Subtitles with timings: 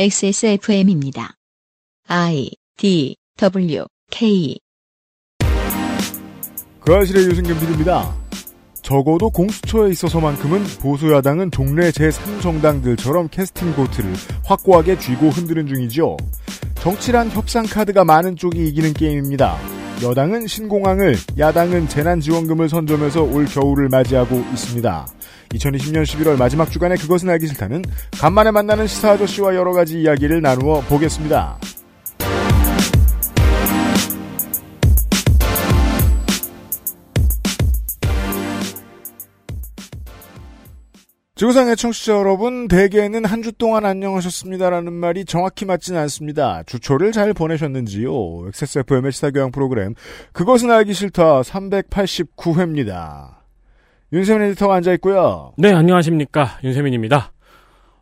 [0.00, 1.34] XSFM입니다.
[2.06, 4.56] I D W K
[6.78, 8.16] 그 아실의 유승균 PD입니다.
[8.80, 14.12] 적어도 공수처에 있어서만큼은 보수야당은 종래 제3정당들처럼 캐스팅 보트를
[14.44, 16.16] 확고하게 쥐고 흔드는 중이죠.
[16.76, 19.58] 정치란 협상 카드가 많은 쪽이 이기는 게임입니다.
[20.00, 25.08] 여당은 신공항을, 야당은 재난지원금을 선점해서 올 겨울을 맞이하고 있습니다.
[25.54, 27.82] 2020년 11월 마지막 주간에 그것은 알기 싫다는
[28.20, 31.58] 간만에 만나는 시사 아저씨와 여러 가지 이야기를 나누어 보겠습니다.
[41.36, 46.64] 지구상의 청취자 여러분, 대개는 한 주 동안 안녕하셨습니다라는 말이 정확히 맞지는 않습니다.
[46.66, 48.48] 주초를 잘 보내셨는지요?
[48.48, 49.94] XSFM의 시사교양 프로그램,
[50.32, 53.37] 그것은 알기 싫다 389회입니다.
[54.12, 55.52] 윤세민 에디터가 앉아 있고요.
[55.58, 56.58] 네, 안녕하십니까.
[56.64, 57.32] 윤세민입니다.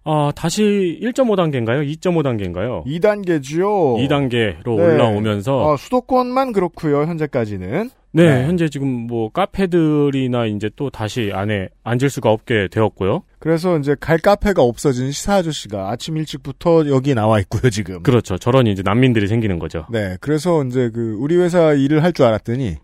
[0.05, 1.85] 어, 다시 1.5단계인가요?
[1.99, 2.85] 2.5단계인가요?
[2.87, 3.99] 2단계지요.
[4.09, 4.83] 2단계로 네.
[4.85, 7.91] 올라오면서 어, 수도권만 그렇고요 현재까지는.
[8.13, 8.45] 네, 네.
[8.47, 13.25] 현재 지금 뭐 카페들이나 이제 또 다시 안에 앉을 수가 없게 되었고요.
[13.41, 18.03] 그래서 이제 갈 카페가 없어진 시사 아저씨가 아침 일찍부터 여기 나와 있고요 지금.
[18.05, 18.39] 그렇죠.
[18.39, 19.87] 저런 이제 난민들이 생기는 거죠.
[19.91, 22.77] 네, 그래서 이제 그 우리 회사 일을 할 줄 알았더니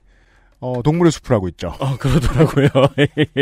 [0.63, 1.75] 어, 동물의 숲을 하고 있죠.
[1.81, 2.69] 어, 그러더라고요.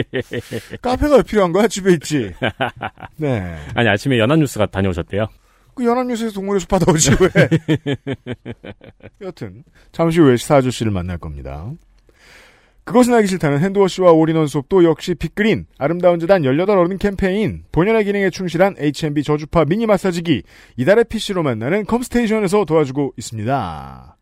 [0.81, 1.69] 카페가 왜 필요한 거야?
[1.69, 2.33] 집에 있지.
[3.17, 3.57] 네.
[3.75, 5.27] 아니, 아침에 연합뉴스가 다녀오셨대요.
[5.75, 7.49] 그 연합뉴스에서 동물의 숲 하다 오지 왜.
[9.21, 11.71] 여튼 잠시 후에 시사 아저씨를 만날 겁니다.
[12.85, 18.07] 그것은 알기 싫다는 hand wash와 all-in-one soap도 역시 빅그린, 아름다운 재단 18 어른 캠페인, 본연의
[18.07, 20.43] 기능에 충실한 H&B 저주파 미니 마사지기,
[20.79, 24.17] 이달의 PC로 만나는 컴스테이션에서 도와주고 있습니다.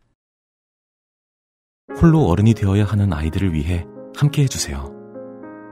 [1.97, 3.84] 홀로 어른이 되어야 하는 아이들을 위해
[4.17, 4.92] 함께 해주세요.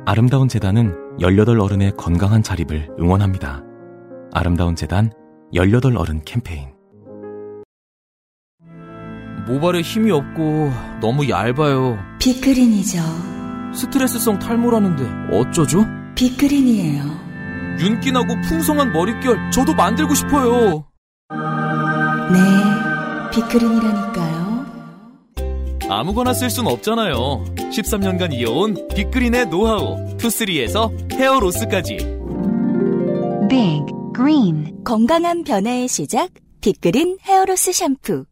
[0.06, 3.62] 아름다운 재단은 18 어른의 건강한 자립을 응원합니다.
[4.32, 5.10] 아름다운 재단
[5.52, 6.68] 18 어른 캠페인.
[9.46, 11.98] 모발에 힘이 없고 너무 얇아요.
[12.18, 12.98] 비크린이죠.
[13.74, 15.84] 스트레스성 탈모라는데 어쩌죠?
[16.16, 17.04] 비크린이에요.
[17.78, 20.86] 윤기 나고 풍성한 머릿결 저도 만들고 싶어요.
[22.32, 24.35] 네, 빅그린이라니까요.
[25.88, 27.44] 아무거나 쓸 순 없잖아요.
[27.54, 31.96] 13년간 이어온 빅그린의 노하우 투쓰리에서 헤어로스까지
[33.48, 36.30] Big Green 건강한 변화의 시작,
[36.60, 38.24] 빅그린 헤어로스 샴푸.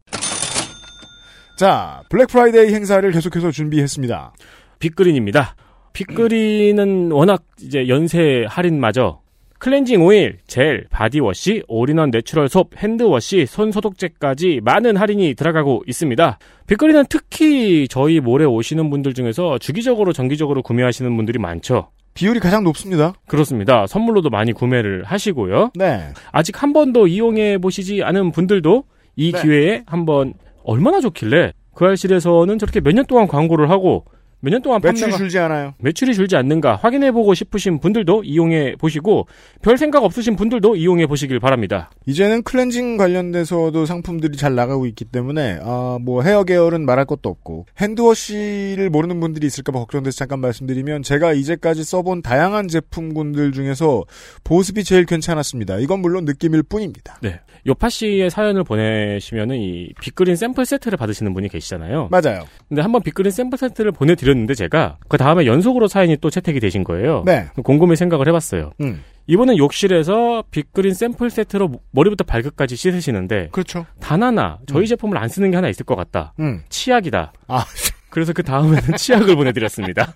[1.57, 4.33] 자, 블랙 프라이데이 행사를 계속해서 준비했습니다.
[4.79, 5.55] 빅그린입니다.
[5.93, 9.21] 빅그린은 워낙 이제 연세 할인마저
[9.65, 16.37] 클렌징 오일, 젤, body wash, all-in-one natural soap, hand wash, 손소독제까지 많은 할인이 들어가고 있습니다.
[16.67, 21.87] 빅그린은 특히 저희 몰에 오시는 분들 중에서 주기적으로 정기적으로 구매하시는 분들이 많죠.
[22.13, 23.15] 비율이 가장 높습니다.
[23.25, 23.87] 그렇습니다.
[23.87, 25.71] 선물로도 많이 구매를 하시고요.
[25.73, 26.09] 네.
[26.31, 28.83] 아직 한 번도 이용해 보시지 않은 분들도
[29.15, 29.41] 이 네.
[29.41, 34.05] 기회에 한번 얼마나 좋길래 그 알실에서는 저렇게 몇 년 동안 광고를 하고
[34.45, 35.73] 몇 년 동안 매출이 판매가 줄지 않아요.
[35.79, 39.25] 매출이 줄지 않는가 확인해보고 싶으신 분들도 이용해 보시고
[39.63, 41.89] 별 생각 없으신 분들도 이용해 보시길 바랍니다.
[42.05, 47.65] 이제는 클렌징 관련돼서도 상품들이 잘 나가고 있기 때문에 아, 뭐 헤어 계열은 말할 것도 없고
[47.79, 54.03] 핸드워시를 모르는 분들이 있을까봐 걱정돼서 잠깐 말씀드리면 제가 이제까지 써본 다양한 제품군들 중에서
[54.43, 55.79] 보습이 제일 괜찮았습니다.
[55.79, 57.17] 이건 물론 느낌일 뿐입니다.
[57.23, 57.39] 네.
[57.67, 62.09] 요파 씨의 사연을 보내시면은 이 빅그린 샘플 세트를 받으시는 분이 계시잖아요.
[62.11, 62.45] 맞아요.
[62.69, 66.83] 근데 한번 빅그린 샘플 세트를 보내드렸 는데 제가 그 다음에 연속으로 사연이 또 채택이 되신
[66.83, 67.23] 거예요.
[67.25, 67.47] 네.
[67.63, 68.71] 곰곰이 생각을 해봤어요.
[68.81, 73.85] 음, 이번엔 욕실에서 빅그린 샘플 세트로 머리부터 발끝까지 씻으시는데 그렇죠.
[73.99, 74.85] 단 하나 저희 음.
[74.85, 76.33] 제품을 안 쓰는 게 하나 있을 것 같다.
[76.39, 77.33] 음, 치약이다.
[77.47, 77.65] 아,
[78.09, 80.13] 그래서 그 다음에는 치약을 보내드렸습니다.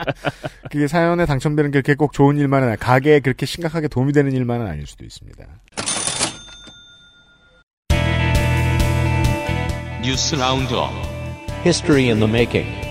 [0.70, 4.66] 그게 사연에 당첨되는 게 그렇게 꼭 좋은 일만은 아니- 가게에 그렇게 심각하게 도움이 되는 일만은
[4.66, 5.44] 아닐 수도 있습니다.
[10.02, 10.90] 뉴스 roundup
[11.64, 12.85] History in the making.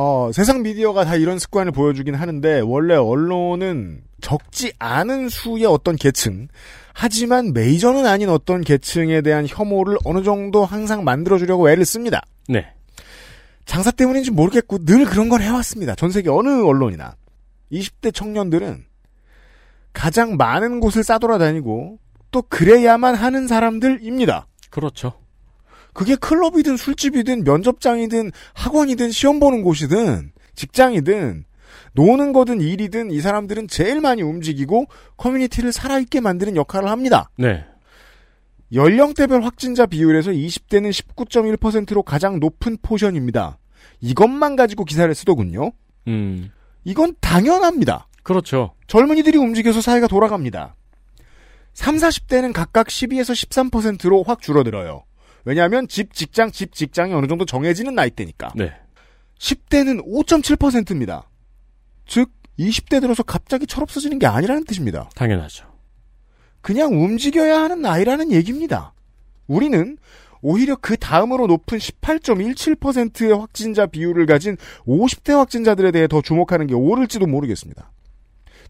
[0.00, 6.46] 어, 세상 미디어가 다 이런 습관을 보여주긴 하는데, 원래 언론은 적지 않은 수의 어떤 계층,
[6.94, 12.22] 하지만 메이저는 아닌 어떤 계층에 대한 혐오를 어느 정도 항상 만들어주려고 애를 씁니다.
[12.46, 12.68] 네.
[13.64, 15.96] 장사 때문인지 모르겠고, 늘 그런 걸 해왔습니다.
[15.96, 17.16] 전 세계 어느 언론이나.
[17.72, 18.84] 20대 청년들은
[19.92, 21.98] 가장 많은 곳을 싸돌아다니고,
[22.30, 24.46] 또 그래야만 하는 사람들입니다.
[24.70, 25.14] 그렇죠.
[25.98, 31.44] 그게 클럽이든 술집이든 면접장이든 학원이든 시험 보는 곳이든 직장이든
[31.94, 34.86] 노는 거든 일이든 이 사람들은 제일 많이 움직이고
[35.16, 37.28] 커뮤니티를 살아있게 만드는 역할을 합니다.
[37.36, 37.64] 네.
[38.72, 43.58] 연령대별 확진자 비율에서 20대는 19.1%로 가장 높은 포션입니다.
[44.00, 45.72] 이것만 가지고 기사를 쓰더군요.
[46.06, 46.52] 음.
[46.84, 48.06] 이건 당연합니다.
[48.22, 48.72] 그렇죠.
[48.86, 50.76] 젊은이들이 움직여서 사회가 돌아갑니다.
[51.72, 55.07] 3, 40대는 각각 12에서 13%로 확 줄어들어요.
[55.48, 58.52] 왜냐하면 집, 직장, 집, 직장이 어느 정도 정해지는 나이대니까.
[58.54, 58.70] 네.
[59.38, 61.26] 10대는 5.7%입니다.
[62.06, 65.08] 즉, 20대 들어서 갑자기 철없어지는 게 아니라는 뜻입니다.
[65.14, 65.64] 당연하죠.
[66.60, 68.92] 그냥 움직여야 하는 나이라는 얘기입니다.
[69.46, 69.96] 우리는
[70.42, 77.26] 오히려 그 다음으로 높은 18.17%의 확진자 비율을 가진 50대 확진자들에 대해 더 주목하는 게 옳을지도
[77.26, 77.90] 모르겠습니다.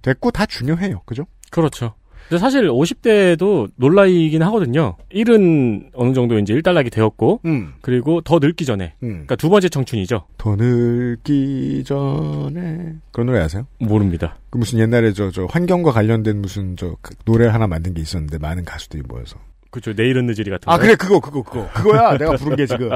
[0.02, 1.02] 됐고 다 중요해요.
[1.06, 1.26] 그죠?
[1.50, 1.94] 그렇죠.
[2.28, 4.96] 근데 사실 50대도 놀라이긴 하거든요.
[5.10, 7.72] 일은 어느 정도 이제 일단락이 되었고, 음.
[7.80, 8.94] 그리고 더 늙기 전에.
[9.02, 9.08] 음.
[9.08, 10.24] 그러니까 두 번째 청춘이죠.
[10.36, 13.66] 더 늙기 전에 그런 노래 아세요?
[13.78, 14.36] 모릅니다.
[14.50, 18.64] 그 무슨 옛날에 저 저 환경과 관련된 무슨 저그 노래 하나 만든 게 있었는데 많은
[18.64, 19.38] 가수들이 모여서
[19.70, 19.92] 그렇죠.
[19.92, 20.82] 내일은 늦으리 같은 아 거.
[20.82, 22.90] 그래 그거 그거 그거 그거야 내가 부른 게 지금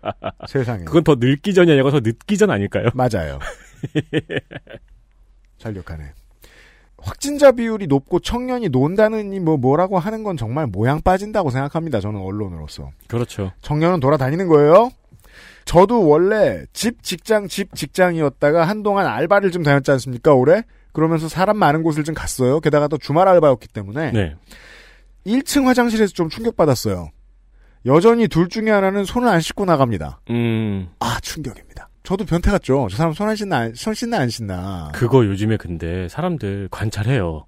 [0.48, 2.88] 세상에 그건 더 늙기 전이 아니고 더 늦기 전 아닐까요?
[2.94, 3.38] 맞아요.
[5.58, 6.04] 잘 기억하네.
[7.00, 12.00] 확진자 비율이 높고 청년이 논다느니 뭐 뭐라고 하는 건 정말 모양 빠진다고 생각합니다.
[12.00, 13.52] 저는 언론으로서 그렇죠.
[13.62, 14.90] 청년은 돌아다니는 거예요.
[15.64, 20.62] 저도 원래 집 직장 집 직장이었다가 한동안 알바를 좀 다녔지 않습니까 올해?
[20.92, 22.60] 그러면서 사람 많은 곳을 좀 갔어요.
[22.60, 24.34] 게다가 또 주말 알바였기 때문에 네.
[25.26, 27.10] 1층 화장실에서 좀 충격받았어요.
[27.86, 30.20] 여전히 둘 중에 하나는 손을 안 씻고 나갑니다.
[30.30, 31.87] 음, 아 충격입니다.
[32.08, 32.86] 저도 변태 같죠.
[32.90, 34.90] 저 사람 손 안 씻나 안- 손 씻나 안 씻나.
[34.94, 37.44] 그거 요즘에 근데 사람들 관찰해요.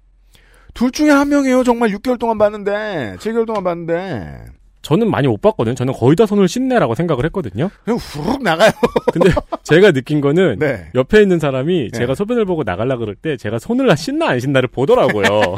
[0.75, 1.63] 둘 중에 한 명이에요.
[1.63, 4.45] 정말 6개월 동안 봤는데 7개월 동안 봤는데
[4.83, 5.73] 저는 많이 못 봤거든요.
[5.73, 7.71] 저는 거의 다 손을 씻네라고 생각을 했거든요.
[7.83, 8.69] 그냥 후룩 나가요.
[9.11, 9.31] 근데
[9.63, 10.91] 제가 느낀 거는 네.
[10.93, 11.97] 옆에 있는 사람이 네.
[11.97, 15.25] 제가 소변을 보고 나갈라 그럴 때 제가 손을 씻나 안 씻나를 보더라고요.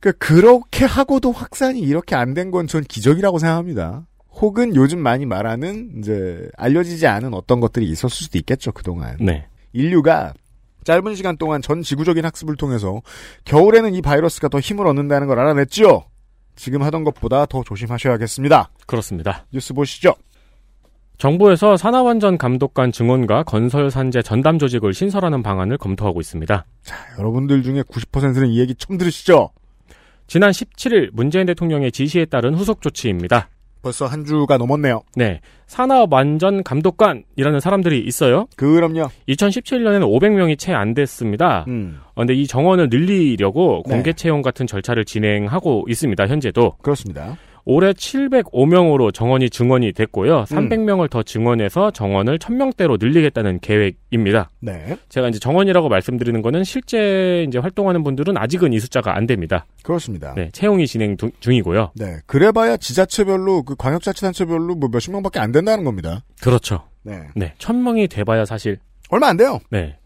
[0.00, 4.06] 그 그렇게 하고도 확산이 이렇게 안 된 건 전 기적이라고 생각합니다.
[4.40, 9.16] 혹은 요즘 많이 말하는 이제 알려지지 않은 어떤 것들이 있었을 수도 있겠죠 그동안.
[9.20, 9.46] 네.
[9.72, 10.32] 인류가
[10.84, 13.02] 짧은 시간 동안 전 지구적인 학습을 통해서
[13.44, 16.04] 겨울에는 이 바이러스가 더 힘을 얻는다는 걸 알아냈지요.
[16.56, 18.70] 지금 하던 것보다 더 조심하셔야겠습니다.
[18.86, 19.46] 그렇습니다.
[19.52, 20.14] 뉴스 보시죠.
[21.18, 26.64] 정부에서 산하완전 감독관 증원과 건설 산재 전담 조직을 신설하는 방안을 검토하고 있습니다.
[26.82, 29.50] 자, 여러분들 중에 90%는 이 얘기 처음 들으시죠?
[30.26, 33.50] 지난 17일 문재인 대통령의 지시에 따른 후속 조치입니다.
[33.82, 35.02] 벌써 한 주가 넘었네요.
[35.16, 35.40] 네.
[35.66, 38.46] 산하완전 감독관이라는 사람들이 있어요.
[38.56, 39.08] 그럼요.
[39.28, 41.64] 2017년에는 500명이 채 안 됐습니다.
[41.68, 43.94] 음, 어, 근데 이 정원을 늘리려고 네.
[43.94, 46.26] 공개 채용 같은 절차를 진행하고 있습니다.
[46.26, 47.36] 현재도 그렇습니다.
[47.72, 50.42] 올해 705명으로 정원이 증원이 됐고요.
[50.44, 54.50] 300명을 더 증원해서 정원을 1000명대로 늘리겠다는 계획입니다.
[54.58, 59.66] 네, 제가 이제 정원이라고 말씀드리는 거는 실제 이제 활동하는 분들은 아직은 이 숫자가 안 됩니다.
[59.84, 60.34] 그렇습니다.
[60.34, 61.92] 네, 채용이 진행 두- 중이고요.
[61.94, 66.24] 네, 그래봐야 지자체별로 그 광역자치단체별로 뭐 몇십 명밖에 안 된다는 겁니다.
[66.42, 66.82] 그렇죠.
[67.04, 68.78] 네, 네, 1000명이 돼봐야 사실
[69.10, 69.60] 얼마 안 돼요.
[69.70, 69.96] 네.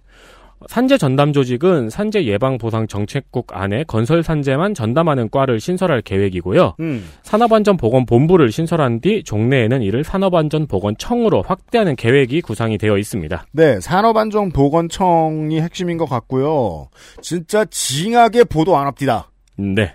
[0.69, 6.77] 산재 전담 조직은 산재 예방 보상 정책국 안에 건설 산재만 전담하는 과를 신설할 계획이고요.
[6.81, 13.47] 음, 산업안전보건본부를 신설한 뒤 종래에는 이를 산업안전보건청으로 확대하는 계획이 구상이 되어 있습니다.
[13.53, 16.89] 네, 산업안전보건청이 핵심인 것 같고요.
[17.21, 19.31] 진짜 징하게 보도 안 합디다.
[19.57, 19.95] 네.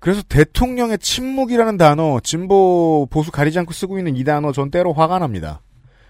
[0.00, 5.18] 그래서 대통령의 침묵이라는 단어, 진보 보수 가리지 않고 쓰고 있는 이 단어 전 때로 화가
[5.18, 5.60] 납니다.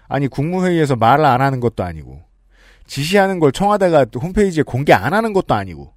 [0.07, 2.21] 아니 국무회의에서 말을 안 하는 것도 아니고
[2.89, 5.93] 지시하는 걸 청와대가 홈페이지에 공개 안 하는 것도 아니고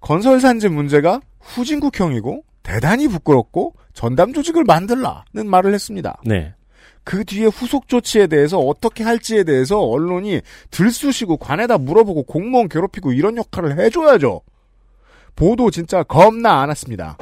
[0.00, 6.20] 건설 산재 문제가 후진국형이고 대단히 부끄럽고 전담 조직을 만들라는 말을 했습니다.
[6.26, 6.54] 네.
[7.04, 13.36] 그 뒤에 후속 조치에 대해서 어떻게 할지에 대해서 언론이 들쑤시고 관에다 물어보고 공무원 괴롭히고 이런
[13.36, 14.42] 역할을 해줘야죠.
[15.34, 17.16] 보도 진짜 겁나 안 왔습니다.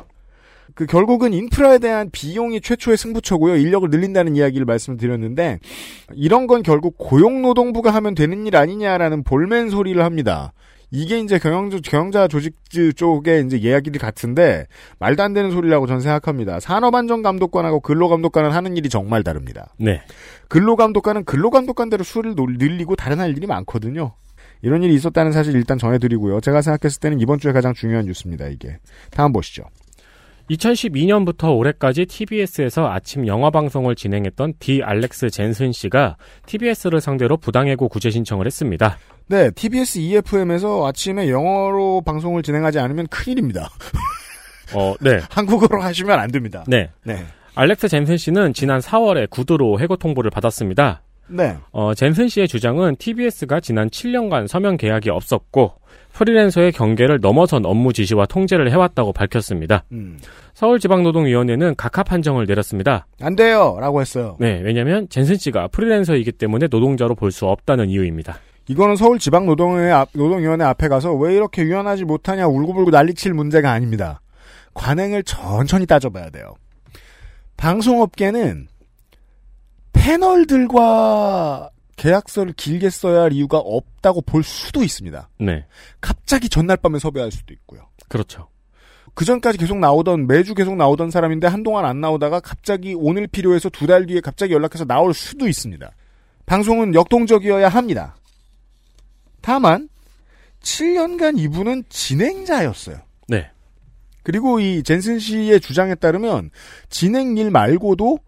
[0.75, 3.57] 그 결국은 인프라에 대한 비용이 최초의 승부처고요.
[3.57, 5.59] 인력을 늘린다는 이야기를 말씀드렸는데
[6.15, 10.53] 이런 건 결국 고용노동부가 하면 되는 일 아니냐라는 볼멘 소리를 합니다.
[10.93, 12.57] 이게 이제 경영자, 경영자 조직
[12.97, 14.67] 쪽의 이제 이야기들 같은데
[14.99, 16.59] 말도 안 되는 소리라고 저는 생각합니다.
[16.59, 19.73] 산업안전감독관하고 근로감독관은 하는 일이 정말 다릅니다.
[19.79, 20.03] 네.
[20.49, 24.15] 근로감독관은 근로감독관대로 수를 놀- 늘리고 다른 할 일이 많거든요.
[24.63, 26.41] 이런 일이 있었다는 사실 일단 전해드리고요.
[26.41, 28.49] 제가 생각했을 때는 이번 주에 가장 중요한 뉴스입니다.
[28.49, 28.79] 이게
[29.11, 29.63] 다음 보시죠.
[30.51, 36.17] 2012년부터 올해까지 TBS에서 아침 영화 방송을 진행했던 디 알렉스 젠슨 씨가
[36.47, 38.99] TBS를 상대로 부당해고 구제 신청을 했습니다.
[39.29, 43.69] 네, TBS EFM에서 아침에 영어로 방송을 진행하지 않으면 큰일입니다.
[44.75, 45.21] 어, 네.
[45.31, 46.65] 한국어로 하시면 안 됩니다.
[46.67, 46.91] 네.
[47.05, 47.25] 네.
[47.55, 51.03] 알렉스 젠슨 씨는 지난 4월에 구두로 해고 통보를 받았습니다.
[51.31, 51.57] 네.
[51.73, 55.73] 어, 젠슨 씨의 주장은 TBS가 지난 7년간 서명 계약이 없었고
[56.13, 59.85] 프리랜서의 경계를 넘어선 업무 지시와 통제를 해왔다고 밝혔습니다.
[59.93, 60.19] 음.
[60.55, 63.07] 서울지방노동위원회는 각하 판정을 내렸습니다.
[63.21, 63.77] 안 돼요!
[63.81, 64.37] 라고 했어요.
[64.41, 68.39] 네, 왜냐하면 젠슨 씨가 프리랜서이기 때문에 노동자로 볼 수 없다는 이유입니다.
[68.69, 74.21] 이거는 서울지방노동위원회 앞, 노동위원회 앞에 가서 왜 이렇게 유연하지 못하냐 울고불고 난리칠 문제가 아닙니다.
[74.75, 76.55] 관행을 천천히 따져봐야 돼요.
[77.57, 78.69] 방송업계는
[80.01, 85.29] 패널들과 계약서를 길게 써야 할 이유가 없다고 볼 수도 있습니다.
[85.41, 85.67] 네,
[86.01, 87.87] 갑자기 전날 밤에 섭외할 수도 있고요.
[88.09, 88.49] 그렇죠.
[89.15, 93.87] 그 전까지 계속 나오던 매주 계속 나오던 사람인데 한동안 안 나오다가 갑자기 오늘 필요해서 두
[93.87, 95.91] 달 뒤에 갑자기 연락해서 나올 수도 있습니다.
[96.47, 98.17] 방송은 역동적이어야 합니다.
[99.43, 99.89] 다만
[100.63, 102.97] 7년간 이분은 진행자였어요.
[103.29, 103.51] 네,
[104.23, 106.51] 그리고 이 젠슨 씨의 주장에 따르면
[106.89, 108.19] 진행 일 말고도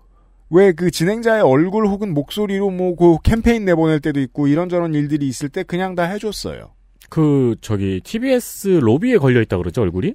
[0.53, 5.49] 왜 그 진행자의 얼굴 혹은 목소리로 뭐 그 캠페인 내보낼 때도 있고 이런저런 일들이 있을
[5.49, 6.73] 때 그냥 다 해줬어요.
[7.09, 10.15] 그 저기 TBS 로비에 걸려 있다 그러죠 얼굴이?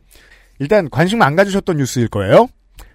[0.59, 2.47] 일단 관심 안 가지셨던 뉴스일 거예요.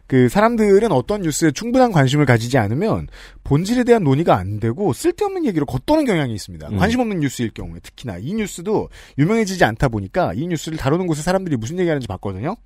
[0.08, 3.08] 그 사람들은 어떤 뉴스에 충분한 관심을 가지지 않으면
[3.44, 6.68] 본질에 대한 논의가 안 되고 쓸데없는 얘기로 겉도는 경향이 있습니다.
[6.68, 6.76] 음.
[6.76, 11.56] 관심 없는 뉴스일 경우에 특히나 이 뉴스도 유명해지지 않다 보니까 이 뉴스를 다루는 곳에 사람들이
[11.56, 12.56] 무슨 얘기하는지 봤거든요.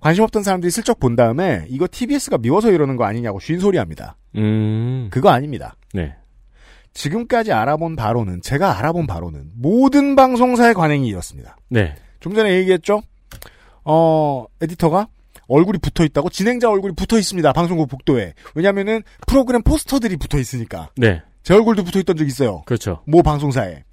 [0.00, 4.16] 관심 없던 사람들이 슬쩍 본 다음에 이거 TBS가 미워서 이러는 거 아니냐고 쉰소리 합니다.
[4.36, 5.74] 음, 그거 아닙니다.
[5.92, 6.14] 네,
[6.94, 11.56] 지금까지 알아본 바로는 제가 알아본 바로는 모든 방송사의 관행이 이렇습니다.
[11.68, 13.02] 네, 좀 전에 얘기했죠.
[13.84, 15.08] 어 에디터가
[15.48, 17.52] 얼굴이 붙어 있다고 진행자 얼굴이 붙어 있습니다.
[17.52, 18.34] 방송국 복도에.
[18.54, 20.90] 왜냐면은 프로그램 포스터들이 붙어 있으니까.
[20.96, 22.62] 네, 제 얼굴도 붙어 있던 적 있어요.
[22.66, 23.02] 그렇죠.
[23.06, 23.84] 모 방송사에.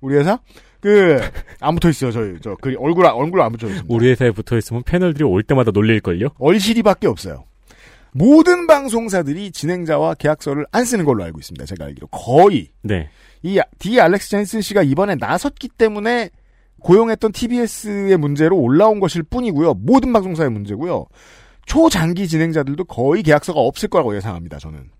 [0.00, 0.38] 우리 회사
[0.86, 1.20] 그
[1.60, 2.12] 안 붙어 있어요.
[2.12, 3.92] 저희 저 그 얼굴 얼굴 안 붙어 있습니다.
[3.94, 6.28] 우리 회사에 붙어 있으면 패널들이 올 때마다 놀릴 걸요.
[6.38, 7.44] 얼실이밖에 없어요.
[8.12, 11.64] 모든 방송사들이 진행자와 계약서를 안 쓰는 걸로 알고 있습니다.
[11.66, 13.08] 제가 알기로 거의 네,
[13.42, 16.30] 이 디 알렉스 젠슨 씨가 이번에 나섰기 때문에
[16.80, 19.74] 고용했던 TBS의 문제로 올라온 것일 뿐이고요.
[19.74, 21.06] 모든 방송사의 문제고요.
[21.66, 24.58] 초장기 진행자들도 거의 계약서가 없을 거라고 예상합니다.
[24.58, 24.90] 저는.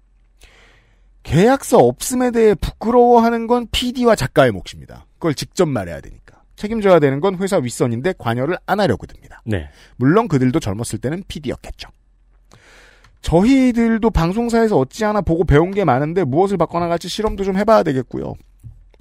[1.26, 5.06] 계약서 없음에 대해 부끄러워하는 건 PD와 작가의 몫입니다.
[5.14, 6.42] 그걸 직접 말해야 되니까.
[6.54, 9.42] 책임져야 되는 건 회사 윗선인데 관여를 안 하려고 듭니다.
[9.45, 11.90] 네, 물론 그들도 젊었을 때는 PD였겠죠.
[13.23, 18.35] 저희들도 방송사에서 어찌하나 보고 배운 게 많은데 무엇을 바꿔나갈지 실험도 좀 해봐야 되겠고요.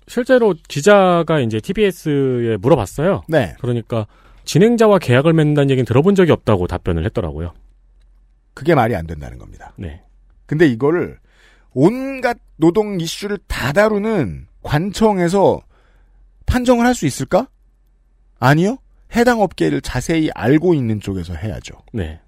[0.07, 3.21] 실제로 기자가 이제 TBS에 물어봤어요.
[3.27, 3.53] 네.
[3.59, 4.07] 그러니까
[4.45, 7.53] 진행자와 계약을 맺는다는 얘기는 들어본 적이 없다고 답변을 했더라고요.
[8.55, 9.73] 그게 말이 안 된다는 겁니다.
[9.77, 10.01] 네,
[10.47, 11.19] 근데 이거를
[11.75, 15.61] 온갖 노동 이슈를 다 다루는 관청에서
[16.47, 17.47] 판정을 할 수 있을까?
[18.39, 18.77] 아니요.
[19.15, 21.75] 해당 업계를 자세히 알고 있는 쪽에서 해야죠.
[21.93, 22.19] 네,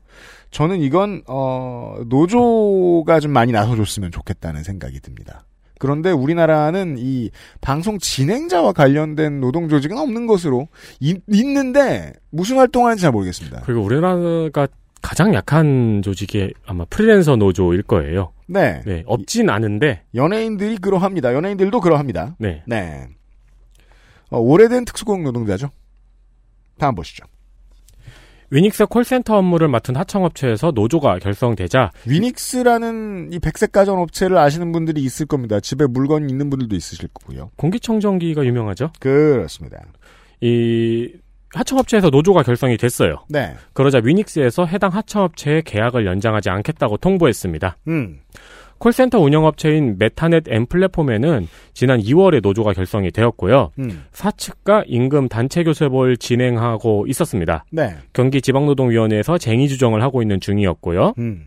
[0.51, 5.46] 저는 이건 어 노조가 좀 많이 나서줬으면 좋겠다는 생각이 듭니다.
[5.80, 7.30] 그런데 우리나라는 이
[7.62, 10.68] 방송 진행자와 관련된 노동 조직은 없는 것으로
[11.00, 13.62] 이- 있는데 무슨 활동하는지 잘 모르겠습니다.
[13.66, 14.68] 그리고 우리나라가
[15.01, 18.34] 가장 약한 조직이 아마 프리랜서 노조일 거예요.
[18.48, 18.82] 네.
[18.86, 21.34] 네, 없진 않은데, 연예인들이 그러합니다.
[21.34, 22.36] 연예인들도 그러합니다.
[22.39, 23.08] 네, 네.
[24.30, 25.70] 어, 오래된 특수고용 노동자죠.
[26.77, 27.25] 다음 보시죠.
[28.50, 35.25] 위닉스 콜센터 업무를 맡은 하청업체에서 노조가 결성되자 위닉스라는 이 백색 가전 업체를 아시는 분들이 있을
[35.25, 35.60] 겁니다.
[35.60, 37.51] 집에 물건이 있는 분들도 있으실 거고요.
[37.58, 38.92] 공기청정기가 유명하죠.
[39.00, 39.84] 그렇습니다.
[40.39, 41.12] 이
[41.54, 43.24] 하청업체에서 노조가 결성이 됐어요.
[43.30, 43.54] 네.
[43.74, 47.77] 그러자 위닉스에서 해당 하청업체의 계약을 연장하지 않겠다고 통보했습니다.
[47.88, 48.20] 음.
[48.80, 53.72] 콜센터 운영업체인 메타넷 엠 플랫폼에는 지난 2월에 노조가 결성이 되었고요.
[53.80, 54.04] 음.
[54.12, 57.66] 사측과 임금 단체 교섭을 진행하고 있었습니다.
[57.72, 57.96] 네.
[58.13, 61.13] 경기 지방노동위원회에서 쟁의 주정을 하고 있는 중이었고요.
[61.18, 61.46] 음.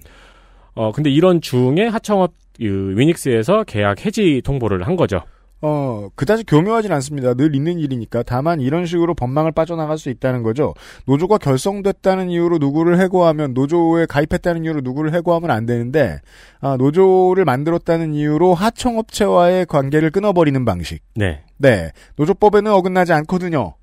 [0.75, 5.23] 어 근데 이런 중에 하청업 그 위닉스에서 계약 해지 통보를 한 거죠.
[5.63, 7.35] 어, 그다지 교묘하진 않습니다.
[7.35, 8.23] 늘 있는 일이니까.
[8.23, 10.75] 다만 이런 식으로 법망을 빠져나갈 수 있다는 거죠.
[11.07, 16.19] 노조가 결성됐다는 이유로 누구를 해고하면 노조에 가입했다는 이유로 누구를 해고하면 안 되는데
[16.61, 21.03] 아, 노조를 만들었다는 이유로 하청업체와의 관계를 끊어버리는 방식.
[21.15, 21.43] 네.
[21.59, 21.93] 네.
[22.17, 23.75] 노조법에는 어긋나지 않거든요.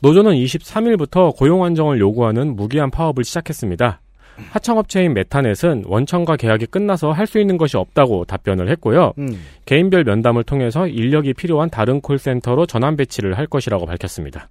[0.00, 4.01] 노조는 23일부터 고용 안정을 요구하는 무기한 파업을 시작했습니다.
[4.50, 9.12] 하청업체인 메타넷은 원청과 계약이 끝나서 할 수 있는 것이 없다고 답변을 했고요.
[9.18, 9.42] 음.
[9.64, 14.48] 개인별 면담을 통해서 인력이 필요한 다른 콜센터로 전환 배치를 할 것이라고 밝혔습니다.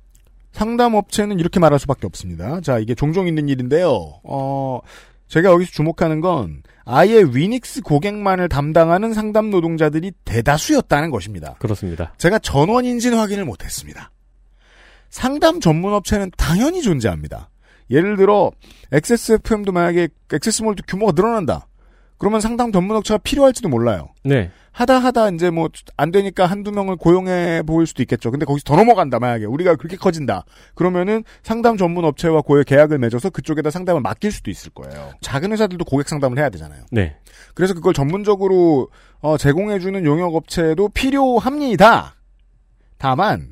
[0.52, 2.60] 상담 업체는 이렇게 말할 수밖에 없습니다.
[2.62, 4.20] 자, 이게 종종 있는 일인데요.
[4.24, 4.80] 어,
[5.28, 11.56] 제가 여기서 주목하는 건 아예 위닉스 고객만을 담당하는 상담 노동자들이 대다수였다는 것입니다.
[11.60, 12.14] 그렇습니다.
[12.18, 14.10] 제가 전원인지는 확인을 못했습니다.
[15.10, 17.51] 상담 전문 업체는 당연히 존재합니다.
[17.92, 18.52] 예를 들어
[18.92, 21.68] XSFM도 만약에 XS몰도 규모가 늘어난다.
[22.18, 24.10] 그러면 상담 전문 업체가 필요할지도 몰라요.
[24.24, 24.52] 네.
[24.72, 28.32] 하다 하다 이제 뭐 안 되니까 한두 명을 고용해 보일 수도 있겠죠.
[28.32, 30.46] 근데 거기서 더 넘어간다 만약에 우리가 그렇게 커진다.
[30.76, 35.12] 그러면은 상담 전문 업체와 고액 계약을 맺어서 그쪽에다 상담을 맡길 수도 있을 거예요.
[35.22, 36.84] 작은 회사들도 고객 상담을 해야 되잖아요.
[36.92, 37.18] 네.
[37.54, 42.16] 그래서 그걸 전문적으로 어, 제공해 주는 용역 업체도 필요합니다.
[42.98, 43.50] 다만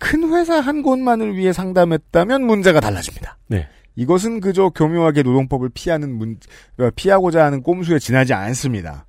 [0.00, 3.38] 큰 회사 한 곳만을 위해 상담했다면 문제가 달라집니다.
[3.46, 3.68] 네.
[3.94, 6.38] 이것은 그저 교묘하게 노동법을 피하는 문,
[6.78, 9.06] 어, 피하고자 하는 꼼수에 지나지 않습니다.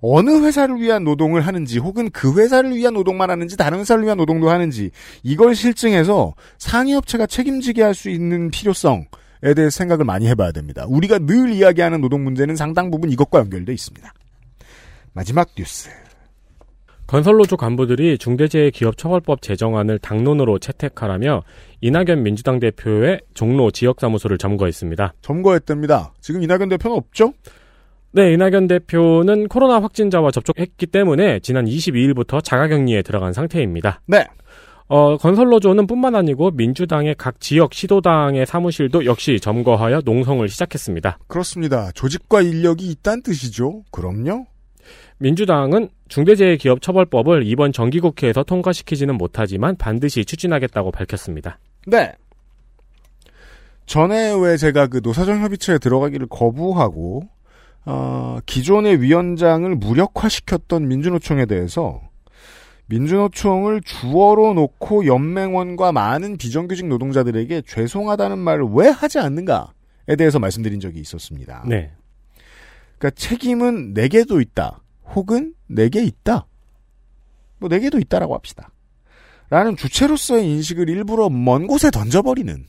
[0.00, 4.48] 어느 회사를 위한 노동을 하는지 혹은 그 회사를 위한 노동만 하는지 다른 회사를 위한 노동도
[4.48, 4.90] 하는지
[5.22, 9.04] 이걸 실증해서 상위업체가 책임지게 할 수 있는 필요성에
[9.54, 10.86] 대해 생각을 많이 해봐야 됩니다.
[10.88, 14.10] 우리가 늘 이야기하는 노동 문제는 상당 부분 이것과 연결돼 있습니다.
[15.12, 15.90] 마지막 뉴스.
[17.10, 21.42] 건설노조 간부들이 중대재해기업처벌법 제정안을 당론으로 채택하라며
[21.80, 25.14] 이낙연 민주당 대표의 종로 지역사무소를 점거했습니다.
[25.20, 26.12] 점거했답니다.
[26.20, 27.32] 지금 이낙연 대표는 없죠?
[28.12, 34.02] 네, 이낙연 대표는 코로나 확진자와 접촉했기 때문에 지난 22일부터 자가격리에 들어간 상태입니다.
[34.06, 34.28] 네.
[34.86, 41.18] 어, 건설노조는 뿐만 아니고 민주당의 각 지역 시도당의 사무실도 역시 점거하여 농성을 시작했습니다.
[41.26, 41.90] 그렇습니다.
[41.90, 43.82] 조직과 인력이 있다는 뜻이죠.
[43.90, 44.46] 그럼요.
[45.20, 51.58] 민주당은 중대재해기업처벌법을 이번 정기국회에서 통과시키지는 못하지만 반드시 추진하겠다고 밝혔습니다.
[51.86, 52.14] 네.
[53.84, 57.28] 전에 왜 제가 그 노사정 협의체에 들어가기를 거부하고
[57.84, 62.00] 어, 기존의 위원장을 무력화시켰던 민주노총에 대해서
[62.86, 71.00] 민주노총을 주어로 놓고 연맹원과 많은 비정규직 노동자들에게 죄송하다는 말을 왜 하지 않는가에 대해서 말씀드린 적이
[71.00, 71.64] 있었습니다.
[71.66, 71.92] 네.
[72.98, 74.80] 그러니까 책임은 내게도 있다.
[75.14, 76.46] 혹은 내게 있다.
[77.58, 78.70] 뭐 내게도 있다라고 합시다.
[79.50, 82.66] 라는 주체로서의 인식을 일부러 먼 곳에 던져버리는.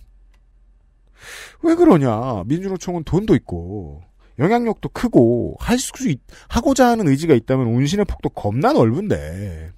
[1.64, 2.44] 왜 그러냐.
[2.46, 4.02] 민주노총은 돈도 있고
[4.40, 5.92] 영향력도 크고 할수
[6.50, 9.72] 하고자 하는 의지가 있다면 운신의 폭도 겁나 넓은데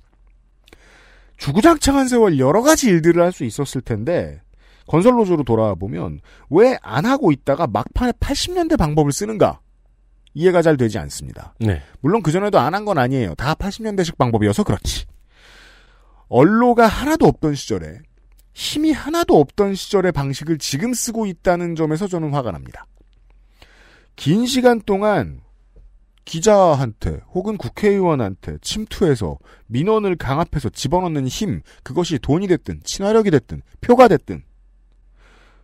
[1.37, 4.41] 주구장창한 세월 여러 가지 일들을 할 수 있었을 텐데
[4.87, 9.59] 건설노조로 돌아와 보면 왜 안 하고 있다가 막판에 80년대 방법을 쓰는가
[10.33, 11.53] 이해가 잘 되지 않습니다.
[11.59, 11.81] 네.
[12.01, 13.35] 물론 그전에도 안 한 건 아니에요.
[13.35, 15.05] 다 80년대식 방법이어서 그렇지.
[16.27, 17.99] 언로가 하나도 없던 시절에
[18.53, 22.85] 힘이 하나도 없던 시절의 방식을 지금 쓰고 있다는 점에서 저는 화가 납니다.
[24.15, 25.41] 긴 시간 동안
[26.25, 34.43] 기자한테 혹은 국회의원한테 침투해서 민원을 강압해서 집어넣는 힘, 그것이 돈이 됐든 친화력이 됐든 표가 됐든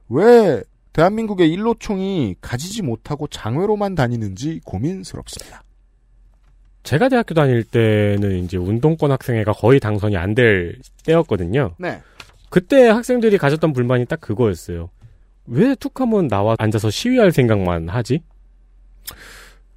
[0.09, 0.61] 왜
[0.93, 5.63] 대한민국의 일로총이 가지지 못하고 장외로만 다니는지 고민스럽습니다.
[6.83, 11.75] 제가 대학교 다닐 때는 이제 운동권 학생회가 거의 당선이 안 될 때였거든요.
[11.77, 12.01] 네.
[12.49, 14.89] 그때 학생들이 가졌던 불만이 딱 그거였어요.
[15.45, 18.21] 왜 툭 하면 나와 앉아서 시위할 생각만 하지?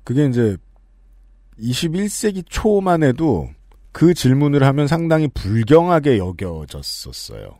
[0.04, 0.56] 그게 이제
[1.58, 3.50] 21세기 초만 해도
[3.92, 7.58] 그 질문을 하면 상당히 불경하게 여겨졌었어요.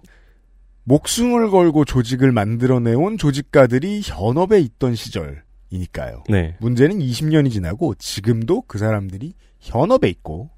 [0.85, 6.25] 목숨을 걸고 조직을 만들어내온 조직가들이 현업에 있던 시절이니까요.
[6.29, 6.57] 네.
[6.61, 10.51] 문제는 20년이 지나고 지금도 그 사람들이 현업에 있고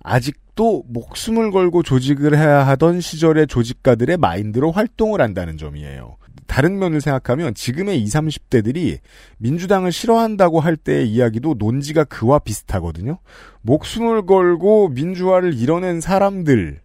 [0.00, 6.16] 아직도 목숨을 걸고 조직을 해야 하던 시절의 조직가들의 마인드로 활동을 한다는 점이에요.
[6.46, 8.98] 다른 면을 생각하면 지금의 20, 30대들이
[9.38, 13.18] 민주당을 싫어한다고 할 때의 이야기도 논지가 그와 비슷하거든요.
[13.62, 16.83] 목숨을 걸고 민주화를 이뤄낸 사람들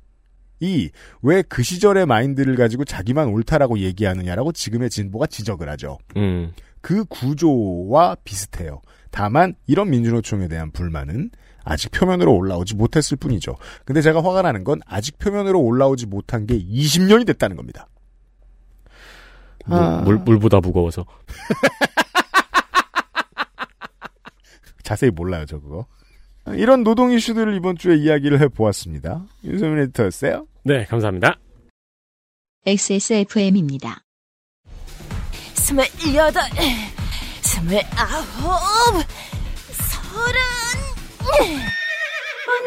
[0.61, 0.89] 이
[1.23, 5.97] 왜 그 시절의 마인드를 가지고 자기만 옳다라고 얘기하느냐라고 지금의 진보가 지적을 하죠.
[6.17, 6.51] 음.
[6.81, 8.81] 그 구조와 비슷해요.
[9.11, 11.31] 다만 이런 민주노총에 대한 불만은
[11.63, 13.55] 아직 표면으로 올라오지 못했을 뿐이죠.
[13.85, 17.87] 근데 제가 화가 나는 건 아직 표면으로 올라오지 못한 게 20년이 됐다는 겁니다.
[19.65, 20.01] 물, 아.
[20.01, 21.05] 물, 물보다 무거워서.
[24.83, 25.85] 자세히 몰라요, 저 그거.
[26.47, 29.25] 이런 노동 이슈들을 이번 주에 이야기를 해보았습니다.
[29.43, 30.47] 윤세민 에디터였어요.
[30.63, 31.39] 네, 감사합니다.
[32.65, 34.01] XSFM입니다.
[35.53, 36.43] 스물여덟,
[37.41, 39.05] 스물아홉,
[39.71, 40.41] 서른.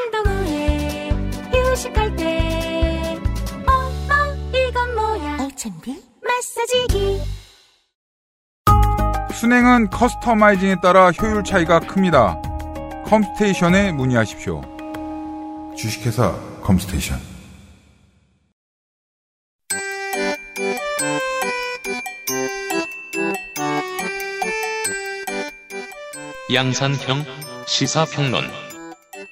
[0.05, 1.11] 운동 후에
[1.53, 3.21] 휴식할 때,
[3.67, 5.37] 엄마 이건 뭐야?
[5.41, 7.21] 알찬비 마사지기.
[9.35, 12.41] 순행은 커스터마이징에 따라 효율 차이가 큽니다.
[13.07, 14.63] 컴스테이션에 문의하십시오.
[15.77, 17.32] 주식회사 컴스테이션.
[26.55, 27.25] 양산형
[27.67, 28.45] 시사평론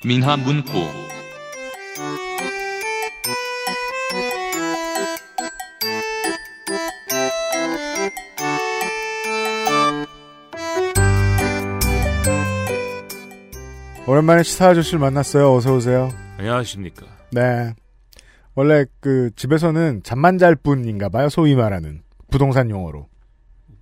[0.07, 0.71] 민하문구
[14.07, 15.55] 오랜만에 시사 아저씨를 만났어요.
[15.55, 16.11] 어서 오세요.
[16.39, 17.07] 안녕하십니까.
[17.33, 17.75] 네.
[18.55, 21.29] 원래 그 집에서는 잠만 잘 뿐인가 봐요.
[21.29, 23.09] 소위 말하는 부동산 용어로.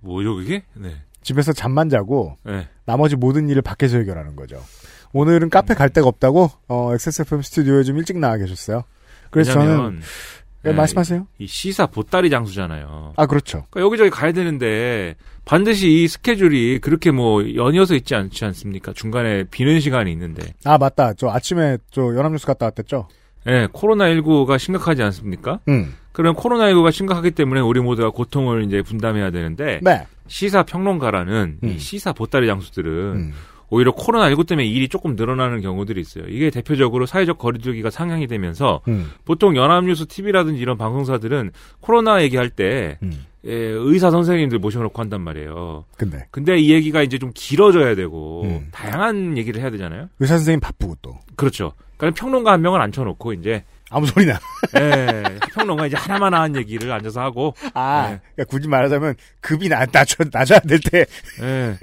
[0.01, 0.65] 뭐죠 그게?
[0.75, 1.01] 네.
[1.21, 2.67] 집에서 잠만 자고 네.
[2.89, 4.59] 나머지 모든 일을 밖에서 해결하는 거죠.
[5.13, 8.83] 오늘은 카페 갈 데가 없다고 어, XSFM 스튜디오에 좀 일찍 나와 계셨어요.
[9.29, 10.01] 그래서 저는
[10.63, 11.27] 네, 말씀하세요.
[11.37, 13.13] 이 시사 보따리 장수잖아요.
[13.15, 13.65] 아 그렇죠.
[13.69, 18.91] 그러니까 여기저기 가야 되는데 반드시 이 스케줄이 그렇게 뭐 연이어서 있지 않지 않습니까?
[18.93, 20.55] 중간에 비는 시간이 있는데.
[20.65, 21.13] 아 맞다.
[21.13, 23.07] 저 아침에 저 연합뉴스 갔다 왔댔죠.
[23.47, 25.59] 예, 코로나 19가 심각하지 않습니까?
[25.67, 25.93] 음.
[26.11, 30.05] 그럼 코로나19가 심각하기 때문에 우리 모두가 고통을 이제 분담해야 되는데 네.
[30.27, 31.69] 시사 평론가라는 음.
[31.69, 33.33] 이 시사 보따리 장수들은 음.
[33.71, 36.25] 오히려 코로나19 때문에 일이 조금 늘어나는 경우들이 있어요.
[36.27, 39.11] 이게 대표적으로 사회적 거리두기가 상향이 되면서 음.
[39.25, 43.25] 보통 연합뉴스 TV라든지 이런 방송사들은 코로나 얘기할 때 음.
[43.45, 45.85] 예, 의사 선생님들 모셔놓고 한단 말이에요.
[45.97, 48.67] 근데 근데 이 얘기가 이제 좀 길어져야 되고 음.
[48.71, 50.09] 다양한 얘기를 해야 되잖아요.
[50.19, 51.73] 의사 선생님 바쁘고 또 그렇죠.
[51.97, 54.39] 그러니까 평론가 한 명을 앉혀놓고 이제 아무 소리나.
[54.77, 55.23] 예,
[55.53, 58.19] 평론가 이제 하나만 한 얘기를 앉아서 하고 아 네.
[58.35, 61.05] 그러니까 굳이 말하자면 급이 나, 낮춰, 낮아야 될 때.
[61.41, 61.77] 예.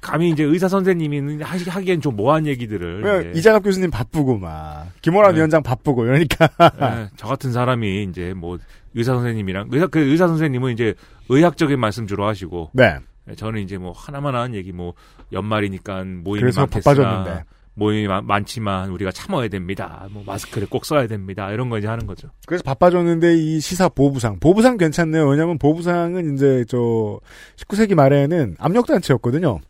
[0.00, 5.32] 감히 이제 의사 선생님이 하시, 하기엔 좀 뭐한 얘기들을 이제, 이장갑 교수님 바쁘고 막 김원환
[5.32, 5.36] 네.
[5.36, 6.48] 위원장 바쁘고 이러니까
[6.82, 8.58] 예, 저 같은 사람이 이제 뭐
[8.94, 10.94] 의사 선생님이랑 의사 그 의사 선생님은 이제
[11.28, 12.98] 의학적인 말씀 주로 하시고 네
[13.30, 14.94] 예, 저는 이제 뭐 하나만 한 얘기 뭐
[15.32, 20.06] 연말이니까 모임이 많겠으나 바빠졌는데 모임이 마- 많지만 우리가 참아야 됩니다.
[20.10, 21.50] 뭐 마스크를 꼭 써야 됩니다.
[21.52, 22.28] 이런 거 이제 하는 거죠.
[22.46, 27.18] 그래서 바빠졌는데 이 시사 보부상 보부상 괜찮네요 왜냐면 보부상은 이제 저
[27.56, 29.60] 19세기 말에는 압력단체였거든요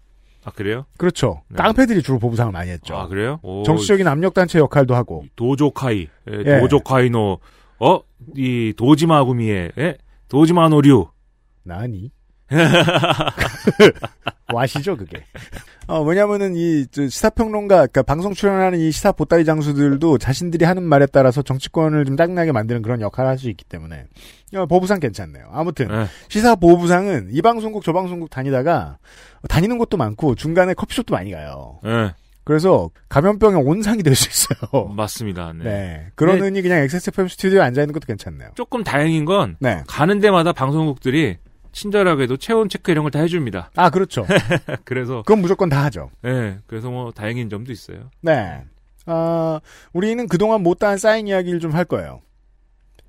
[0.44, 0.86] 아 그래요?
[0.98, 1.56] 그렇죠 네.
[1.56, 3.38] 깡패들이 주로 보부상을 많이 했죠 아 그래요?
[3.42, 6.58] 오, 정치적인 압력단체 역할도 하고 도조카이, 예, 예.
[6.60, 7.38] 도조카이노,
[7.78, 8.00] 어,
[8.36, 9.96] 이 도지마구미의, 예?
[10.28, 11.06] 도지마노류.
[11.62, 12.10] 나니?
[14.52, 15.24] 와시죠 그게.
[15.88, 21.06] 어 왜냐면은 이 저, 시사평론가, 그러니까 방송 출연하는 이 시사 보따리 장수들도 자신들이 하는 말에
[21.06, 24.04] 따라서 정치권을 좀 짜증나게 만드는 그런 역할을 할 수 있기 때문에
[24.54, 25.46] 어, 보부상 괜찮네요.
[25.52, 26.06] 아무튼 예.
[26.28, 28.98] 시사 보부상은 이 방송국 저 방송국 다니다가
[29.48, 31.80] 다니는 곳도 많고 중간에 커피숍도 많이 가요.
[31.86, 32.12] 예,
[32.44, 34.86] 그래서 감염병의 온상이 될 수 있어요.
[34.94, 35.52] 맞습니다.
[35.54, 35.64] 네.
[35.64, 36.06] 네.
[36.14, 38.50] 그러느니 그냥 XSFM 스튜디오에 앉아 있는 것도 괜찮네요.
[38.54, 39.82] 조금 다행인 건 네.
[39.88, 41.38] 가는 데마다 방송국들이
[41.72, 43.70] 친절하게도 체온 체크 이런 걸 다 해줍니다.
[43.76, 44.26] 아 그렇죠.
[44.84, 46.10] 그래서 그건 무조건 다 하죠.
[46.24, 48.10] 예, 그래서 뭐 다행인 점도 있어요.
[48.20, 48.62] 네.
[49.06, 49.60] 아,
[49.92, 52.20] 우리는 그동안 못다한 쌓인 이야기를 좀 할 거예요.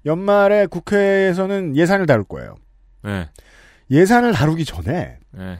[0.05, 2.55] 연말에 국회에서는 예산을 다룰 거예요.
[3.05, 3.29] 예,
[3.91, 5.59] 예산을 다루기 전에 예,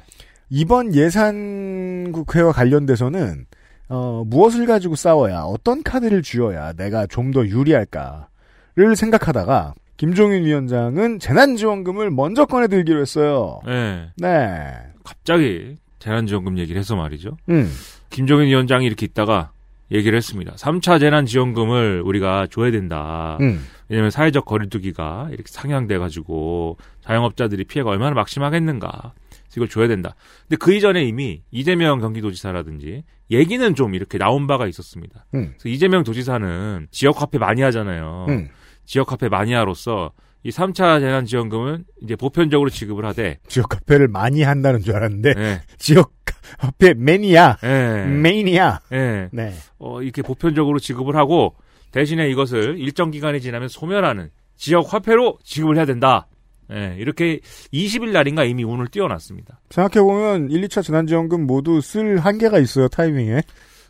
[0.49, 3.45] 이번 예산 국회와 관련돼서는
[3.89, 12.11] 어, 무엇을 가지고 싸워야 어떤 카드를 쥐어야 내가 좀 더 유리할까를 생각하다가 김종인 위원장은 재난지원금을
[12.11, 13.61] 먼저 꺼내들기로 했어요.
[13.69, 14.09] 예.
[14.17, 14.73] 네.
[15.01, 17.37] 갑자기 재난지원금 얘기를 해서 말이죠.
[17.47, 17.71] 음.
[18.09, 19.51] 김종인 위원장이 이렇게 있다가
[19.93, 20.55] 얘기를 했습니다.
[20.55, 23.37] 3차 재난지원금을 우리가 줘야 된다.
[23.39, 23.65] 음.
[23.87, 29.13] 왜냐면 사회적 거리두기가 이렇게 상향돼가지고 자영업자들이 피해가 얼마나 막심하겠는가.
[29.55, 30.15] 이걸 줘야 된다.
[30.49, 35.25] 근데 그 이전에 이미 이재명 경기도지사라든지 얘기는 좀 이렇게 나온 바가 있었습니다.
[35.35, 35.53] 음.
[35.57, 38.25] 그래서 이재명 도지사는 지역화폐 마니아잖아요.
[38.27, 38.49] 음.
[38.85, 40.11] 지역화폐 마니아로서
[40.43, 46.13] 이 3차 재난지원금은 이제 보편적으로 지급을 하되, 지역 카페를 많이 한다는 줄 알았는데 예, 지역
[46.57, 48.79] 카페 매니아, 예, 메이니아.
[48.91, 49.53] 예, 네.
[49.79, 51.55] 어, 이렇게 보편적으로 지급을 하고
[51.91, 56.27] 대신에 이것을 일정 기간이 지나면 소멸하는 지역 화폐로 지급을 해야 된다.
[56.71, 57.39] 예, 이렇게
[57.73, 59.61] 20일 날인가 이미 운을 띄워놨습니다.
[59.69, 63.41] 생각해보면 1, 2차 재난지원금 모두 쓸 한계가 있어요, 타이밍에.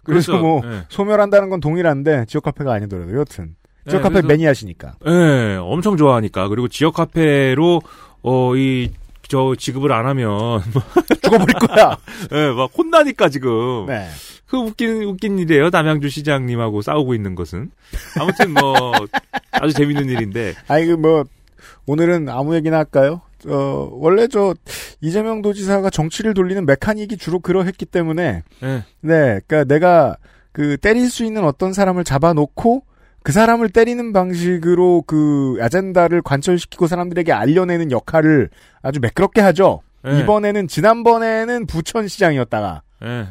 [0.04, 0.84] 그래서 그래서, 뭐, 예.
[0.90, 3.56] 소멸한다는 건 동일한데, 지역 카페가 아니더라도, 여튼.
[3.88, 4.94] 지역 예, 카페 그래서- 매니아시니까.
[5.08, 6.48] 예, 엄청 좋아하니까.
[6.48, 7.82] 그리고 지역 화폐로,
[8.22, 8.92] 어, 이,
[9.28, 10.62] 저, 지급을 안 하면,
[11.22, 11.98] 죽어버릴 거야!
[12.32, 13.86] 예, 막 혼나니까 지금.
[13.88, 14.08] 네.
[14.48, 15.70] 그 웃긴, 웃긴 일이에요.
[15.72, 17.72] 남양주 시장님하고 싸우고 있는 것은.
[18.20, 18.74] 아무튼 뭐,
[19.52, 20.54] 아주 재밌는 일인데.
[20.68, 21.24] 아니, 그 뭐,
[21.88, 23.22] 오늘은 아무 얘기나 할까요?
[23.48, 24.54] 어, 원래 저,
[25.02, 30.16] 이재명 도지사가 정치를 돌리는 메카닉이 주로 그러했기 때문에, 예, 네, 그니까 내가
[30.54, 32.84] 그 때릴 수 있는 어떤 사람을 잡아놓고,
[33.24, 38.50] 그 사람을 때리는 방식으로 그 아젠다를 관철시키고 사람들에게 알려내는 역할을
[38.82, 39.82] 아주 매끄럽게 하죠.
[40.06, 43.28] 예, 이번에는 지난번에는 부천시장이었다가 예.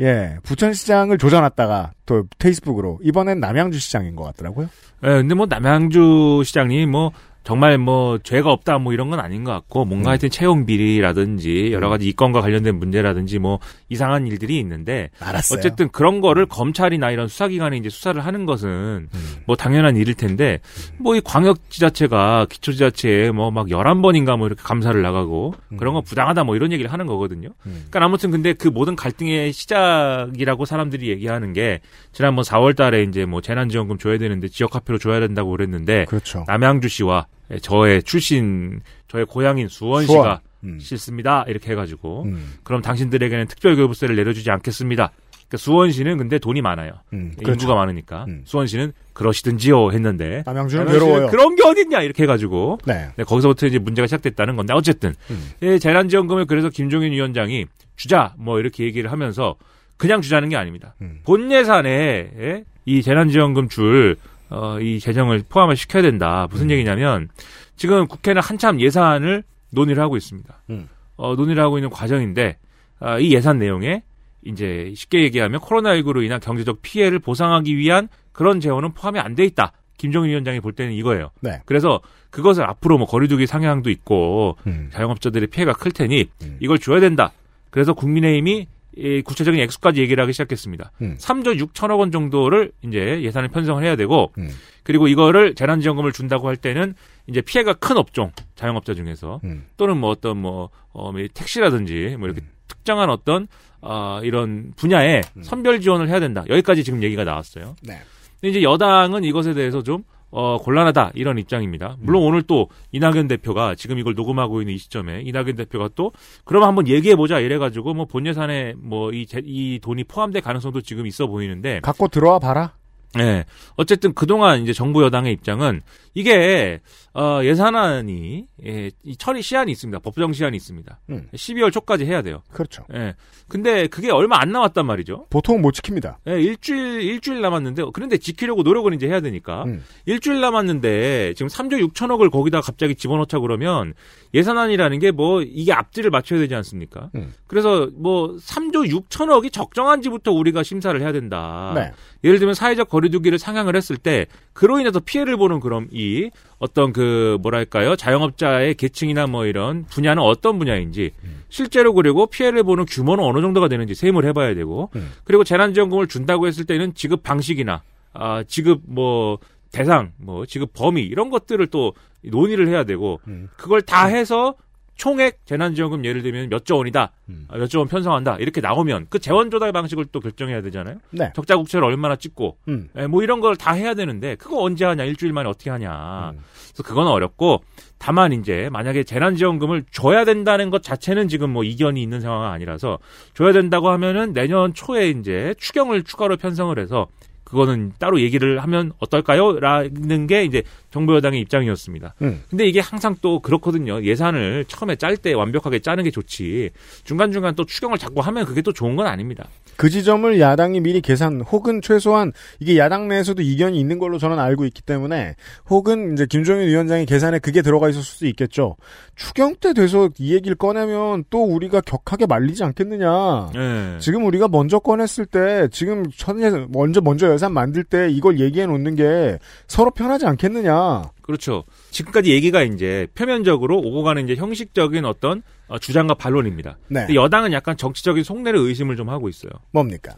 [0.00, 4.68] 예 부천시장을 조져놨다가 또 페이스북으로 이번엔 남양주시장인 것 같더라고요.
[5.04, 7.12] 예, 근데 뭐 남양주 시장님 뭐
[7.44, 10.10] 정말 뭐 죄가 없다 뭐 이런 건 아닌 것 같고 뭔가 음.
[10.10, 15.58] 하여튼 채용 비리라든지 여러 가지 이권과 관련된 문제라든지 뭐 이상한 일들이 있는데 알았어요.
[15.58, 19.08] 어쨌든 그런 거를 검찰이나 이런 수사기관이 이제 수사를 하는 것은 음.
[19.46, 20.60] 뭐 당연한 일일 텐데
[20.98, 26.72] 뭐 이 광역지자체가 기초지자체에 뭐막 11번인가 뭐 이렇게 감사를 나가고 그런 거 부당하다 뭐 이런
[26.72, 27.50] 얘기를 하는 거거든요.
[27.66, 27.84] 음.
[27.90, 31.80] 그러니까 아무튼 근데 그 모든 갈등의 시작이라고 사람들이 얘기하는 게
[32.12, 36.44] 지난번 4월 달에 이제 뭐 재난지원금 줘야 되는데 지역화폐로 줘야 된다고 그랬는데 그렇죠.
[36.46, 37.26] 남양주시와
[37.60, 40.38] 저의 출신 저의 고향인 수원시가 수원.
[40.64, 40.78] 음.
[40.80, 41.44] 싫습니다.
[41.46, 42.54] 이렇게 해가지고 음.
[42.62, 45.12] 그럼 당신들에게는 특별교부세를 내려주지 않겠습니다.
[45.32, 46.92] 그러니까 수원시는 근데 돈이 많아요.
[47.12, 47.74] 음, 인구가 그렇죠.
[47.74, 48.42] 많으니까 음.
[48.44, 51.30] 수원시는 그러시든지요 했는데 남양주는 남양주는 괴로워요.
[51.30, 53.08] 그런 게 어딨냐 이렇게 해가지고 네.
[53.16, 55.50] 네, 거기서부터 이제 문제가 시작됐다는 건데 어쨌든 음.
[55.62, 59.56] 예, 재난지원금을 그래서 김종인 위원장이 주자 뭐 이렇게 얘기를 하면서
[59.96, 60.94] 그냥 주자는 게 아닙니다.
[61.02, 61.20] 음.
[61.24, 64.16] 본 예산에 예, 이 재난지원금 줄
[64.50, 66.44] 어, 이 재정을 포함을 시켜야 된다.
[66.44, 66.48] 음.
[66.50, 67.28] 무슨 얘기냐면
[67.76, 70.62] 지금 국회는 한참 예산을 논의를 하고 있습니다.
[70.70, 70.88] 음.
[71.16, 72.56] 어, 논의를 하고 있는 과정인데
[73.00, 74.02] 아, 이 예산 내용에
[74.44, 79.72] 이제 쉽게 얘기하면 코로나19로 인한 경제적 피해를 보상하기 위한 그런 재원은 포함이 안 돼 있다.
[79.96, 81.30] 김종인 위원장이 볼 때는 이거예요.
[81.40, 81.60] 네.
[81.66, 84.90] 그래서 그것을 앞으로 뭐 거리두기 상향도 있고 음.
[84.92, 86.56] 자영업자들의 피해가 클 테니 음.
[86.60, 87.32] 이걸 줘야 된다.
[87.70, 90.92] 그래서 국민의힘이 이 구체적인 액수까지 얘기를 하기 시작했습니다.
[91.02, 91.16] 음.
[91.18, 94.48] 3조 6천억 원 정도를 이제 예산을 편성을 해야 되고 음.
[94.82, 96.94] 그리고 이거를 재난지원금을 준다고 할 때는
[97.26, 99.64] 이제 피해가 큰 업종 자영업자 중에서 음.
[99.76, 103.48] 또는 뭐 어떤 뭐 어, 뭐 택시라든지 뭐 이렇게 특정한 어떤
[103.80, 106.44] 어, 이런 분야에 선별 지원을 해야 된다.
[106.48, 107.76] 여기까지 지금 얘기가 나왔어요.
[107.82, 107.98] 네.
[108.40, 110.04] 근데 이제 여당은 이것에 대해서 좀
[110.36, 111.96] 어, 곤란하다 이런 입장입니다.
[112.00, 116.10] 물론 오늘 또 이낙연 대표가 지금 이걸 녹음하고 있는 이 시점에 이낙연 대표가 또
[116.44, 120.80] 그러면 한번 얘기해 보자 이래 가지고 뭐 본 예산에 뭐 이 이 돈이 포함될 가능성도
[120.80, 122.72] 지금 있어 보이는데 갖고 들어와 봐라.
[123.16, 123.44] 네.
[123.76, 125.80] 어쨌든 그동안 이제 정부 여당의 입장은
[126.14, 126.80] 이게
[127.12, 129.98] 어 예산안이 예, 이 처리 시한이 있습니다.
[130.00, 131.00] 법정 시한이 있습니다.
[131.10, 131.28] 음.
[131.34, 132.42] 12월 초까지 해야 돼요.
[132.52, 132.84] 그렇죠.
[132.94, 133.14] 예.
[133.48, 135.26] 근데 그게 얼마 안 남았단 말이죠.
[135.30, 136.16] 보통 못 지킵니다.
[136.28, 139.82] 예, 일주일 일주일 남았는데 그런데 지키려고 노력은 이제 해야 되니까 음.
[140.06, 143.94] 일주일 남았는데 지금 3조 6천억을 거기다 갑자기 집어넣자 그러면
[144.34, 147.10] 예산안이라는 게 뭐 이게 앞뒤를 맞춰야 되지 않습니까?
[147.14, 147.32] 음.
[147.46, 151.72] 그래서 뭐 3조 6천억이 적정한지부터 우리가 심사를 해야 된다.
[151.74, 151.92] 네.
[152.24, 157.38] 예를 들면 사회적 거리두기를 상향을 했을 때 그로 인해서 피해를 보는 그럼 이 어떤 그
[157.42, 161.12] 뭐랄까요 자영업자의 계층이나 뭐 이런 분야는 어떤 분야인지
[161.50, 165.12] 실제로 그리고 피해를 보는 규모는 어느 정도가 되는지 세임을 해봐야 되고 음.
[165.24, 167.82] 그리고 재난지원금을 준다고 했을 때는 지급 방식이나
[168.14, 169.38] 아 지급 뭐
[169.70, 173.48] 대상 뭐 지급 범위 이런 것들을 또 논의를 해야 되고 음.
[173.56, 174.54] 그걸 다 해서
[174.96, 177.46] 총액 재난지원금 예를 들면 몇 조 원이다 음.
[177.48, 180.96] 아, 몇조 원 편성한다 이렇게 나오면 그 재원 조달 방식을 또 결정해야 되잖아요.
[181.10, 181.32] 네.
[181.34, 182.88] 적자 국채를 얼마나 찍고 음.
[182.96, 186.40] 예, 뭐 이런 걸 다 해야 되는데 그거 언제 하냐 일주일 만에 어떻게 하냐 음.
[186.68, 187.62] 그래서 그건 어렵고
[187.98, 192.98] 다만 이제 만약에 재난지원금을 줘야 된다는 것 자체는 지금 뭐 이견이 있는 상황은 아니라서
[193.34, 197.06] 줘야 된다고 하면은 내년 초에 이제 추경을 추가로 편성을 해서
[197.54, 199.60] 그거는 따로 얘기를 하면 어떨까요?
[199.60, 202.14] 라는 게 이제 정부 여당의 입장이었습니다.
[202.22, 202.42] 음.
[202.50, 204.02] 근데 이게 항상 또 그렇거든요.
[204.02, 206.70] 예산을 처음에 짤 때 완벽하게 짜는 게 좋지.
[207.04, 209.48] 중간중간 또 추경을 자꾸 하면 그게 또 좋은 건 아닙니다.
[209.76, 214.64] 그 지점을 야당이 미리 계산 혹은 최소한 이게 야당 내에서도 이견이 있는 걸로 저는 알고
[214.66, 215.36] 있기 때문에
[215.68, 218.76] 혹은 이제 김종인 위원장이 계산에 그게 들어가 있을 수도 있겠죠.
[219.16, 223.50] 추경 때 돼서 이 얘기를 꺼내면 또 우리가 격하게 말리지 않겠느냐.
[223.54, 223.98] 예.
[223.98, 228.66] 지금 우리가 먼저 꺼냈을 때 지금 첫 예산 먼저 먼저 예산 만들 때 이걸 얘기해
[228.66, 231.02] 놓는 게 서로 편하지 않겠느냐.
[231.24, 231.64] 그렇죠.
[231.90, 236.76] 지금까지 얘기가 이제 표면적으로 오고 가는 이제 형식적인 어떤 어, 주장과 반론입니다.
[236.88, 237.06] 네.
[237.14, 239.50] 여당은 약간 정치적인 속내를 의심을 좀 하고 있어요.
[239.72, 240.12] 뭡니까?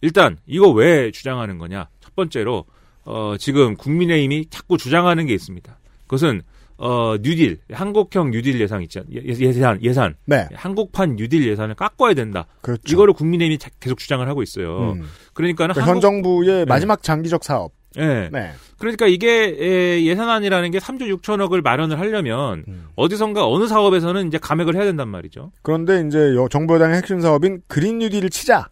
[0.00, 1.88] 일단 이거 왜 주장하는 거냐?
[2.00, 2.64] 첫 번째로
[3.04, 5.78] 어, 지금 국민의힘이 자꾸 주장하는 게 있습니다.
[6.04, 6.40] 그것은
[6.78, 10.48] 어, 뉴딜 한국형 뉴딜 예산 있지 않- 예- 예산 예산 네.
[10.54, 12.46] 한국판 뉴딜 예산을 깎아야 된다.
[12.62, 12.82] 그렇죠.
[12.86, 14.92] 이거를 국민의힘이 자- 계속 주장을 하고 있어요.
[14.92, 15.04] 음.
[15.34, 17.72] 그러니까는 그러니까 현 한국- 정부의 마지막 장기적 사업.
[17.98, 18.28] 예.
[18.32, 18.52] 네.
[18.78, 22.86] 그러니까 이게 에, 예산안이라는 게 3조 6천억을 마련을 하려면 음.
[22.96, 25.52] 어디선가 어느 사업에서는 이제 감액을 해야 된단 말이죠.
[25.62, 28.68] 그런데 이제 여- 정부 여당의 핵심 사업인 그린 뉴딜을 치자.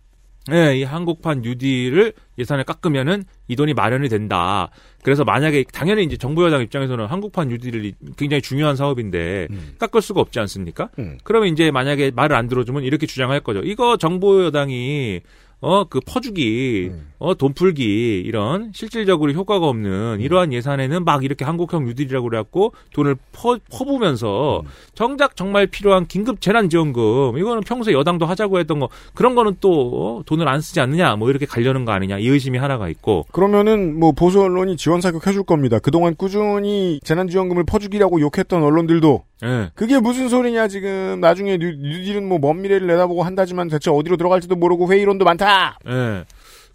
[0.51, 4.71] 예, 이 한국판 뉴딜을 예산을 깎으면은 이 돈이 마련이 된다.
[5.05, 9.75] 그래서 만약에 당연히 이제 정부 여당 입장에서는 한국판 뉴딜이 굉장히 중요한 사업인데 음.
[9.79, 10.89] 깎을 수가 없지 않습니까?
[10.99, 11.19] 음.
[11.23, 13.61] 그러면 이제 만약에 말을 안 들어주면 이렇게 주장할 거죠.
[13.61, 15.21] 이거 정부 여당이
[15.63, 21.85] 어, 그 퍼주기, 어, 돈 풀기, 이런 실질적으로 효과가 없는 이러한 예산에는 막 이렇게 한국형
[21.85, 24.63] 뉴딜이라고 그래갖고 돈을 퍼, 퍼부면서
[24.95, 30.23] 정작 정말 필요한 긴급 재난지원금, 이거는 평소에 여당도 하자고 했던 거, 그런 거는 또 어,
[30.27, 33.25] 돈을 안 쓰지 않느냐, 뭐 이렇게 가려는 거 아니냐, 이 의심이 하나가 있고.
[33.31, 35.79] 그러면은 뭐 보수 언론이 지원 사격 해줄 겁니다.
[35.79, 39.71] 그동안 꾸준히 재난지원금을 퍼주기라고 욕했던 언론들도 예.
[39.75, 44.57] 그게 무슨 소리냐 지금 나중에 뉴, 뉴딜은 뭐 먼 미래를 내다보고 한다지만 대체 어디로 들어갈지도
[44.57, 45.79] 모르고 회의론도 많다.
[45.89, 46.25] 예.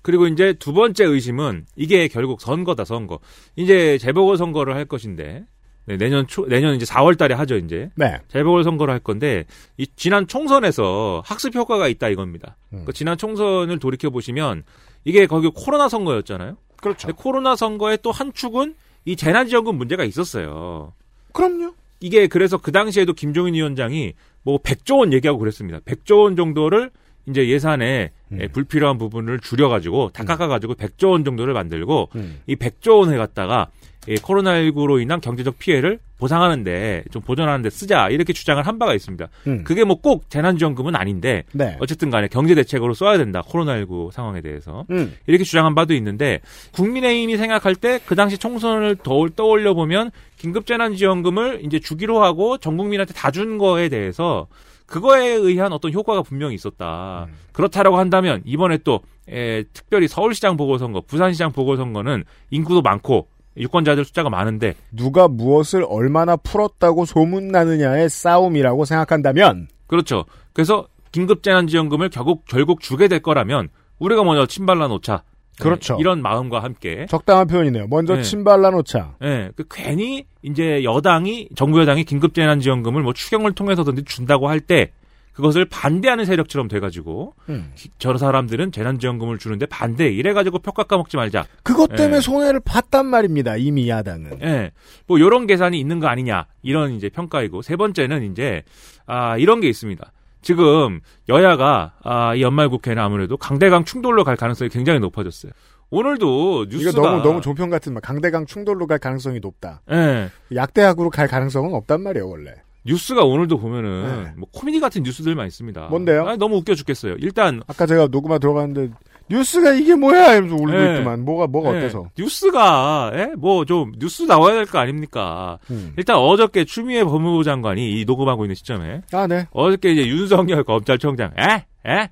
[0.02, 3.20] 그리고 이제 두 번째 의심은 이게 결국 선거다 선거.
[3.56, 5.44] 이제 재보궐 선거를 할 것인데
[5.86, 7.90] 네, 내년 초 내년 이제 4월 달에 하죠, 이제.
[7.96, 8.18] 네.
[8.28, 9.46] 재보궐 선거를 할 건데
[9.78, 12.58] 이 지난 총선에서 학습 효과가 있다 이겁니다.
[12.74, 12.84] 음.
[12.86, 14.64] 그 지난 총선을 돌이켜 보시면
[15.06, 16.58] 이게 거기 코로나 선거였잖아요.
[16.82, 17.08] 그렇죠.
[17.16, 18.76] 코로나 선거의 또 한 축은
[19.06, 20.94] 이 재난 지원금 문제가 있었어요.
[21.34, 21.74] 그럼요.
[22.00, 25.80] 이게 그래서 그 당시에도 김종인 위원장이 뭐 100조 원 얘기하고 그랬습니다.
[25.80, 26.92] 100조 원 정도를
[27.28, 28.40] 이제 예산에 음.
[28.42, 32.40] 예, 불필요한 부분을 줄여가지고 다 깎아가지고 100조 원 정도를 만들고 음.
[32.48, 33.70] 이 100조 원을 갖다가
[34.08, 39.28] 이 코로나19로 인한 경제적 피해를 보상하는데 좀 보전하는데 쓰자 이렇게 주장을 한 바가 있습니다.
[39.48, 39.64] 음.
[39.64, 41.76] 그게 뭐 꼭 재난지원금은 아닌데 네.
[41.80, 45.16] 어쨌든 간에 경제 대책으로 써야 된다 코로나19 상황에 대해서 음.
[45.28, 46.40] 이렇게 주장한 바도 있는데
[46.72, 53.14] 국민의힘이 생각할 때 그 당시 총선을 더 떠올려 보면 긴급재난지원금을 이제 주기로 하고 전 국민한테
[53.14, 54.48] 다 준 거에 대해서
[54.88, 57.28] 그거에 의한 어떤 효과가 분명히 있었다.
[57.52, 64.76] 그렇다라고 한다면 이번에 또 에, 특별히 서울시장 보궐선거, 부산시장 보궐선거는 인구도 많고 유권자들 숫자가 많은데
[64.92, 70.26] 누가 무엇을 얼마나 풀었다고 소문나느냐의 싸움이라고 생각한다면 그렇죠.
[70.54, 75.24] 그래서 긴급재난지원금을 결국 결국 주게 될 거라면 우리가 먼저 침발라 놓자.
[75.60, 75.96] 그렇죠.
[75.96, 77.88] 네, 이런 마음과 함께 적당한 표현이네요.
[77.88, 78.22] 먼저 네.
[78.22, 79.16] 침발라 놓자.
[79.24, 84.92] 예, 그 괜히 이제 여당이 정부 여당이 긴급재난지원금을 뭐 추경을 통해서든지 준다고 할 때
[85.38, 87.72] 그것을 반대하는 세력처럼 돼가지고 음.
[87.76, 91.46] 기- 저 사람들은 재난지원금을 주는데 반대 이래가지고 표 깎아먹지 말자.
[91.62, 92.22] 그것 때문에 예.
[92.22, 93.56] 손해를 봤단 말입니다.
[93.56, 94.40] 이미 야당은.
[94.42, 94.72] 예,
[95.06, 98.64] 뭐 이런 계산이 있는 거 아니냐 이런 이제 평가이고 세 번째는 이제
[99.06, 100.12] 아 이런 게 있습니다.
[100.42, 105.52] 지금 여야가 아, 이 연말 국회는 아무래도 강대강 충돌로 갈 가능성이 굉장히 높아졌어요.
[105.92, 108.02] 오늘도 뉴스가 이거 너무 너무 종편 같은 말.
[108.02, 109.82] 강대강 충돌로 갈 가능성이 높다.
[109.92, 112.56] 예, 약대약으로 갈 가능성은 없단 말이에요, 원래.
[112.88, 114.32] 뉴스가 오늘도 보면은 네.
[114.38, 115.88] 뭐 코미디 같은 뉴스들만 있습니다.
[115.88, 116.28] 뭔데요?
[116.28, 117.16] 아, 너무 웃겨 죽겠어요.
[117.20, 118.90] 일단 아까 제가 녹음하 들어갔는데
[119.30, 120.34] 뉴스가 이게 뭐야?
[120.36, 120.94] 이러면서 웃고 예.
[120.94, 121.26] 있더만.
[121.26, 122.10] 뭐가 뭐가 예, 어때서?
[122.18, 125.60] 뉴스가 뭐 좀 뉴스 나와야 될 거 아닙니까?
[125.70, 125.92] 음.
[125.98, 129.46] 일단 어저께 추미애 법무부 장관이 이 녹음하고 있는 시점에 아, 네.
[129.52, 131.66] 어저께 이제 윤석열 검찰총장 에?
[131.92, 132.10] 에?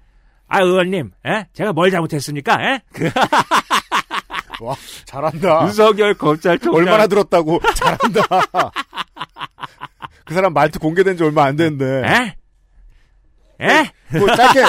[0.48, 1.46] 아 의원님 에?
[1.54, 2.58] 제가 뭘 잘못했습니까?
[2.62, 2.82] 에?
[4.58, 5.64] 그 와, 잘한다.
[5.66, 6.76] 윤석열 검찰총장 아.
[6.76, 7.60] 얼마나 들었다고.
[7.76, 8.72] 잘한다.
[10.26, 12.08] 그 사람 말투 공개된 지 얼마 안 됐는데.
[12.08, 12.36] 에?
[13.68, 13.92] 에?
[14.18, 14.64] 뭐 짧게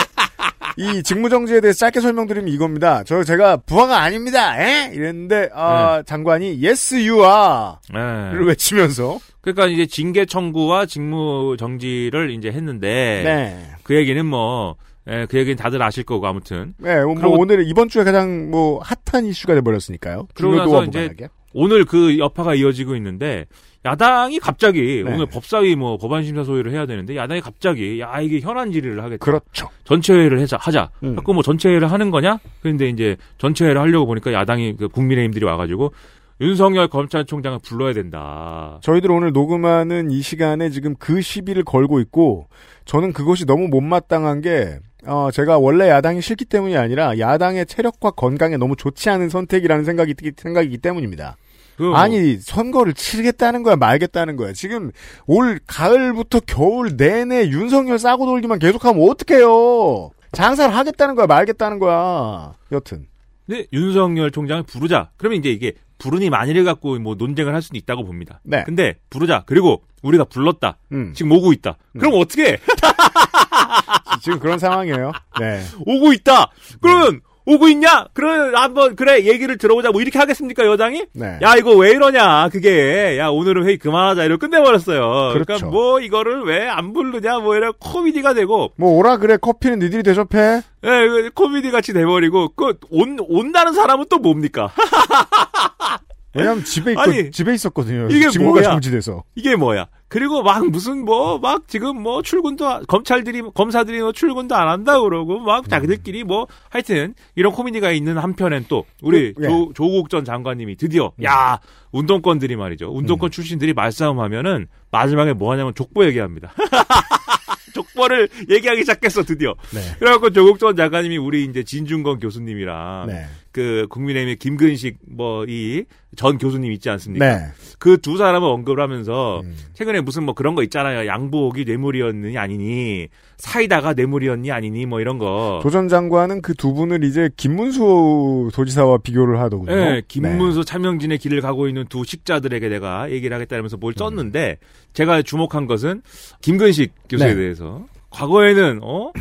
[0.77, 3.03] 이 직무정지에 대해서 짧게 설명드리면 이겁니다.
[3.05, 4.61] 저 제가 부하가 아닙니다.
[4.61, 4.93] 에?
[4.95, 8.47] 이랬는데 아, 장관이 yes you are를 에.
[8.49, 13.75] 외치면서 그러니까 이제 징계 청구와 직무 정지를 이제 했는데 네.
[13.83, 14.77] 그 얘기는 뭐
[15.09, 18.81] 예, 그 얘기는 다들 아실 거고 아무튼 네, 뭐 그러고- 오늘 이번 주에 가장 뭐
[18.83, 20.27] 핫한 이슈가 돼 버렸으니까요.
[20.35, 21.29] 그러고 나서 이제 무관하게.
[21.55, 23.47] 오늘 그 여파가 이어지고 있는데
[23.85, 25.15] 야당이 갑자기 네.
[25.15, 29.25] 오늘 법사위 뭐 법안 심사 소위를 해야 되는데 야당이 갑자기 야 이게 현안 질의를 하겠다.
[29.25, 29.69] 그렇죠.
[29.85, 30.57] 전체 회의를 하자.
[30.61, 30.91] 하자.
[31.05, 31.15] 음.
[31.15, 32.39] 자꾸 뭐 전체 회의를 하는 거냐?
[32.61, 35.93] 그런데 이제 전체 회의를 하려고 보니까 야당이 그 국민의힘들이 와가지고
[36.41, 38.79] 윤석열 검찰총장을 불러야 된다.
[38.83, 42.49] 저희들 오늘 녹음하는 이 시간에 지금 그 시비를 걸고 있고
[42.85, 48.57] 저는 그것이 너무 못마땅한 게 어, 제가 원래 야당이 싫기 때문이 아니라 야당의 체력과 건강에
[48.57, 51.37] 너무 좋지 않은 선택이라는 생각이 생각이기 때문입니다.
[51.77, 54.93] 그 뭐- 아니 선거를 치르겠다는 거야 말겠다는 거야 지금
[55.27, 63.07] 올 가을부터 겨울 내내 윤석열 싸고 돌기만 계속하면 어떡해요 장사를 하겠다는 거야 말겠다는 거야 여튼
[63.49, 65.11] 네, 윤석열 총장을 부르자.
[65.19, 68.41] 그러면 이제 이게 부르니 만일을 갖고 뭐 논쟁을 할 수도 있다고 봅니다.
[68.43, 68.65] 네.
[68.65, 69.45] 근데 부르자.
[69.47, 70.79] 그리고 우리가 불렀다.
[70.93, 71.13] 음.
[71.15, 71.77] 지금 오고 있다.
[71.97, 72.57] 그럼 어떻게 해?
[74.23, 76.51] 지금 그런 상황이에요 네 오고 있다.
[76.81, 78.07] 그러면 오고 있냐?
[78.13, 79.91] 그러면 한번 그래 얘기를 들어보자.
[79.93, 81.05] 뭐 이렇게 하겠습니까 여당이?
[81.13, 81.39] 네.
[81.43, 82.49] 야 이거 왜 이러냐?
[82.49, 85.33] 그게 야 오늘은 회의 그만하자 이러고 끝내버렸어요.
[85.33, 85.53] 그렇죠.
[85.53, 87.39] 러니까 뭐 이거를 왜 안 부르냐?
[87.39, 93.19] 뭐 이런 코미디가 되고 뭐 오라 그래 커피는 니들이 대접해 예, 코미디 같이 돼버리고 그온
[93.29, 94.73] 온다는 사람은 또 뭡니까?
[96.35, 98.71] 왜냐면 집에 있고 아니, 집에 있었거든요 이게 직무가 뭐야?
[98.73, 99.87] 정지돼서 이게 뭐야?
[100.09, 105.01] 그리고 막 무슨 뭐 막 지금 뭐 출근도 하- 검찰들이 검사들이 뭐 출근도 안 한다
[105.01, 109.49] 그러고 막 자기들끼리 뭐 하여튼 이런 코미디가 있는 한편엔 또 우리 그, 예.
[109.49, 111.59] 조, 조국 전 장관님이 드디어 야
[111.93, 116.53] 운동권들이 말이죠 운동권 출신들이 말싸움하면은 마지막에 뭐 하냐면 족보 얘기합니다.
[117.75, 119.55] 족보를 얘기하기 시작했어 드디어.
[119.75, 119.81] 네.
[119.99, 123.27] 그래갖고 조국 전 작가님이 우리 이제 진중권 교수님이랑 네.
[123.57, 125.85] 그 국민의힘의 김근식 뭐 이
[126.17, 127.27] 전 교수님 있지 않습니까?
[127.27, 127.45] 네.
[127.79, 129.55] 그 두 사람을 언급을 하면서 음.
[129.75, 131.07] 최근에 무슨 뭐 그런 거 있잖아요.
[131.07, 135.61] 양복이 뇌물이었느니 아니니 사이다가 뇌물이었니 아니니 뭐 이런 거.
[135.63, 139.73] 도전 장관은 그 두 분을 이제 김문수 도지사와 비교를 하더군요.
[139.73, 144.57] 예, 김문수 차명진의 길을 가고 있는 두 식자들에게 내가 얘기를 하겠다면서 뭘 썼는데
[144.95, 146.01] 제가 주목한 것은
[146.41, 147.35] 김근식 교수에 네.
[147.35, 149.13] 대해서 과거에는 어?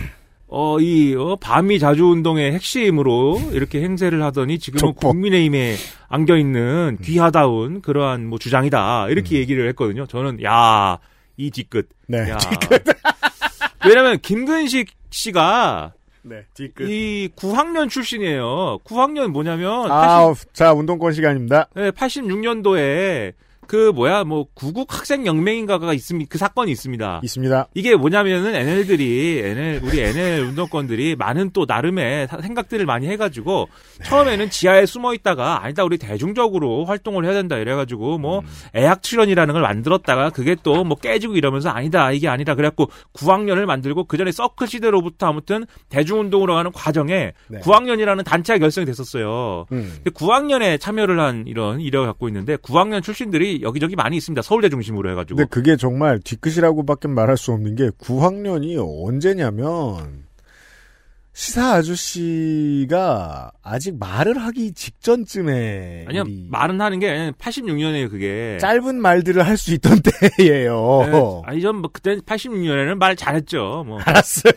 [0.47, 4.93] 어, 이, 어, 밤이 자주 운동의 핵심으로 이렇게 행세를 하더니 지금은.
[4.93, 5.75] 국민의힘에
[6.07, 9.09] 안겨있는 귀하다운 그러한 뭐 주장이다.
[9.09, 10.05] 이렇게 얘기를 했거든요.
[10.05, 10.99] 저는, 야,
[11.37, 11.89] 이 뒤끝.
[12.07, 12.29] 네.
[12.29, 12.37] 야.
[13.87, 15.93] 왜냐면 김근식 씨가
[16.23, 16.43] 네.
[16.53, 16.89] 뒤끝.
[16.89, 18.79] 이 9학년 출신이에요.
[18.83, 21.67] 9학년 뭐냐면 아, 자, 운동권 시간입니다.
[21.75, 23.33] 네, 86년도에
[23.67, 26.27] 그 뭐야 뭐 구국 학생 연맹인가가 있습니다.
[26.31, 27.21] 그 사건이 있습니다.
[27.23, 27.67] 있습니다.
[27.73, 33.67] 이게 뭐냐면은 NL들이 NL 우리 NL 운동권들이 많은 또 나름의 사- 생각들을 많이 해가지고
[34.03, 38.41] 처음에는 지하에 숨어 있다가 아니다 우리 대중적으로 활동을 해야 된다 이래가지고 뭐
[38.75, 44.03] 애학 출연이라는 걸 만들었다가 그게 또 뭐 깨지고 이러면서 아니다 이게 아니다 그래갖고 9학년을 만들고
[44.03, 47.59] 그 전에 서클 시대로부터 아무튼 대중운동으로 가는 과정에 네.
[47.61, 49.65] 9학년이라는 단체가 결성이 됐었어요.
[49.71, 49.91] 음.
[50.03, 54.41] 근데 9학년에 참여를 한 이런 이력을 갖고 있는데 9학년 출신들이 여기저기 많이 있습니다.
[54.41, 55.37] 서울대 중심으로 해가지고.
[55.37, 58.77] 근데 그게 정말 뒤끝이라고밖에 말할 수 없는 게 9학년이
[59.07, 60.25] 언제냐면
[61.33, 68.57] 시사 아저씨가 아직 말을 하기 직전쯤에 아니요 이 말은 하는 게 86년에요 그게.
[68.61, 69.99] 짧은 말들을 할 수 있던
[70.37, 71.01] 때예요.
[71.11, 73.83] 네, 아니 전뭐 그때 86년에는 말 잘했죠.
[73.85, 73.99] 뭐.
[73.99, 74.53] 알았어요.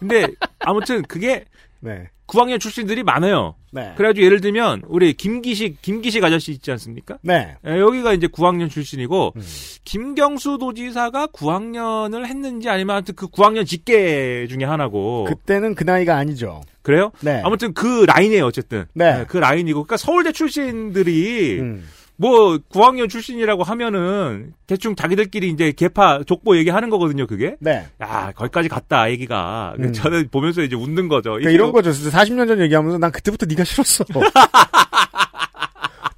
[0.00, 0.26] 근데
[0.60, 1.44] 아무튼 그게
[1.82, 2.08] 네.
[2.28, 3.56] 9학년 출신들이 많아요.
[3.72, 3.92] 네.
[3.96, 7.18] 그래가지고 예를 들면 우리 김기식 김기식 아저씨 있지 않습니까?
[7.22, 7.56] 네.
[7.66, 9.42] 예, 여기가 이제 9학년 출신이고 음.
[9.84, 16.62] 김경수 도지사가 9학년을 했는지 아니면 아무튼 그 9학년 직계 중에 하나고 그때는 그 나이가 아니죠.
[16.80, 17.10] 그래요?
[17.20, 17.42] 네.
[17.44, 18.86] 아무튼 그 라인이에요 어쨌든.
[18.94, 19.20] 네.
[19.20, 21.84] 예, 그 라인이고 그러니까 서울대 출신들이 음.
[22.22, 27.56] 뭐 9학년 출신이라고 하면은 대충 자기들끼리 이제 개파 족보 얘기하는 거거든요 그게.
[27.58, 27.84] 네.
[28.00, 29.74] 야 거기까지 갔다 얘기가.
[29.80, 29.92] 음.
[29.92, 31.30] 저는 보면서 이제 웃는 거죠.
[31.30, 31.90] 그러니까 이런 뭐- 거죠.
[31.92, 34.04] 진짜 40년 전 얘기하면서 난 그때부터 네가 싫었어.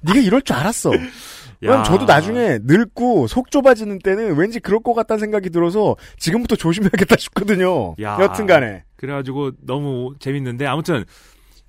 [0.01, 0.91] 네가 이럴 줄 알았어.
[1.63, 1.81] 야.
[1.81, 7.95] 저도 나중에 늙고 속 좁아지는 때는 왠지 그럴 것 같다는 생각이 들어서 지금부터 조심해야겠다 싶거든요.
[8.01, 8.17] 야.
[8.21, 11.03] 여튼간에 그래가지고 너무 재밌는데 아무튼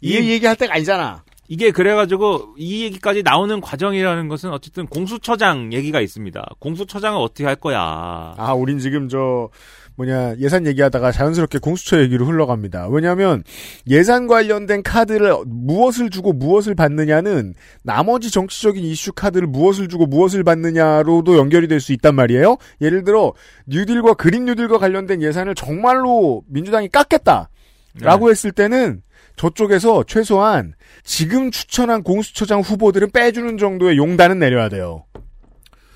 [0.03, 1.23] 이 얘기할 때가 아니잖아.
[1.49, 6.45] 이게 그래가지고 이 얘기까지 나오는 과정이라는 것은 어쨌든 공수처장 얘기가 있습니다.
[6.59, 8.35] 공수처장은 어떻게 할 거야?
[8.37, 9.49] 아, 우린 지금 저
[9.97, 12.89] 뭐냐 예산 얘기하다가 자연스럽게 공수처 얘기로 흘러갑니다.
[12.89, 13.43] 왜냐하면
[13.89, 21.39] 예산 관련된 카드를 무엇을 주고 무엇을 받느냐는 나머지 정치적인 이슈 카드를 무엇을 주고 무엇을 받느냐로도
[21.39, 22.57] 연결이 될 수 있단 말이에요.
[22.81, 23.33] 예를 들어
[23.67, 28.31] 뉴딜과 그린 뉴딜과 관련된 예산을 정말로 민주당이 깎겠다라고 네.
[28.31, 29.03] 했을 때는
[29.37, 30.75] 저쪽에서 최소한
[31.05, 35.05] 지금 추천한 공수처장 후보들은 빼주는 정도의 용단은 내려야 돼요.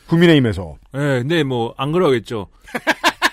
[0.08, 2.48] 국민의힘에서 네, 근데 뭐 안 그러겠죠.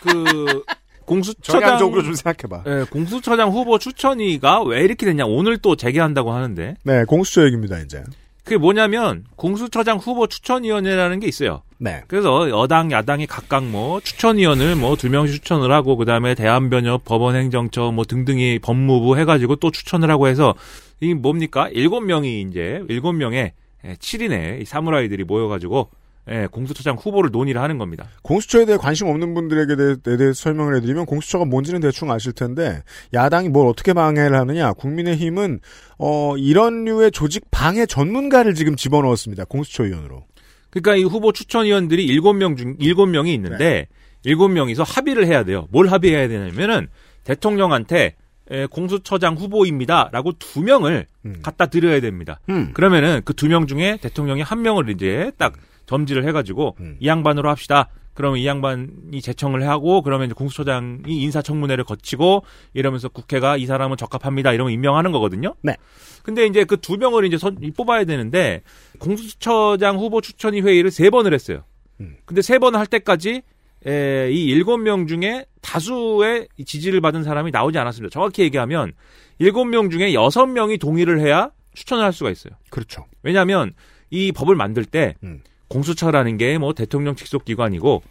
[0.01, 0.64] 그
[1.05, 2.64] 공수처장 정량적으로 좀 생각해봐.
[2.70, 5.26] 네, 공수처장 후보 추천위가 왜 이렇게 됐냐?
[5.26, 8.03] 오늘 또 재개한다고 하는데 네, 공수처 얘기입니다, 이제.
[8.43, 11.64] 그게 뭐냐면 공수처장 후보 추천위원회라는 게 있어요.
[11.80, 12.02] 네.
[12.08, 18.04] 그래서 여당 야당이 각각 뭐 추천위원을 뭐 두 명씩 추천을 하고 그다음에 대한변협 법원행정처 뭐
[18.04, 20.56] 등등이 법무부 해가지고 또 추천을 하고 해서
[21.00, 23.54] 이 뭡니까 일곱 명이 이제 일곱 명의
[23.86, 25.90] 예, 7인의 사무라이들이 모여가지고
[26.30, 28.06] 예, 공수처장 후보를 논의를 하는 겁니다.
[28.24, 32.82] 공수처에 대해 관심 없는 분들에게 대, 대해 설명을 해드리면 공수처가 뭔지는 대충 아실 텐데
[33.14, 35.60] 야당이 뭘 어떻게 방해를 하느냐 국민의힘은
[36.00, 40.26] 어 이런 류의 조직 방해 전문가를 지금 집어넣었습니다 공수처위원으로
[40.70, 43.88] 그러니까 이 후보 추천위원들이 일곱 명 중 일곱 명이 있는데
[44.24, 45.68] 일곱 명이서 합의를 해야 돼요.
[45.72, 46.88] 뭘 합의해야 되냐면은
[47.24, 48.15] 대통령한테
[48.49, 51.36] 에, 공수처장 후보입니다라고 두 명을 음.
[51.43, 52.39] 갖다 드려야 됩니다.
[52.49, 52.72] 음.
[52.74, 55.53] 그러면은 그 두 명 중에 대통령이 한 명을 이제 딱
[55.86, 56.95] 점지를 해가지고 음.
[56.99, 57.89] 이 양반으로 합시다.
[58.13, 62.43] 그러면 이 양반이 제청을 하고 그러면 이제 공수처장이 인사청문회를 거치고
[62.74, 64.53] 이러면서 국회가 이 사람은 적합합니다.
[64.53, 65.53] 이러면 임명하는 거거든요.
[65.61, 65.76] 네.
[66.24, 68.63] 근데 이제 그 두 명을 이제 선- 뽑아야 되는데
[69.00, 71.64] 공수처장 후보 추천위 회의를 세 번을 했어요.
[72.00, 72.18] 음.
[72.26, 73.41] 근데 세 번 할 때까지
[73.86, 78.12] 에, 이 일곱 명 중에 다수의 이 지지를 받은 사람이 나오지 않았습니다.
[78.12, 78.93] 정확히 얘기하면
[79.39, 82.54] 일곱 명 중에 여섯 명이 동의를 해야 추천을 할 수가 있어요.
[82.70, 83.74] 그렇죠 왜냐하면
[84.10, 85.41] 이 법을 만들 때 음.
[85.68, 88.02] 공수처라는 게 뭐 대통령 직속 기관이고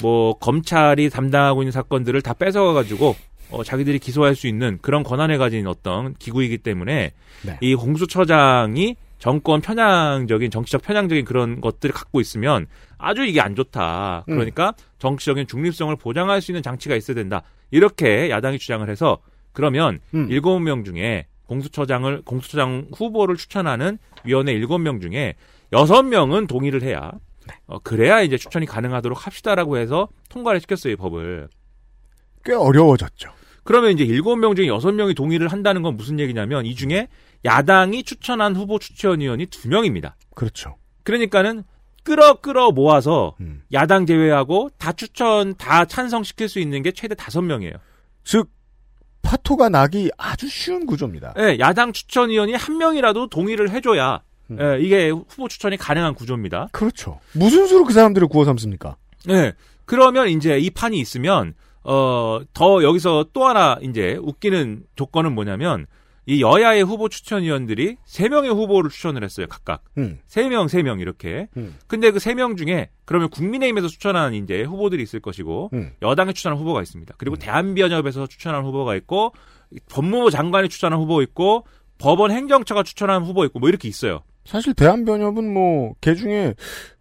[0.00, 3.14] 뭐 검찰이 담당하고 있는 사건들을 다 뺏어가 가지고
[3.50, 7.12] 어, 자기들이 기소할 수 있는 그런 권한을 가진 어떤 기구이기 때문에
[7.42, 7.58] 네.
[7.60, 12.66] 이 공수처장이 정권 편향적인 정치적 편향적인 그런 것들을 갖고 있으면
[12.98, 14.24] 아주 이게 안 좋다.
[14.28, 14.34] 음.
[14.34, 17.42] 그러니까 정치적인 중립성을 보장할 수 있는 장치가 있어야 된다.
[17.70, 19.18] 이렇게 야당이 주장을 해서
[19.52, 20.26] 그러면 음.
[20.28, 25.34] 일곱 명 중에 공수처장을 공수처장 후보를 추천하는 위원회 일곱 명 중에
[25.72, 27.12] 여섯 명은 동의를 해야
[27.66, 31.48] 어, 그래야 이제 추천이 가능하도록 합시다라고 해서 통과를 시켰어요 이 법을.
[32.44, 33.30] 꽤 어려워졌죠.
[33.62, 37.06] 그러면 이제 일곱 명 중에 여섯 명이 동의를 한다는 건 무슨 얘기냐면 이 중에
[37.44, 40.16] 야당이 추천한 후보 추천위원이 두 명입니다.
[40.34, 40.76] 그렇죠.
[41.02, 41.64] 그러니까는
[42.04, 43.62] 끌어 끌어 모아서 음.
[43.72, 47.74] 야당 제외하고 다 추천 다 찬성시킬 수 있는 게 최대 다섯 명이에요.
[48.24, 48.50] 즉
[49.22, 51.34] 파토가 나기 아주 쉬운 구조입니다.
[51.38, 54.58] 예, 야당 추천위원이 한 명이라도 동의를 해줘야 음.
[54.60, 56.68] 예, 이게 후보 추천이 가능한 구조입니다.
[56.72, 57.20] 그렇죠.
[57.32, 58.96] 무슨 수로 그 사람들을 구워 삼습니까?
[59.26, 59.52] 네.
[59.84, 65.86] 그러면 이제 이 판이 있으면 어, 더 여기서 또 하나 이제 웃기는 조건은 뭐냐면
[66.26, 69.82] 이 여야의 후보 추천위원들이 세 명의 후보를 추천을 했어요, 각각.
[69.98, 70.20] 음.
[70.26, 71.48] 세 명, 세 명 이렇게.
[71.56, 71.76] 음.
[71.88, 75.92] 근데 그 세 명 중에 그러면 국민의힘에서 추천한 이제 후보들이 있을 것이고 음.
[76.00, 77.14] 여당에 추천한 후보가 있습니다.
[77.18, 79.32] 그리고 대한비연협에서 추천한 후보가 있고
[79.90, 81.66] 법무부 장관이 추천한 후보 있고
[81.98, 84.20] 법원 행정처가 추천한 후보 있고 뭐 이렇게 있어요.
[84.44, 86.54] 사실 대한변협은 뭐 개 중에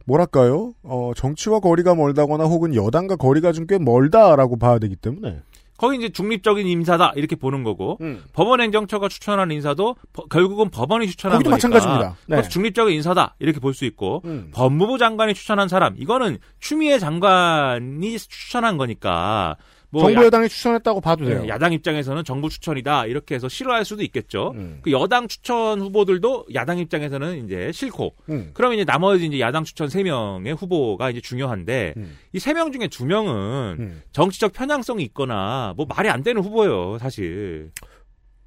[0.05, 0.73] 뭐랄까요?
[0.83, 5.41] 어, 정치와 거리가 멀다거나 혹은 여당과 거리가 좀 꽤 멀다라고 봐야 되기 때문에
[5.81, 8.23] 거기 이제 중립적인 인사다 이렇게 보는 거고 음.
[8.33, 12.15] 법원 행정처가 추천하는 인사도 버- 결국은 법원이 추천한 거니까 마찬가지입니다.
[12.27, 12.41] 네.
[12.47, 14.51] 중립적인 인사다 이렇게 볼 수 있고 음.
[14.53, 19.55] 법무부 장관이 추천한 사람 이거는 추미애 장관이 추천한 거니까
[19.93, 21.41] 뭐 정부 야- 여당이 추천했다고 봐도 돼요.
[21.41, 24.53] 네, 야당 입장에서는 정부 추천이다 이렇게 해서 싫어할 수도 있겠죠.
[24.55, 24.79] 음.
[24.81, 28.51] 그 여당 추천 후보들도 야당 입장에서는 이제 싫고 음.
[28.53, 32.17] 그러면 이제 나머지 이제 야당 추천 세 명의 후보가 이제 중요한데 음.
[32.33, 33.31] 이세 명 중에 두 명은
[33.79, 34.01] 음.
[34.13, 37.71] 정치적 편향성이 있거나 뭐 말이 안 되는 후보예요, 사실.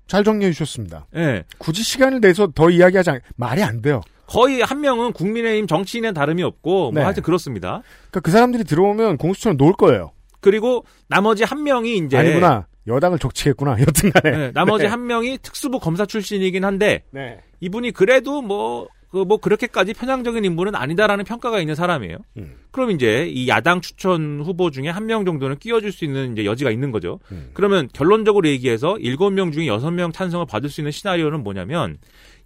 [0.07, 1.07] 잘 정리해 주셨습니다.
[1.17, 1.45] 예.
[1.59, 4.01] 굳이 시간을 내서 더 이야기하지 않, 말이 안 돼요.
[4.27, 7.01] 거의 한 명은 국민의힘 정치인은 다름이 없고 네.
[7.01, 7.83] 뭐 하여튼 그렇습니다.
[8.11, 10.13] 그러니까 그 사람들이 들어오면 공수처는 놓을 거예요.
[10.45, 12.67] 그리고 나머지 한 명이 이제 아니구나.
[12.87, 13.79] 여당을 족치겠구나.
[13.81, 14.37] 여튼간에.
[14.37, 14.91] 네, 나머지 네.
[14.91, 17.41] 한 명이 특수부 검사 출신이긴 한데 네.
[17.61, 22.19] 이분이 그래도 뭐, 그 뭐 그렇게까지 편향적인 인물은 아니다라는 평가가 있는 사람이에요.
[22.37, 22.57] 음.
[22.73, 26.71] 그럼 이제 이 야당 추천 후보 중에 한 명 정도는 끼워줄 수 있는 이제 여지가
[26.71, 27.21] 있는 거죠.
[27.33, 27.51] 음.
[27.55, 31.97] 그러면 결론적으로 얘기해서 일곱 명 중에 여섯 명 찬성을 받을 수 있는 시나리오는 뭐냐면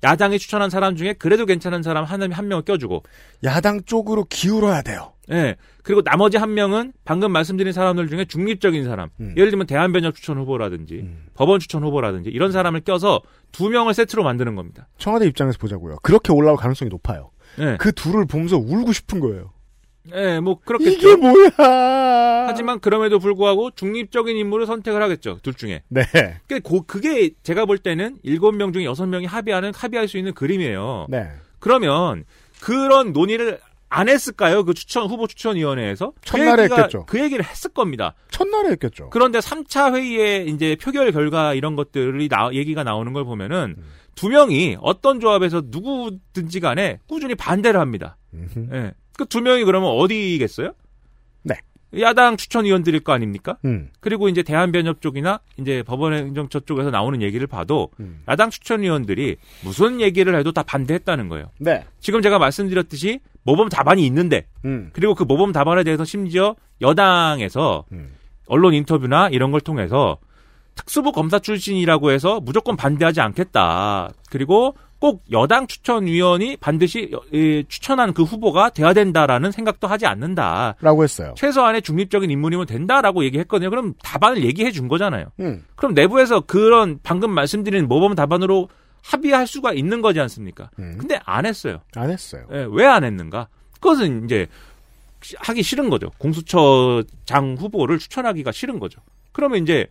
[0.04, 3.02] 야당이 추천한 사람 중에 그래도 괜찮은 사람 한, 한 명을 껴주고
[3.42, 5.14] 야당 쪽으로 기울어야 돼요.
[5.30, 5.56] 예.
[5.82, 9.10] 그리고 나머지 한 명은 방금 말씀드린 사람들 중에 중립적인 사람.
[9.20, 9.34] 음.
[9.36, 11.26] 예를 들면 대한변협 추천 후보라든지 음.
[11.34, 13.20] 법원 추천 후보라든지 이런 사람을 껴서
[13.52, 14.88] 두 명을 세트로 만드는 겁니다.
[14.98, 15.96] 청와대 입장에서 보자고요.
[16.02, 17.30] 그렇게 올라올 가능성이 높아요.
[17.58, 17.76] 예.
[17.78, 19.52] 그 둘을 보면서 울고 싶은 거예요.
[20.14, 20.90] 예, 뭐 그렇겠죠.
[20.90, 21.50] 이게 뭐야?
[22.48, 25.38] 하지만 그럼에도 불구하고 중립적인 인물을 선택을 하겠죠.
[25.42, 25.82] 둘 중에.
[25.88, 26.02] 네.
[26.46, 30.32] 그게, 고- 그게 제가 볼 때는 일곱 명 중에 여섯 명이 합의하는 합의할 수 있는
[30.32, 31.06] 그림이에요.
[31.10, 31.28] 네.
[31.58, 32.24] 그러면
[32.62, 33.58] 그런 논의를
[33.90, 34.64] 안 했을까요?
[34.64, 37.06] 그 추천 후보 추천 위원회에서 그 첫날에 얘기가- 했겠죠.
[37.06, 38.14] 그 얘기를 했을 겁니다.
[38.30, 39.08] 첫날에 했겠죠.
[39.10, 43.84] 그런데 3차 회의에 이제 표결 결과 이런 것들이 나, 얘기가 나오는 걸 보면은 음.
[44.14, 48.16] 두 명이 어떤 조합에서 누구든지 간에 꾸준히 반대를 합니다.
[48.34, 48.92] 예.
[49.16, 50.72] 그두 명이 그러면 어디겠어요?
[51.44, 51.54] 네.
[52.00, 53.56] 야당 추천 위원들일 거 아닙니까?
[53.64, 53.90] 음.
[54.00, 58.22] 그리고 이제 대한변협 쪽이나 이제 법원행정처 쪽에서 나오는 얘기를 봐도 음.
[58.28, 61.50] 야당 추천 위원들이 무슨 얘기를 해도 다 반대했다는 거예요.
[61.58, 61.84] 네.
[62.00, 64.90] 지금 제가 말씀드렸듯이 모범 답안이 있는데 음.
[64.92, 68.10] 그리고 그 모범 답안에 대해서 심지어 여당에서 음.
[68.46, 70.18] 언론 인터뷰나 이런 걸 통해서
[70.74, 74.10] 특수부 검사 출신이라고 해서 무조건 반대하지 않겠다.
[74.30, 77.10] 그리고 꼭 여당 추천위원이 반드시
[77.68, 80.74] 추천한 그 후보가 돼야 된다라는 생각도 하지 않는다.
[80.82, 81.32] 라고 했어요.
[81.34, 83.70] 최소한의 중립적인 인물이면 된다라고 얘기했거든요.
[83.70, 85.26] 그럼 답안을 얘기해 준 거잖아요.
[85.40, 85.64] 음.
[85.74, 88.68] 그럼 내부에서 그런 방금 말씀드린 모범 답안으로
[89.02, 90.70] 합의할 수가 있는 거지 않습니까?
[90.78, 90.96] 음.
[90.98, 91.80] 근데 안 했어요.
[91.96, 92.44] 안 했어요.
[92.70, 93.48] 왜안 했는가?
[93.80, 94.46] 그것은 이제
[95.22, 96.10] 시- 하기 싫은 거죠.
[96.18, 99.00] 공수처장 후보를 추천하기가 싫은 거죠.
[99.32, 99.86] 그러면 이제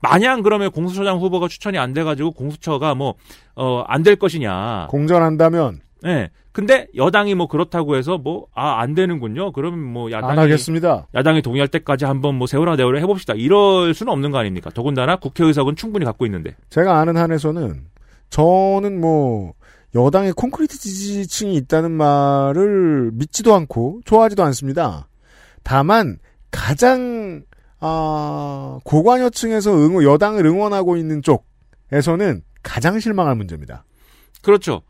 [0.00, 3.14] 마냥 그러면 공수처장 후보가 추천이 안 돼가지고 공수처가 뭐
[3.54, 4.86] 어 안 될 것이냐?
[4.90, 6.30] 공전한다면 예.
[6.52, 9.52] 근데 여당이 뭐 그렇다고 해서 뭐 아 안 되는군요.
[9.52, 11.06] 그러면 뭐 야당이 안 하겠습니다.
[11.14, 13.34] 야당이 동의할 때까지 한번 뭐 세월아 내월아 해봅시다.
[13.34, 14.70] 이럴 수는 없는 거 아닙니까?
[14.70, 16.56] 더군다나 국회의석은 충분히 갖고 있는데.
[16.70, 17.84] 제가 아는 한에서는
[18.32, 19.52] 저는 뭐
[19.94, 25.06] 여당의 콘크리트 지지층이 있다는 말을 믿지도 않고 좋아하지도 않습니다.
[25.62, 26.18] 다만
[26.50, 27.42] 가장
[27.78, 33.84] 아, 고관여층에서 응- 여당을 응원하고 있는 쪽에서는 가장 실망할 문제입니다.
[34.40, 34.82] 그렇죠.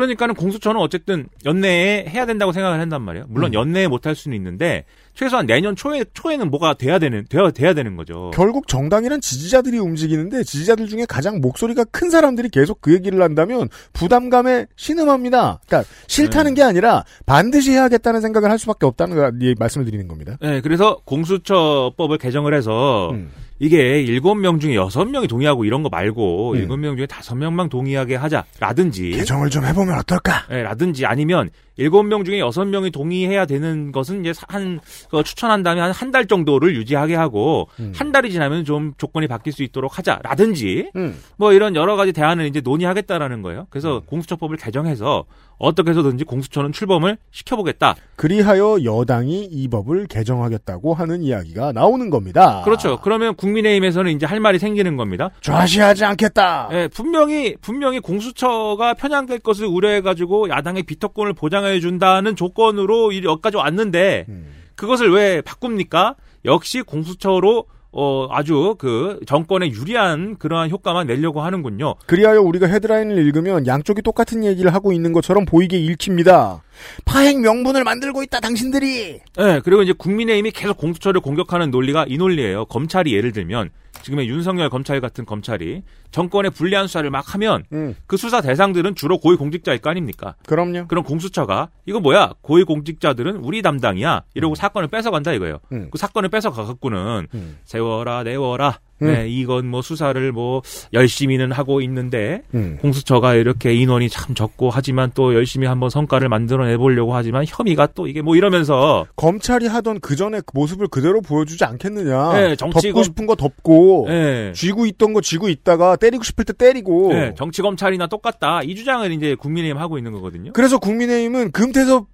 [0.00, 3.26] 그러니까는 공수처는 어쨌든 연내에 해야 된다고 생각을 한단 말이에요.
[3.28, 3.54] 물론 음.
[3.54, 4.84] 연내에 못 할 수는 있는데
[5.14, 8.30] 최소한 내년 초에 초에는 뭐가 돼야 되는 돼야 돼야 되는 거죠.
[8.32, 14.66] 결국 정당이란 지지자들이 움직이는데 지지자들 중에 가장 목소리가 큰 사람들이 계속 그 얘기를 한다면 부담감에
[14.76, 15.60] 신음합니다.
[15.66, 20.38] 그러니까 싫다는 게 아니라 반드시 해야겠다는 생각을 할 수밖에 없다는 거 예, 말씀을 드리는 겁니다.
[20.40, 23.30] 네, 그래서 공수처법을 개정을 해서 음.
[23.60, 26.56] 이게 일곱 명 중에 여섯 명이 동의하고 이런 거 말고 음.
[26.56, 30.46] 일곱 명 중에 다섯 명만 동의하게 하자라든지 개정을 좀 해보면 어떨까?
[30.50, 31.50] 예, 라든지 아니면
[31.80, 36.10] 일곱 명 중에 여섯 명이 동의해야 되는 것은 이제 한 그 추천한 다음에 한 한
[36.10, 37.92] 달 정도를 유지하게 하고 음.
[37.94, 41.16] 한 달이 지나면 좀 조건이 바뀔 수 있도록 하자라든지 음.
[41.36, 43.66] 뭐 이런 여러 가지 대안을 이제 논의하겠다라는 거예요.
[43.70, 45.24] 그래서 공수처법을 개정해서
[45.58, 47.94] 어떻게 해서든지 공수처는 출범을 시켜보겠다.
[48.16, 52.62] 그리하여 여당이 이 법을 개정하겠다고 하는 이야기가 나오는 겁니다.
[52.64, 52.98] 그렇죠.
[53.02, 55.28] 그러면 국민의힘에서는 이제 할 말이 생기는 겁니다.
[55.42, 56.70] 좌시하지 않겠다.
[56.72, 64.26] 예, 분명히 분명히 공수처가 편향될 것을 우려해가지고 야당의 비토권을 보장 해준다는 조건으로 이 여기까지 왔는데
[64.28, 64.46] 음.
[64.74, 66.16] 그것을 왜 바꿉니까?
[66.44, 71.96] 역시 공수처로 어 아주 그 정권에 유리한 그러한 효과만 내려고 하는군요.
[72.06, 76.62] 그리하여 우리가 헤드라인을 읽으면 양쪽이 똑같은 얘기를 하고 있는 것처럼 보이게 읽힙니다.
[77.04, 79.20] 파행 명분을 만들고 있다, 당신들이.
[79.38, 82.66] 예, 그리고 이제 국민의힘이 계속 공수처를 공격하는 논리가 이 논리예요.
[82.66, 83.70] 검찰이 예를 들면
[84.02, 89.18] 지금의 윤석열 검찰 같은 검찰이 정권의 불리한 수사를 막 하면 음, 그 수사 대상들은 주로
[89.18, 90.34] 고위공직자일 거 아닙니까?
[90.46, 90.86] 그럼요.
[90.88, 95.58] 그럼 공수처가 이거 뭐야 고위공직자들은 우리 담당이야 이러고 사건을 뺏어간다 이거예요.
[95.72, 95.88] 음.
[95.90, 97.58] 그 사건을 뺏어가 갖고는 음.
[97.64, 98.78] 세워라 내워라.
[99.02, 99.06] 음.
[99.06, 102.78] 네, 이건 뭐 수사를 뭐 열심히는 하고 있는데 음.
[102.80, 108.06] 공수처가 이렇게 인원이 참 적고 하지만 또 열심히 한번 성과를 만들어내 보려고 하지만 혐의가 또
[108.06, 112.32] 이게 뭐 이러면서 검찰이 하던 그 전에 모습을 그대로 보여주지 않겠느냐.
[112.34, 114.52] 네, 정치 덮고 검- 싶은 거 덮고, 예.
[114.54, 117.12] 쥐고 있던 거 쥐고 있다가 때리고 싶을 때 때리고.
[117.12, 118.62] 네, 정치 검찰이나 똑같다.
[118.62, 120.52] 이 주장을 이제 국민의힘 하고 있는 거거든요.
[120.52, 122.06] 그래서 국민의힘은 금태섭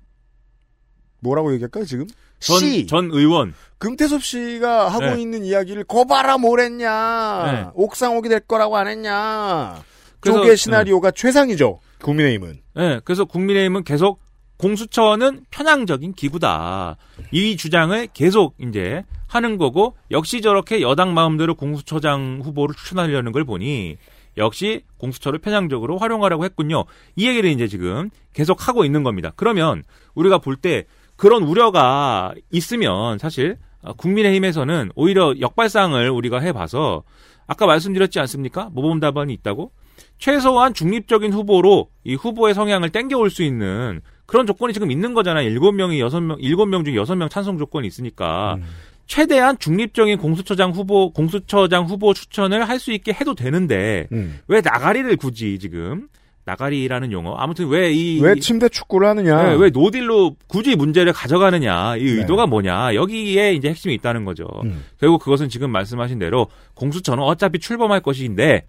[1.20, 2.06] 뭐라고 얘기할까요 지금?
[2.38, 3.54] 전, 씨전 의원.
[3.78, 5.20] 금태섭 씨가 하고 네.
[5.20, 7.66] 있는 이야기를 거봐라 뭘 했냐 네.
[7.74, 9.82] 옥상옥이 될 거라고 안 했냐
[10.24, 14.20] 쪽의 시나리오가 최상이죠 국민의힘은 네, 그래서 국민의힘은 계속
[14.58, 16.96] 공수처는 편향적인 기구다.
[17.30, 23.98] 이 주장을 계속 이제 하는 거고 역시 저렇게 여당 마음대로 공수처장 후보를 추천하려는 걸 보니
[24.38, 26.84] 역시 공수처를 편향적으로 활용하라고 했군요.
[27.16, 29.32] 이 얘기를 이제 지금 계속 하고 있는 겁니다.
[29.36, 29.82] 그러면
[30.14, 30.84] 우리가 볼 때
[31.16, 37.02] 그런 우려가 있으면 사실 어, 국민의힘에서는 오히려 역발상을 우리가 해봐서
[37.46, 38.70] 아까 말씀드렸지 않습니까?
[38.72, 39.72] 모범 답안이 있다고?
[40.18, 45.48] 최소한 중립적인 후보로 이 후보의 성향을 땡겨올 수 있는 그런 조건이 지금 있는 거잖아요.
[45.48, 48.58] 일곱 명이 여섯 명, 일곱 명 중에 여섯 명 찬성 조건이 있으니까.
[49.06, 54.40] 최대한 중립적인 공수처장 후보, 공수처장 후보 추천을 할 수 있게 해도 되는데, 음.
[54.48, 56.08] 왜 나가리를 굳이 지금,
[56.46, 57.34] 나가리라는 용어?
[57.34, 62.10] 아무튼 왜 이, 왜 침대 축구를 하느냐 네, 왜 노딜로 굳이 문제를 가져가느냐, 이 네.
[62.12, 64.46] 의도가 뭐냐, 여기에 이제 핵심이 있다는 거죠.
[64.64, 64.84] 음.
[64.98, 68.64] 결국 그것은 지금 말씀하신 대로 공수처는 어차피 출범할 것인데,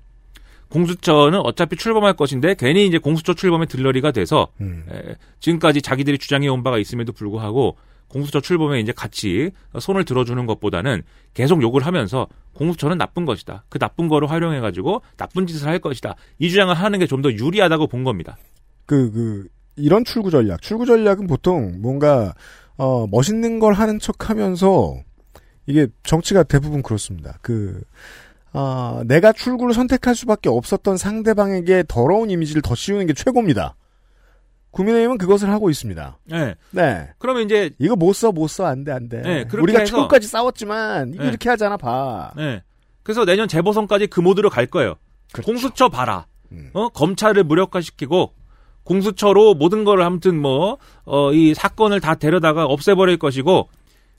[0.70, 4.84] 공수처는 어차피 출범할 것인데 괜히 이제 공수처 출범에 들러리가 돼서 음.
[4.92, 11.04] 에, 지금까지 자기들이 주장해 온 바가 있음에도 불구하고 공수처 출범에 이제 같이 손을 들어주는 것보다는
[11.34, 13.64] 계속 욕을 하면서 공수처는 나쁜 것이다.
[13.70, 16.16] 그 나쁜 거를 활용해 가지고 나쁜 짓을 할 것이다.
[16.40, 18.38] 이 주장을 하는 게 좀 더 유리하다고 본 겁니다.
[18.86, 20.62] 그, 그, 이런 출구 전략.
[20.62, 22.34] 출구 전략은 보통 뭔가,
[22.78, 24.96] 어, 멋있는 걸 하는 척 하면서,
[25.66, 27.38] 이게 정치가 대부분 그렇습니다.
[27.42, 27.82] 그,
[28.54, 33.76] 아, 내가 출구를 선택할 수밖에 없었던 상대방에게 더러운 이미지를 더 씌우는 게 최고입니다.
[34.78, 36.18] 국민의힘은 그것을 하고 있습니다.
[36.26, 36.56] 네.
[36.72, 37.10] 네.
[37.18, 39.22] 그러면 이제 이거 못 써, 못 써, 안 돼, 안 돼.
[39.22, 41.30] 네, 우리가 해서- 최고까지 싸웠지만, 이거 네.
[41.30, 42.32] 이렇게 하잖아, 봐.
[42.38, 42.62] 네.
[43.04, 44.96] 그래서 내년 재보선까지 그 모드로 갈 거예요.
[45.32, 45.46] 그렇죠.
[45.52, 46.28] 공수처 봐라.
[46.52, 46.70] 음.
[46.74, 46.90] 어?
[46.90, 48.34] 검찰을 무력화시키고
[48.84, 53.68] 공수처로 모든 거를 아무튼 뭐, 어, 이 사건을 다 데려다가 없애버릴 것이고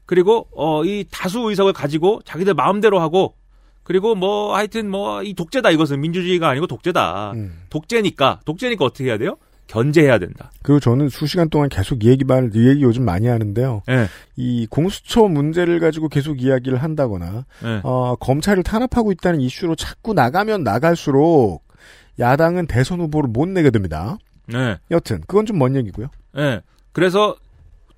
[0.06, 3.34] 그리고 어, 이 다수 의석을 가지고 자기들 마음대로 하고
[3.82, 7.32] 그리고 뭐 하여튼 뭐 이 독재다 이것은 민주주의가 아니고 독재다.
[7.32, 7.62] 음.
[7.70, 9.36] 독재니까 독재니까 어떻게 해야 돼요?
[9.68, 10.50] 견제해야 된다.
[10.62, 13.82] 그리고 저는 수시간 동안 계속 이 얘기 말, 이 얘기 요즘 많이 하는데요.
[13.88, 14.06] 예.
[14.36, 17.80] 이 공수처 문제를 가지고 계속 이야기를 한다거나, 예.
[17.84, 21.62] 어, 검찰을 탄압하고 있다는 이슈로 자꾸 나가면 나갈수록
[22.18, 24.18] 야당은 대선 후보를 못 내게 됩니다.
[24.46, 24.76] 네.
[24.90, 26.08] 여튼 그건 좀 먼 얘기고요.
[26.38, 26.62] 예.
[26.92, 27.36] 그래서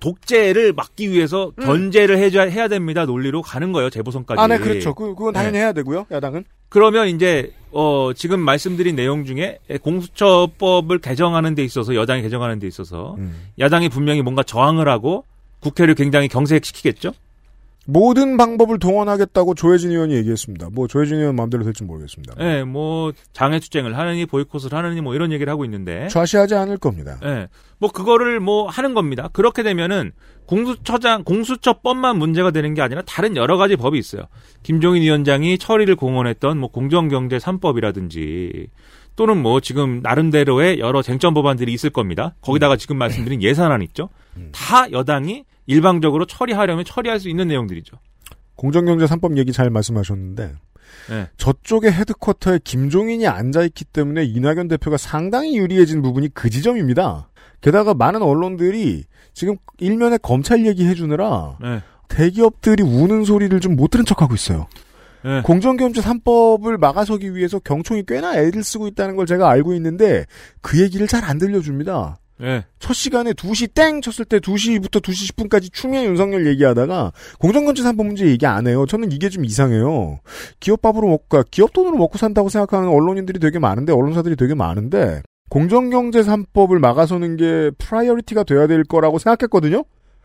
[0.01, 3.05] 독재를 막기 위해서 견제를 해줘야 해야 됩니다.
[3.05, 3.89] 논리로 가는 거예요.
[3.89, 4.41] 재보선까지.
[4.41, 4.93] 아, 네, 그렇죠.
[4.93, 5.59] 그, 그건 당연히 네.
[5.59, 6.07] 해야 되고요.
[6.11, 6.43] 야당은.
[6.67, 13.15] 그러면 이제 어 지금 말씀드린 내용 중에 공수처법을 개정하는 데 있어서 여당이 개정하는 데 있어서
[13.19, 13.47] 음.
[13.59, 15.25] 야당이 분명히 뭔가 저항을 하고
[15.59, 17.11] 국회를 굉장히 경색시키겠죠.
[17.87, 20.69] 모든 방법을 동원하겠다고 조혜진 의원이 얘기했습니다.
[20.71, 22.35] 뭐 조혜진 의원 마음대로 될지 모르겠습니다.
[22.39, 26.07] 예, 뭐 장애 투쟁을 하느니 보이콧을 하느니 뭐 이런 얘기를 하고 있는데.
[26.09, 27.17] 좌시하지 않을 겁니다.
[27.23, 27.47] 예.
[27.79, 29.29] 뭐 그거를 뭐 하는 겁니다.
[29.33, 30.11] 그렇게 되면은
[30.45, 34.23] 공수처장 공수처법만 문제가 되는 게 아니라 다른 여러 가지 법이 있어요.
[34.61, 38.67] 김종인 위원장이 처리를 공언했던 뭐 공정경제 3법이라든지
[39.15, 42.35] 또는 뭐 지금 나름대로의 여러 쟁점 법안들이 있을 겁니다.
[42.41, 44.09] 거기다가 지금 말씀드린 예산안 있죠.
[44.51, 47.97] 다 여당이 일방적으로 처리하려면 처리할 수 있는 내용들이죠.
[48.55, 50.53] 공정경제 3법 얘기 잘 말씀하셨는데
[51.09, 51.27] 네.
[51.37, 57.29] 저쪽에 헤드쿼터에 김종인이 앉아있기 때문에 이낙연 대표가 상당히 유리해진 부분이 그 지점입니다.
[57.61, 61.81] 게다가 많은 언론들이 지금 일면에 검찰 얘기해주느라 네.
[62.09, 64.67] 대기업들이 우는 소리를 좀 못 들은 척하고 있어요.
[65.23, 65.41] 네.
[65.43, 70.25] 공정경제 3법을 막아서기 위해서 경총이 꽤나 애를 쓰고 있다는 걸 제가 알고 있는데
[70.61, 72.17] 그 얘기를 잘 안 들려줍니다.
[72.41, 72.65] 네.
[72.79, 78.25] 첫 시간에 2시 땡 쳤을 때 2시부터 2시 10분까지 추미애 윤석열 얘기하다가 공정경제 3법 문제
[78.25, 78.87] 얘기 안 해요.
[78.87, 80.19] 저는 이게 좀 이상해요.
[80.59, 85.21] 기업 밥으로 먹고, 그러니까 기업 돈으로 먹고 산다고 생각하는 언론인들이 되게 많은데, 언론사들이 되게 많은데,
[85.49, 89.83] 공정경제 3법을 막아서는 게 priority가 돼야 될 거라고 생각했거든요?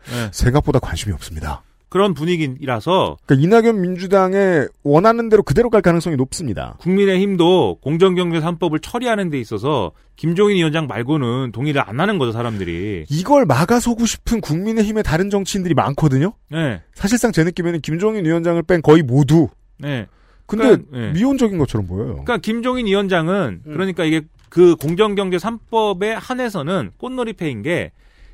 [0.09, 0.29] 네.
[0.31, 1.61] 생각보다 관심이 없습니다.
[1.89, 6.75] 그런 분위기라서 그러니까 이낙연 민주당에 원하는 대로 그대로 갈 가능성이 높습니다.
[6.79, 13.05] 국민의힘도 공정경제 3법을 처리하는 데 있어서 김종인 위원장 말고는 동의를 안 하는 거죠 사람들이.
[13.09, 16.33] 이걸 막아서고 싶은 국민의힘의 다른 정치인들이 많거든요?
[16.49, 16.81] 네.
[16.93, 19.47] 사실상 제 느낌에는 김종인 위원장을 뺀 거의 모두.
[19.77, 20.07] 네.
[20.45, 21.11] 근데 그러니까, 네.
[21.11, 22.23] 미온적인 것처럼 보여요.
[22.23, 23.73] 그러니까 김종인 위원장은 음.
[23.73, 27.91] 그러니까 이게 그 공정경제 3법에 한해서는 꽃놀이패인 게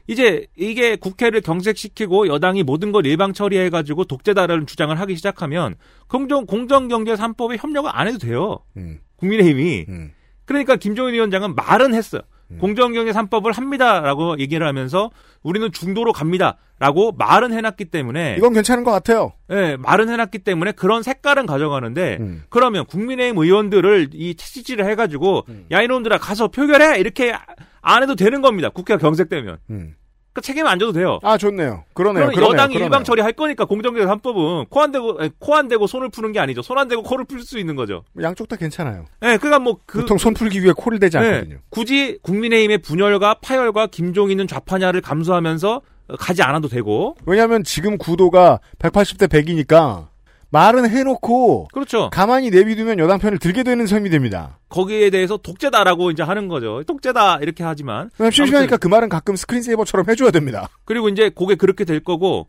[0.07, 5.75] 이제 이게 국회를 경색시키고 여당이 모든 걸 일방 처리해가지고 독재다라는 주장을 하기 시작하면
[6.07, 8.59] 공정 공정경제 3법에 협력을 안 해도 돼요.
[8.75, 10.11] 음, 국민의힘이 음.
[10.45, 12.21] 그러니까 김종인 위원장은 말은 했어요.
[12.53, 12.57] 음.
[12.59, 19.33] 공정경제 3법을 합니다라고 얘기를 하면서 우리는 중도로 갑니다라고 말은 해놨기 때문에 이건 괜찮은 것 같아요.
[19.51, 22.43] 예, 말은 해놨기 때문에 그런 색깔은 가져가는데 음.
[22.49, 25.65] 그러면 국민의힘 의원들을 이 채찍질을 해가지고 음.
[25.71, 27.33] 야 이놈들아 가서 표결해 이렇게
[27.81, 28.69] 안 해도 되는 겁니다.
[28.69, 29.95] 국회가 경색되면 음.
[30.33, 31.19] 그 책임 안 져도 돼요.
[31.21, 31.83] 아, 좋네요.
[31.93, 32.25] 그러네요.
[32.25, 32.53] 그럼 그러네요.
[32.53, 32.85] 여당이 그러네요.
[32.87, 36.61] 일방 처리할 거니까 공정경제 3법은 코 안 대고 코 안 대고 손을 푸는 게 아니죠.
[36.63, 38.03] 손 안 대고 코를 풀 수 있는 거죠.
[38.21, 39.05] 양쪽 다 괜찮아요.
[39.23, 41.57] 예, 그러니까 뭐 그 보통 손 풀기 위해 코를 대지 네, 않거든요.
[41.69, 49.27] 굳이 국민의힘의 분열과 파열과 김종인은 좌파냐를 감수하면서 어, 가지 않아도 되고 왜냐하면 지금 구도가 180대
[49.29, 50.07] 100이니까
[50.53, 52.11] 말은 해놓고 그렇죠.
[52.11, 54.59] 가만히 내비두면 여당 편을 들게 되는 셈이 됩니다.
[54.69, 56.83] 거기에 대해서 독재다라고 이제 하는 거죠.
[56.85, 60.69] 독재다 이렇게 하지만 심심하니까 그 말은 가끔 스크린세이버처럼 해줘야 됩니다.
[60.85, 62.47] 그리고 이제 그게 그렇게 될 거고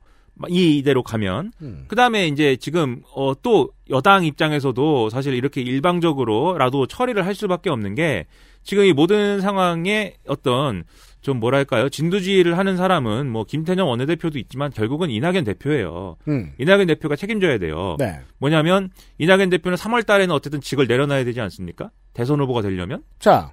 [0.49, 1.85] 이대로 가면 음.
[1.89, 7.95] 그 다음에 이제 지금 어, 또 여당 입장에서도 사실 이렇게 일방적으로라도 처리를 할 수밖에 없는
[7.95, 8.27] 게
[8.63, 10.85] 지금 이 모든 상황에 어떤
[11.25, 16.17] 좀 뭐랄까요 진두지휘를 하는 사람은 뭐 김태년 원내대표도 있지만 결국은 이낙연 대표예요.
[16.29, 16.53] 음.
[16.59, 17.97] 이낙연 대표가 책임져야 돼요.
[17.99, 18.21] 네.
[18.37, 21.91] 뭐냐면 이낙연 대표는 3월 달에는 어쨌든 직을 내려놔야 되지 않습니까?
[22.13, 23.53] 대선 후보가 되려면 자,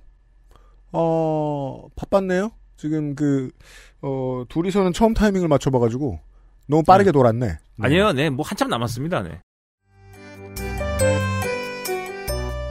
[0.92, 2.52] 어, 바빴네요.
[2.76, 3.50] 지금 그,
[4.02, 6.20] 어, 둘이서는 처음 타이밍을 맞춰봐가지고
[6.68, 7.48] 너무 빠르게 돌았네.
[7.48, 7.58] 네.
[7.80, 9.40] 아니에요, 네, 뭐 한참 남았습니다, 네.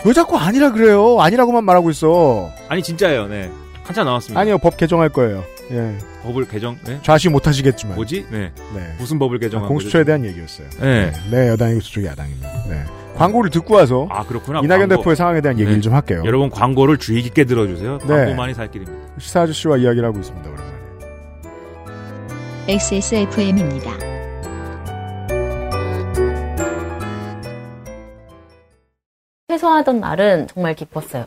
[0.04, 1.18] 왜 자꾸 아니라 그래요?
[1.20, 2.50] 아니라고만 말하고 있어.
[2.68, 3.50] 아니 진짜예요, 네,
[3.90, 4.40] 한참 남았습니다.
[4.40, 5.42] 아니요, 법 개정할 거예요.
[5.72, 5.98] 예.
[6.22, 7.96] 법을 개정, 네, 좌시 못 하시겠지만.
[7.96, 8.94] 뭐지, 네, 네.
[8.98, 10.06] 무슨 법을 아, 개정한 공수처에 거죠?
[10.06, 10.68] 대한 얘기였어요.
[10.80, 11.12] 네.
[11.30, 12.48] 네, 여당이 저쪽이 야당입니다.
[12.68, 12.84] 네.
[13.16, 14.60] 광고를 듣고 와서 아 그렇구나.
[14.60, 14.96] 이낙연 광고.
[14.96, 15.80] 대표의 상황에 대한 얘기를 네.
[15.80, 16.22] 좀 할게요.
[16.24, 17.98] 여러분 광고를 주의 깊게 들어주세요.
[17.98, 18.06] 네.
[18.06, 19.14] 광고 많이 살 길입니다.
[19.18, 20.48] 시사 아저씨와 이야기를 하고 있습니다.
[20.48, 20.70] 오랜만에.
[22.68, 23.90] XSFM입니다.
[29.48, 31.26] 퇴소하던 날은 정말 기뻤어요.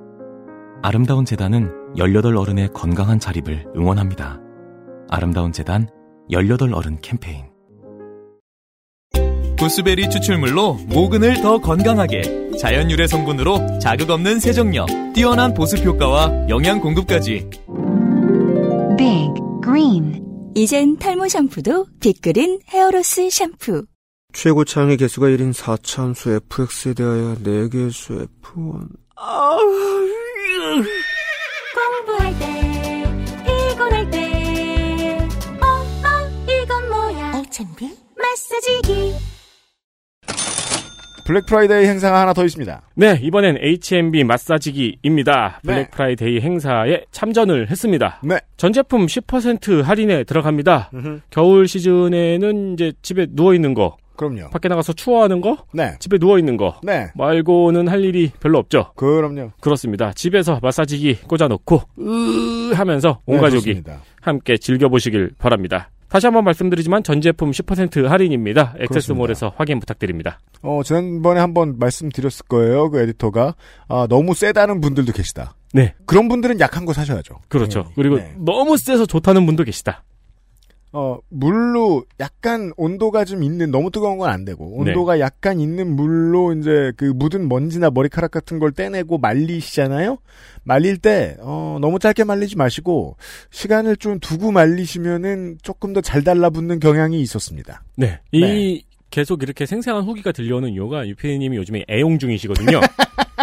[0.83, 4.39] 아름다운 재단은 18 어른의 건강한 자립을 응원합니다.
[5.09, 5.87] 아름다운 재단
[6.31, 7.45] 18 어른 캠페인.
[9.59, 16.81] 구스베리 추출물로 모근을 더 건강하게 자연 유래 성분으로 자극 없는 세정력, 뛰어난 보습 효과와 영양
[16.81, 17.47] 공급까지
[18.97, 20.19] Big Green
[20.55, 23.85] 이젠 탈모 샴푸도 빅그린 hair loss 샴푸.
[24.33, 28.87] 최고차항의 계수가 1인 4차함수 FX에 대하여 4개수 F1.
[31.73, 33.03] 공부할 때
[33.45, 35.17] 피곤할 때
[35.59, 39.13] 어, 어, 이건 뭐야 H&B 마사지기
[41.25, 42.81] 블랙 프라이데이 행사가 하나 더 있습니다.
[42.95, 45.61] 네, 이번엔 H&B 마사지기입니다.
[45.63, 45.73] 네.
[45.73, 48.19] 블랙 프라이데이 행사에 참전을 했습니다.
[48.23, 48.39] 네.
[48.57, 50.89] 전 제품 10% 할인에 들어갑니다.
[50.93, 51.21] 음흠.
[51.29, 54.51] 겨울 시즌에는 이제 집에 누워 있는 거, 그럼요.
[54.51, 55.95] 밖에 나가서 추워하는 거, 네.
[55.97, 57.09] 집에 누워 있는 거 네.
[57.15, 58.91] 말고는 할 일이 별로 없죠.
[58.95, 59.51] 그럼요.
[59.59, 60.13] 그렇습니다.
[60.13, 64.01] 집에서 마사지기 꽂아놓고 으 하면서 온 네, 가족이 좋습니다.
[64.21, 65.89] 함께 즐겨보시길 바랍니다.
[66.07, 68.75] 다시 한번 말씀드리지만 전 제품 10% 할인입니다.
[68.79, 70.39] 액세스몰에서 확인 부탁드립니다.
[70.61, 72.91] 어, 지난번에 한번 말씀드렸을 거예요.
[72.91, 73.55] 그 에디터가.
[73.87, 75.55] 아, 너무 세다는 분들도 계시다.
[75.73, 75.95] 네.
[76.05, 77.39] 그런 분들은 약한 거 사셔야죠.
[77.47, 77.83] 그렇죠.
[77.83, 77.95] 당연히.
[77.95, 78.33] 그리고 네.
[78.37, 80.03] 너무 세서 좋다는 분도 계시다.
[80.93, 84.91] 어, 물로 약간 온도가 좀 있는, 너무 뜨거운 건 안 되고, 네.
[84.91, 90.17] 온도가 약간 있는 물로 이제 그 묻은 먼지나 머리카락 같은 걸 떼내고 말리시잖아요?
[90.63, 93.15] 말릴 때, 어, 너무 짧게 말리지 마시고,
[93.51, 97.83] 시간을 좀 두고 말리시면은 조금 더 잘 달라붙는 경향이 있었습니다.
[97.95, 98.19] 네.
[98.31, 98.81] 이 네.
[99.11, 102.79] 계속 이렇게 생생한 후기가 들려오는 이유가 유피디님이 요즘에 애용 중이시거든요.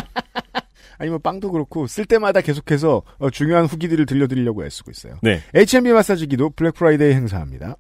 [0.99, 5.19] 아니면 빵도 그렇고, 쓸 때마다 계속해서 어, 중요한 후기들을 들려드리려고 애쓰고 있어요.
[5.23, 5.43] 네.
[5.55, 7.77] H&B 마사지기도 블랙 프라이데이 행사합니다.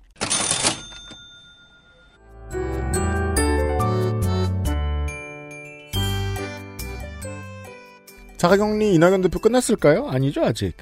[8.38, 10.06] 자가격리 이낙연 대표 끝났을까요?
[10.08, 10.76] 아니죠 아직.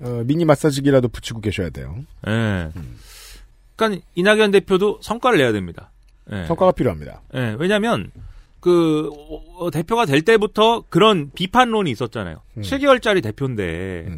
[0.00, 1.94] 어, 미니 마사지기라도 붙이고 계셔야 돼요.
[2.26, 2.70] 예.
[3.76, 5.92] 그러니까 이낙연 대표도 성과를 내야 됩니다.
[6.32, 6.46] 예.
[6.46, 7.22] 성과가 필요합니다.
[7.34, 8.10] 예, 왜냐면,
[8.66, 9.12] 그,
[9.60, 12.42] 어, 대표가 될 때부터 그런 비판론이 있었잖아요.
[12.56, 12.62] 음.
[12.62, 14.08] 7개월짜리 대표인데,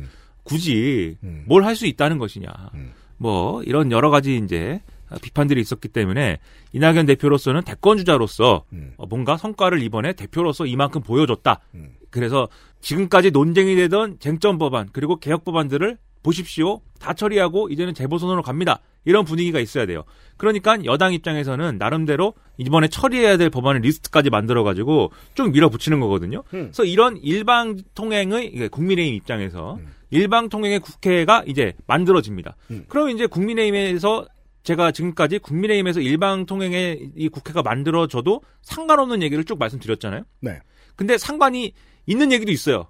[0.43, 2.49] 굳이 뭘할 수 있다는 것이냐.
[2.73, 2.93] 음.
[3.19, 4.81] 뭐, 이런 여러 가지 이제
[5.21, 6.39] 비판들이 있었기 때문에,
[6.73, 8.95] 이낙연 대표로서는 대권 주자로서 음.
[8.97, 11.61] 어, 뭔가 성과를 이번에 대표로서 이만큼 보여줬다.
[12.09, 12.49] 그래서
[12.81, 16.83] 지금까지 논쟁이 되던 쟁점 법안, 그리고 개혁 법안들을 보십시오.
[17.01, 18.81] 다 처리하고 이제는 재보선으로 갑니다.
[19.07, 20.05] 이런 분위기가 있어야 돼요.
[20.37, 26.43] 그러니까 여당 입장에서는 나름대로 이번에 처리해야 될 법안의 리스트까지 만들어가지고 좀 밀어붙이는 거거든요.
[26.51, 29.79] 그래서 이런 일방 통행의 국민의힘 입장에서
[30.11, 32.57] 일방 통행의 국회가 이제 만들어집니다.
[32.89, 34.27] 그럼 이제 국민의힘에서
[34.65, 40.25] 제가 지금까지 국민의힘에서 일방 통행의 이 국회가 만들어져도 상관없는 얘기를 쭉 말씀드렸잖아요.
[40.41, 40.59] 네.
[40.95, 41.73] 근데 상관이
[42.05, 42.89] 있는 얘기도 있어요.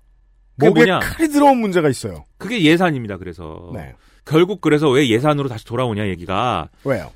[0.58, 0.98] 목에 뭐냐?
[1.00, 2.24] 칼이 들어온 문제가 있어요.
[2.36, 3.16] 그게 예산입니다.
[3.18, 3.94] 그래서 네.
[4.24, 7.10] 결국 그래서 왜 예산으로 다시 돌아오냐 얘기가 왜요?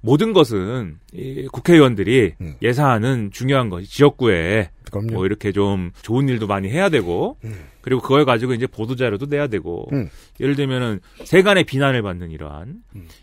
[0.00, 2.54] 모든 것은 이 국회의원들이 음.
[2.62, 5.12] 예산은 중요한 것이 지역구에 그럼요.
[5.12, 7.36] 뭐 이렇게 좀 좋은 일도 많이 해야 되고
[7.80, 10.08] 그리고 그걸 가지고 이제 보도 자료도 내야 되고 음.
[10.40, 12.76] 예를 들면은 세간의 비난을 받는 이러한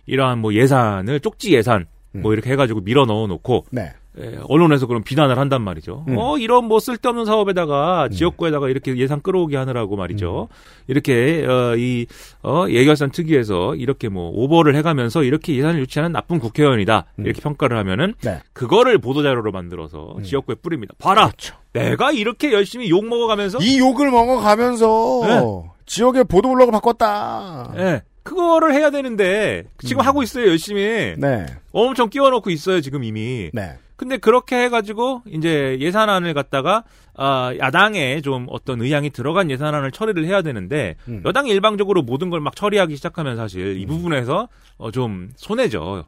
[0.05, 3.93] 이러한 뭐 예산을 쪽지 예산 뭐 이렇게 해가지고 밀어 넣어 놓고 네.
[4.19, 6.05] 예, 언론에서 그럼 비난을 한단 말이죠.
[6.07, 6.17] 음.
[6.17, 10.47] 어, 이런 뭐 쓸데없는 사업에다가 지역구에다가 이렇게 예산 끌어오게 하느라고 말이죠.
[10.87, 12.05] 이렇게, 어, 이,
[12.41, 17.05] 어, 예결산 특위에서 이렇게 뭐 오버를 해가면서 이렇게 예산을 유치하는 나쁜 국회의원이다.
[17.17, 18.41] 이렇게 평가를 하면은 네.
[18.53, 20.93] 그거를 보도자료로 만들어서 지역구에 뿌립니다.
[20.97, 21.31] 봐라!
[21.73, 25.41] 내가 이렇게 열심히 욕 먹어가면서 이 욕을 먹어가면서 네.
[25.85, 27.73] 지역의 보도 블록을 바꿨다.
[27.77, 28.01] 예.
[28.23, 31.45] 그거를 해야 되는데 지금 하고 있어요 열심히 네.
[31.71, 33.77] 엄청 끼워놓고 있어요 지금 이미 네.
[33.95, 36.83] 근데 그렇게 해가지고 이제 예산안을 갖다가
[37.15, 41.21] 아 야당에 좀 어떤 의향이 들어간 예산안을 처리를 해야 되는데 음.
[41.25, 46.05] 여당이 일방적으로 모든 걸 막 처리하기 시작하면 사실 이 부분에서 어, 좀 손해죠.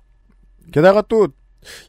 [0.73, 1.29] 게다가 또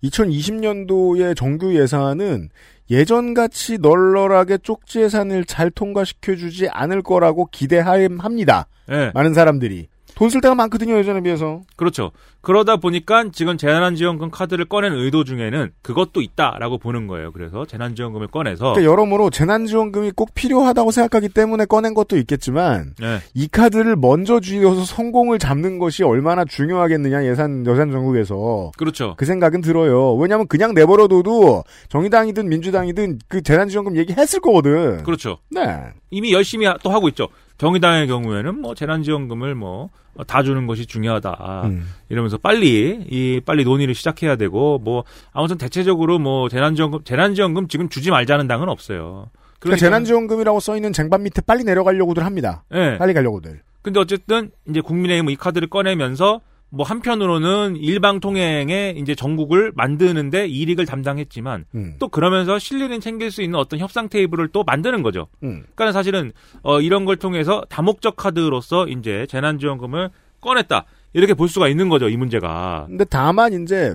[0.04, 2.48] 2020년도의 정규 예산은
[2.90, 8.66] 예전같이 널널하게 쪽지 예산을 잘 통과시켜주지 않을 거라고 기대합니다.
[8.90, 9.10] 예.
[9.14, 9.88] 많은 사람들이.
[10.18, 11.60] 돈쓸 데가 많거든요, 예전에 비해서.
[11.76, 12.10] 그렇죠.
[12.40, 17.30] 그러다 보니까 지금 재난지원금 카드를 꺼낸 의도 중에는 그것도 있다라고 보는 거예요.
[17.30, 23.18] 그래서 재난지원금을 꺼내서 그러니까 여러모로 재난지원금이 꼭 필요하다고 생각하기 때문에 꺼낸 것도 있겠지만, 네.
[23.34, 28.72] 이 카드를 먼저 쥐어서 성공을 잡는 것이 얼마나 중요하겠느냐, 예산, 전국에서.
[28.76, 29.14] 그렇죠.
[29.18, 30.14] 그 생각은 들어요.
[30.14, 35.04] 왜냐면 그냥 내버려둬도 정의당이든 민주당이든 그 재난지원금 얘기했을 거거든.
[35.04, 35.38] 그렇죠.
[35.48, 35.92] 네.
[36.10, 37.28] 이미 열심히 하- 또 하고 있죠.
[37.58, 39.90] 정의당의 경우에는 뭐 재난지원금을 뭐
[40.26, 41.62] 다 주는 것이 중요하다.
[41.66, 41.88] 음.
[42.08, 48.10] 이러면서 빨리 이 빨리 논의를 시작해야 되고 뭐 아무튼 대체적으로 뭐 재난지원금 재난지원금 지금 주지
[48.10, 49.30] 말자는 당은 없어요.
[49.60, 52.64] 그러니까 재난지원금이라고 써 있는 쟁반 밑에 빨리 내려가려고들 합니다.
[52.70, 52.98] 네.
[52.98, 53.60] 빨리 가려고들.
[53.82, 56.40] 근데 어쨌든 이제 국민의힘은 이 카드를 꺼내면서
[56.70, 61.94] 뭐 한편으로는 일방 통행에 이제 전국을 만드는데 이익을 담당했지만 음.
[61.98, 65.28] 또 그러면서 실리는 챙길 수 있는 어떤 협상 테이블을 또 만드는 거죠.
[65.42, 65.64] 음.
[65.74, 70.10] 그러니까 사실은 어 이런 걸 통해서 다목적 카드로서 이제 재난지원금을
[70.40, 72.84] 꺼냈다 이렇게 볼 수가 있는 거죠 이 문제가.
[72.88, 73.94] 근데 다만 이제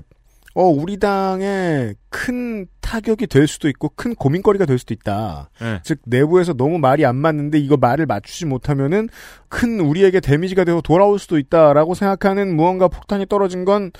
[0.54, 5.50] 어 우리 당에 큰 타격이 될 수도 있고 큰 고민거리가 될 수도 있다.
[5.60, 5.80] 네.
[5.82, 9.08] 즉 내부에서 너무 말이 안 맞는데 이거 말을 맞추지 못하면은
[9.48, 13.90] 큰 우리에게 데미지가 되어 돌아올 수도 있다라고 생각하는 무언가 폭탄이 떨어진 건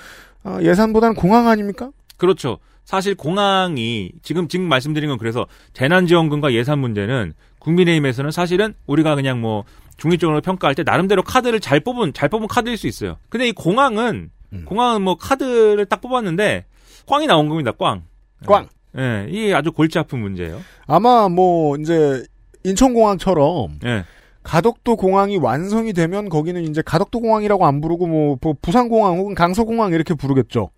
[0.44, 1.90] 어, 예산보다는 공항 아닙니까?
[2.18, 2.59] 그렇죠.
[2.84, 9.64] 사실 공항이 지금 지금 말씀드린 건 그래서 재난지원금과 예산 문제는 국민의힘에서는 사실은 우리가 그냥 뭐
[9.96, 13.16] 중립적으로 평가할 때 나름대로 카드를 잘 뽑은 잘 뽑은 카드일 수 있어요.
[13.28, 14.30] 근데 이 공항은
[14.64, 16.64] 공항은 뭐 카드를 딱 뽑았는데
[17.07, 17.72] 꽝이 나온 겁니다.
[17.72, 18.05] 꽝.
[18.46, 18.68] 꽝.
[18.96, 20.61] 예, 이게 아주 골치 아픈 문제예요.
[20.86, 22.24] 아마 뭐 이제
[22.62, 24.05] 인천공항처럼 예.
[24.42, 29.34] 가덕도 공항이 완성이 되면 거기는 이제 가덕도 공항이라고 안 부르고 뭐, 뭐 부산 공항 혹은
[29.34, 30.70] 강서 공항 이렇게 부르겠죠.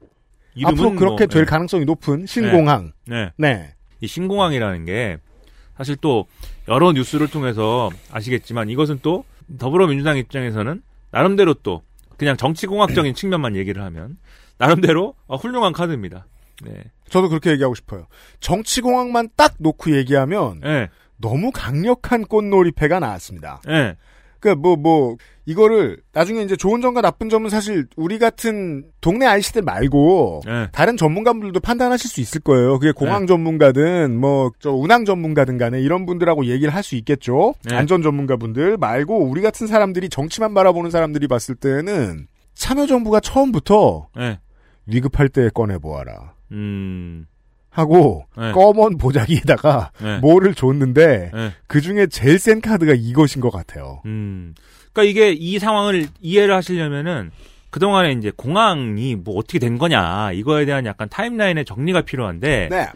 [0.64, 1.50] 앞으로 그렇게 뭐, 될 네.
[1.50, 2.92] 가능성이 높은 신공항.
[3.06, 3.30] 네.
[3.36, 3.74] 네.
[4.00, 5.18] 이 신공항이라는 게
[5.76, 6.26] 사실 또
[6.68, 9.24] 여러 뉴스를 통해서 아시겠지만 이것은 또
[9.58, 11.82] 더불어민주당 입장에서는 나름대로 또
[12.16, 14.16] 그냥 정치공학적인 측면만 얘기를 하면
[14.58, 16.26] 나름대로 어, 훌륭한 카드입니다.
[16.62, 16.84] 네.
[17.08, 18.06] 저도 그렇게 얘기하고 싶어요.
[18.40, 20.88] 정치공항만 딱 놓고 얘기하면 네.
[21.18, 23.60] 너무 강력한 꽃놀이패가 나왔습니다.
[23.66, 23.96] 네.
[24.40, 25.16] 그, 뭐, 뭐,
[25.46, 30.68] 이거를, 나중에 이제 좋은 점과 나쁜 점은 사실, 우리 같은 동네 아이씨들 말고, 네.
[30.72, 32.80] 다른 전문가분들도 판단하실 수 있을 거예요.
[32.80, 37.54] 그게 공항 전문가든, 뭐, 저, 운항 전문가든 간에 이런 분들하고 얘기를 할 수 있겠죠.
[37.64, 37.76] 네.
[37.76, 44.40] 안전 전문가분들 말고, 우리 같은 사람들이 정치만 바라보는 사람들이 봤을 때는, 참여정부가 처음부터, 네.
[44.86, 46.32] 위급할 때 꺼내보아라.
[46.52, 47.26] 음.
[47.70, 48.50] 하고, 네.
[48.52, 50.18] 검은 보자기에다가, 네.
[50.18, 51.52] 뭐를 줬는데, 네.
[51.68, 54.00] 그 중에 제일 센 카드가 이것인 것 같아요.
[54.06, 54.54] 음.
[54.96, 57.30] 그러니까 이게 이 상황을 이해를 하시려면은
[57.68, 62.88] 그동안에 이제 공항이 뭐 어떻게 된 거냐 이거에 대한 약간 타임라인의 정리가 필요한데 네.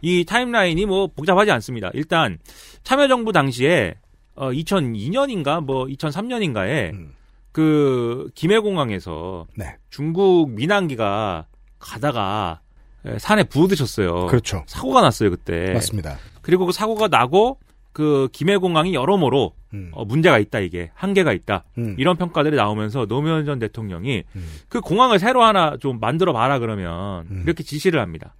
[0.00, 1.90] 이 타임라인이 뭐 복잡하지 않습니다.
[1.94, 2.38] 일단
[2.84, 3.94] 참여정부 당시에
[4.36, 7.08] 어 2002년인가 뭐 2003년인가에
[7.50, 9.74] 그 김해공항에서 네.
[9.90, 11.46] 중국 민항기가
[11.80, 12.60] 가다가
[13.04, 14.26] 에, 산에 부딪혔어요.
[14.26, 14.62] 그렇죠.
[14.68, 15.72] 사고가 났어요 그때.
[15.72, 16.18] 맞습니다.
[16.40, 17.58] 그리고 그 사고가 나고
[17.98, 19.54] 그 김해공항이 여러모로
[19.90, 21.96] 어, 문제가 있다 이게 한계가 있다 음.
[21.98, 24.22] 이런 평가들이 나오면서 노무현 전 대통령이
[24.68, 27.42] 그 공항을 새로 하나 좀 만들어 봐라 그러면 음.
[27.44, 28.36] 이렇게 지시를 합니다.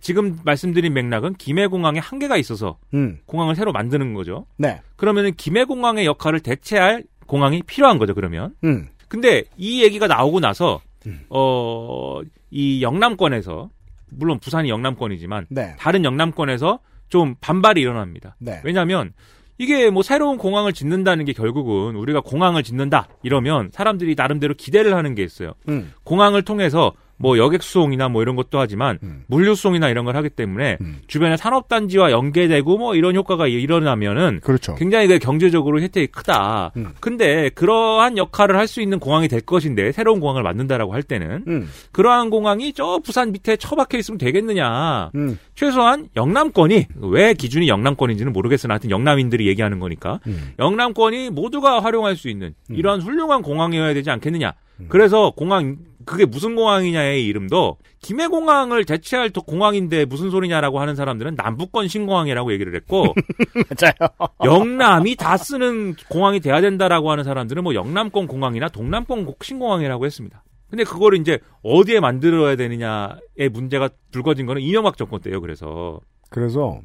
[0.00, 3.18] 지금 말씀드린 맥락은 김해공항에 한계가 있어서 음.
[3.26, 4.46] 공항을 새로 만드는 거죠.
[4.56, 4.80] 네.
[4.96, 8.14] 그러면은 김해공항의 역할을 대체할 공항이 필요한 거죠.
[8.14, 8.54] 그러면.
[8.64, 8.88] 음.
[9.08, 10.80] 근데 이 얘기가 나오고 나서
[11.28, 13.68] 어, 이 영남권에서
[14.08, 15.76] 물론 부산이 영남권이지만 네.
[15.78, 16.78] 다른 영남권에서
[17.12, 18.36] 좀 반발이 일어납니다.
[18.38, 18.62] 네.
[18.64, 19.12] 왜냐하면
[19.58, 25.14] 이게 뭐 새로운 공항을 짓는다는 게 결국은 우리가 공항을 짓는다 이러면 사람들이 나름대로 기대를 하는
[25.14, 25.52] 게 있어요.
[25.68, 25.92] 음.
[26.04, 28.98] 공항을 통해서 뭐 여객 수송이나 뭐 이런 것도 하지만
[29.28, 34.74] 물류 수송이나 이런 걸 하기 때문에 주변의 산업 단지와 연계되고 뭐 이런 효과가 일어나면은 그렇죠.
[34.74, 36.72] 굉장히 그 경제적으로 혜택이 크다.
[36.76, 36.92] 음.
[37.00, 41.68] 근데 그러한 역할을 할 수 있는 공항이 될 것인데 새로운 공항을 만든다라고 할 때는 음.
[41.92, 45.10] 그러한 공항이 저 부산 밑에 처박혀 있으면 되겠느냐.
[45.14, 45.38] 음.
[45.54, 50.52] 최소한 영남권이 왜 기준이 영남권인지는 모르겠으나 하여튼 영남인들이 얘기하는 거니까 음.
[50.58, 54.54] 영남권이 모두가 활용할 수 있는 이러한 훌륭한 공항이어야 되지 않겠느냐.
[54.80, 54.86] 음.
[54.88, 61.34] 그래서 공항 그게 무슨 공항이냐의 이름도 김해 공항을 대체할 도- 공항인데 무슨 소리냐라고 하는 사람들은
[61.36, 63.14] 남북권 신공항이라고 얘기를 했고
[63.80, 64.30] 맞아요.
[64.44, 70.42] 영남이 다 쓰는 공항이 돼야 된다라고 하는 사람들은 뭐 영남권 공항이나 동남권 고- 신공항이라고 했습니다.
[70.70, 75.40] 근데 그거를 이제 어디에 만들어야 되느냐의 문제가 불거진 거는 이명박 정권 때예요.
[75.42, 76.00] 그래서
[76.30, 76.80] 그래서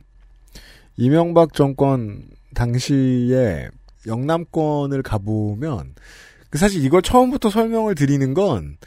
[0.97, 3.69] 이명박 정권 당시에
[4.07, 5.95] 영남권을 가보면
[6.49, 8.77] 그 사실 이걸 처음부터 설명을 드리는 건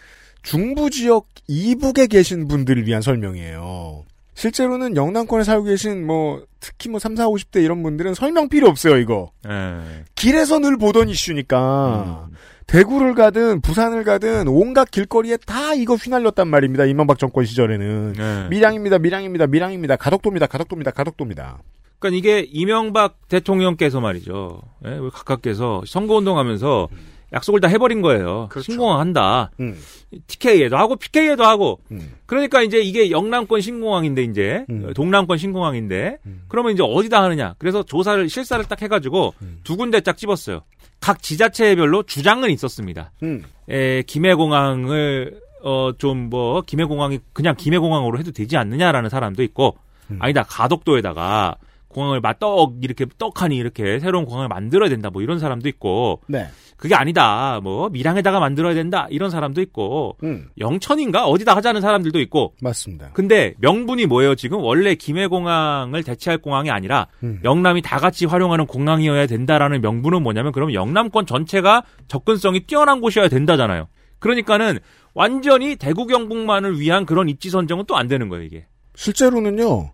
[0.43, 4.05] 중부 지역 이북에 계신 분들을 위한 설명이에요.
[4.35, 8.97] 실제로는 영남권에 살고 계신 뭐 특히 뭐 3, 4, 50대 이런 분들은 설명 필요 없어요,
[8.97, 9.33] 이거.
[9.47, 10.05] 예.
[10.15, 12.29] 길에서 늘 보던 이슈니까.
[12.67, 16.85] 대구를 가든 부산을 가든 온갖 길거리에 다 이거 휘날렸단 말입니다.
[16.85, 18.13] 이명박 정권 시절에는.
[18.13, 18.49] 네.
[18.49, 19.97] 밀양입니다, 밀양입니다, 밀양입니다.
[19.97, 21.59] 가덕도입니다, 가덕도입니다, 가덕도입니다.
[21.99, 24.63] 그러니까 이게 이명박 대통령께서 말이죠.
[24.87, 26.89] 예, 우리 각각께서 선거운동하면서
[27.33, 28.49] 약속을 다 해버린 거예요.
[28.63, 29.51] 신공항 한다.
[29.61, 29.79] 음.
[30.27, 31.81] TK에도 하고 PK에도 하고.
[32.27, 34.93] 그러니까 이제 이게 영남권 신공항인데 이제 음.
[34.95, 36.19] 동남권 신공항인데
[36.49, 37.55] 그러면 이제 어디다 하느냐.
[37.59, 39.61] 그래서 조사를 실사를 딱 해가지고 음.
[39.65, 40.63] 두 군데 딱 집었어요.
[41.01, 43.13] 각 지자체별로 주장은 있었습니다.
[43.23, 43.43] 음.
[43.69, 49.77] 에, 김해공항을 어 좀 뭐 김해공항이 그냥 김해공항으로 해도 되지 않느냐라는 사람도 있고
[50.11, 50.17] 음.
[50.21, 51.57] 아니다 가덕도에다가
[51.91, 56.47] 공항을 맞떡 이렇게 떡하니 이렇게 새로운 공항을 만들어야 된다 뭐 이런 사람도 있고 네.
[56.77, 60.49] 그게 아니다 뭐 밀양에다가 만들어야 된다 이런 사람도 있고 음.
[60.59, 63.11] 영천인가 어디다 하자는 사람들도 있고 맞습니다.
[63.13, 67.41] 근데 명분이 뭐예요 지금 원래 김해공항을 대체할 공항이 아니라 음.
[67.45, 73.89] 영남이 다 같이 활용하는 공항이어야 된다라는 명분은 뭐냐면 그러면 영남권 전체가 접근성이 뛰어난 곳이어야 된다잖아요
[74.21, 74.79] 그러니까는
[75.15, 79.91] 완전히 대구 경북만을 위한 그런 입지 선정은 또 안 되는 거예요 이게 실제로는요,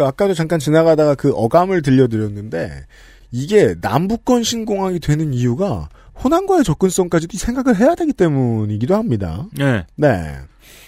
[0.00, 2.86] 그 아까도 잠깐 지나가다가 그 어감을 들려드렸는데,
[3.32, 5.90] 이게 남북권 신공항이 되는 이유가
[6.24, 9.46] 호남과의 접근성까지도 생각을 해야 되기 때문이기도 합니다.
[9.52, 9.84] 네.
[9.96, 10.36] 네.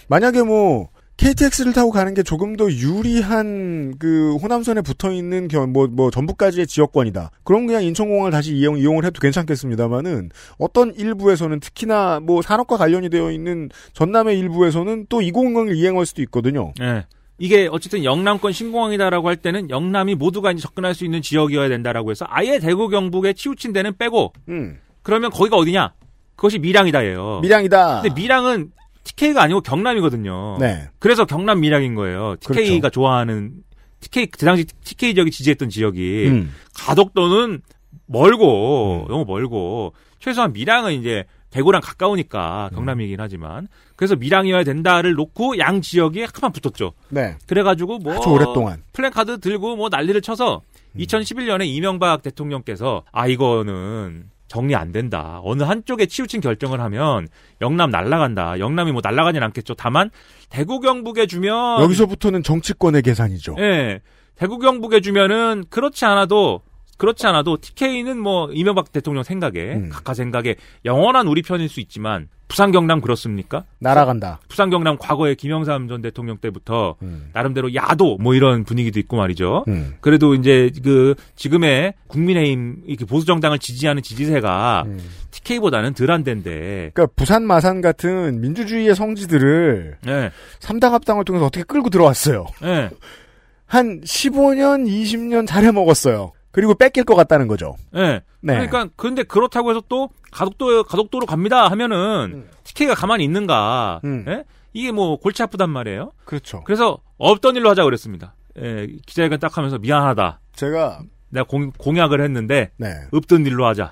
[0.07, 6.09] 만약에 뭐, KTX를 타고 가는 게 조금 더 유리한 그 호남선에 붙어 있는 뭐, 뭐,
[6.09, 7.29] 전북까지의 지역권이다.
[7.43, 13.31] 그럼 그냥 인천공항을 다시 이용, 이용을 해도 괜찮겠습니다만은 어떤 일부에서는 특히나 뭐 산업과 관련이 되어
[13.31, 16.73] 있는 전남의 일부에서는 또 이 공항을 이행할 수도 있거든요.
[16.79, 17.05] 네.
[17.37, 22.25] 이게 어쨌든 영남권 신공항이다라고 할 때는 영남이 모두가 이제 접근할 수 있는 지역이어야 된다라고 해서
[22.29, 24.79] 아예 대구 경북에 치우친 데는 빼고 음.
[25.01, 25.93] 그러면 거기가 어디냐?
[26.35, 27.41] 그것이 밀양이다예요.
[27.41, 28.01] 밀양이다.
[28.01, 28.71] 근데 밀양은
[29.03, 30.57] TK가 아니고 경남이거든요.
[30.59, 30.89] 네.
[30.99, 32.35] 그래서 경남 밀양인 거예요.
[32.39, 32.89] TK가 그렇죠.
[32.89, 33.51] 좋아하는
[33.99, 36.53] TK 그 당시 TK 지역이 지지했던 지역이 음.
[36.75, 37.61] 가덕도는
[38.05, 42.75] 멀고 너무 멀고 최소한 밀양은 이제 대구랑 가까우니까 음.
[42.75, 46.93] 경남이긴 하지만 그래서 밀양이어야 된다를 놓고 양 지역에 한판 붙었죠.
[47.09, 47.37] 네.
[47.47, 48.79] 그래가지고 뭐 아주 오랫동안.
[48.79, 48.83] 음.
[48.91, 50.61] 플랜카드 들고 뭐 난리를 쳐서
[50.97, 55.39] 2011년에 이명박 대통령께서 아 이거는 정리 안 된다.
[55.43, 57.27] 어느 한쪽에 치우친 결정을 하면
[57.61, 58.59] 영남 날라간다.
[58.59, 59.75] 영남이 뭐 날라가진 않겠죠.
[59.75, 60.09] 다만
[60.49, 63.55] 대구 경북에 주면 여기서부터는 정치권의 계산이죠.
[63.59, 64.01] 예.
[64.35, 66.61] 대구 경북에 주면은 그렇지 않아도
[66.97, 69.89] 그렇지 않아도 TK는 뭐 이명박 대통령 생각에 음.
[69.89, 73.63] 각하 생각에 영원한 우리 편일 수 있지만 부산 경남 그렇습니까?
[73.79, 74.39] 날아간다.
[74.47, 77.29] 부산 경남 과거에 김영삼 전 대통령 때부터 음.
[77.33, 79.65] 나름대로 야도 뭐 이런 분위기도 있고 말이죠.
[79.67, 79.95] 음.
[80.01, 84.99] 그래도 이제 그 지금의 국민의힘 이렇게 보수 정당을 지지하는 지지세가 음.
[85.31, 90.29] TK보다는 덜한 데인데 그러니까 부산 마산 같은 민주주의의 성지들을 네.
[90.59, 92.45] 삼당 합당을 통해서 어떻게 끌고 들어왔어요.
[92.61, 92.89] 네.
[93.65, 96.33] 한 15년, 20년 잘해 먹었어요.
[96.53, 97.75] 그리고 뺏길 것 같다는 거죠.
[97.91, 98.21] 네.
[98.39, 98.53] 네.
[98.53, 103.99] 그러니까 근데 그렇다고 해서 또 가덕도 가덕도로 갑니다 하면은 TK가 가만히 있는가?
[104.05, 104.23] 음.
[104.27, 104.43] 예?
[104.71, 106.11] 이게 뭐 골치 아프단 말이에요.
[106.25, 106.63] 그렇죠.
[106.63, 108.35] 그래서 없던 일로 하자 그랬습니다.
[108.59, 110.39] 예, 기자회견 딱 하면서 미안하다.
[110.55, 112.93] 제가 내가 공, 공약을 했는데 네.
[113.11, 113.91] 없던 일로 하자.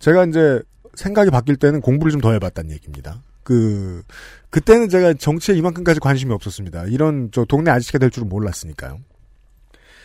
[0.00, 0.60] 제가 이제
[0.94, 3.22] 생각이 바뀔 때는 공부를 좀 더 해봤다는 얘기입니다.
[3.44, 4.02] 그
[4.50, 6.86] 그때는 제가 정치에 이만큼까지 관심이 없었습니다.
[6.86, 8.98] 이런 저 동네 아저씨가 될 줄은 몰랐으니까요.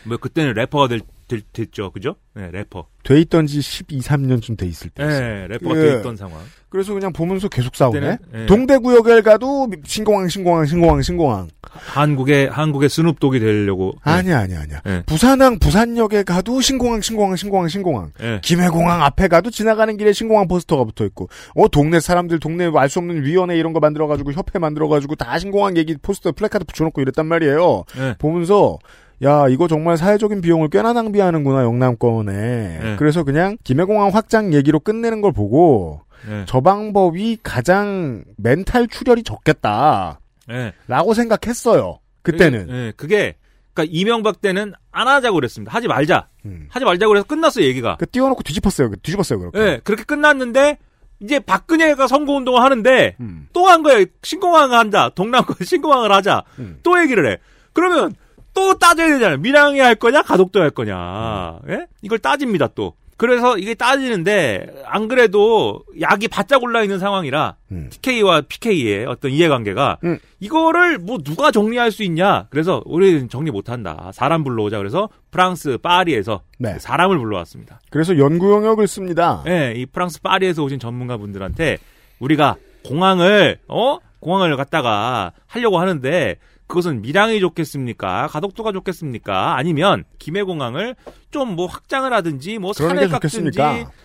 [0.04, 2.16] 뭐 그때는 래퍼가 될, 될, 됐죠, 그죠?
[2.34, 2.86] 네, 래퍼.
[3.04, 5.04] 돼 있던 지 12, 3년쯤 돼 있을 때.
[5.06, 5.80] 네, 래퍼가 예.
[5.80, 6.40] 돼 있던 상황.
[6.68, 8.18] 그래서 그냥 보면서 계속 싸우네.
[8.34, 8.46] 예.
[8.46, 11.48] 동대구역에 가도 신공항, 신공항, 신공항, 신공항.
[11.62, 13.92] 한국의 한국의 스눕독이 되려고.
[14.04, 14.12] 네.
[14.12, 14.80] 아니야, 아니야, 아니야.
[14.84, 15.02] 네.
[15.06, 18.12] 부산항, 부산역에 가도 신공항, 신공항, 신공항, 신공항.
[18.18, 18.40] 네.
[18.42, 22.98] 김해공항 앞에 가도 지나가는 길에 신공항 포스터가 붙어 있고, 어 동네 사람들 동네 알 수
[23.00, 27.02] 없는 위원회 이런 거 만들어 가지고 협회 만들어 가지고 다 신공항 얘기 포스터 플래카드 붙여놓고
[27.02, 27.84] 이랬단 말이에요.
[27.96, 28.14] 네.
[28.18, 28.78] 보면서
[29.22, 32.32] 야 이거 정말 사회적인 비용을 꽤나 낭비하는구나 영남권에.
[32.32, 32.96] 네.
[32.98, 36.44] 그래서 그냥 김해공항 확장 얘기로 끝내는 걸 보고 네.
[36.46, 40.20] 저 방법이 가장 멘탈 출혈이 적겠다.
[40.46, 40.72] 네.
[40.86, 41.98] 라고 생각했어요.
[42.22, 42.68] 그때는.
[42.70, 43.34] 예, 그게
[43.74, 45.72] 그러니까 이명박 때는 안 하자고 그랬습니다.
[45.72, 46.28] 하지 말자.
[46.46, 46.66] 음.
[46.70, 47.96] 하지 말자고 그래서 끝났어요, 얘기가.
[47.96, 48.90] 그 띄워놓고 뒤집었어요.
[49.02, 49.38] 뒤집었어요.
[49.38, 49.58] 그렇게.
[49.58, 50.78] 예, 그렇게 끝났는데
[51.20, 53.48] 이제 박근혜가 선거 운동을 하는데 음.
[53.52, 54.04] 또한 거예요.
[54.22, 55.10] 신공항을 한다.
[55.14, 56.44] 동남권 신공항을 하자.
[56.58, 56.78] 음.
[56.82, 57.38] 또 얘기를 해.
[57.72, 58.14] 그러면
[58.58, 59.38] 또 따져야 되잖아요.
[59.38, 61.60] 밀양에 할 거냐, 가덕도에 할 거냐.
[61.68, 61.86] 예?
[62.02, 62.94] 이걸 따집니다, 또.
[63.16, 67.88] 그래서 이게 따지는데 안 그래도 약이 바짝 올라 있는 상황이라 음.
[67.90, 70.18] TK와 PK의 어떤 이해관계가 음.
[70.38, 72.46] 이거를 뭐 누가 정리할 수 있냐?
[72.50, 74.10] 그래서 우리는 정리 못 한다.
[74.14, 74.78] 사람 불러오자.
[74.78, 76.78] 그래서 프랑스 파리에서 네.
[76.78, 77.80] 사람을 불러왔습니다.
[77.90, 79.42] 그래서 연구 영역을 씁니다.
[79.44, 81.78] 네, 이 프랑스 파리에서 오신 전문가분들한테
[82.20, 82.54] 우리가
[82.84, 86.36] 공항을 어 공항을 갖다가 하려고 하는데
[86.68, 88.28] 그것은 밀양이 좋겠습니까?
[88.28, 89.56] 가덕도가 좋겠습니까?
[89.56, 90.94] 아니면 김해공항을
[91.30, 93.58] 좀 뭐 확장을 하든지 뭐 산을 게 깎든지?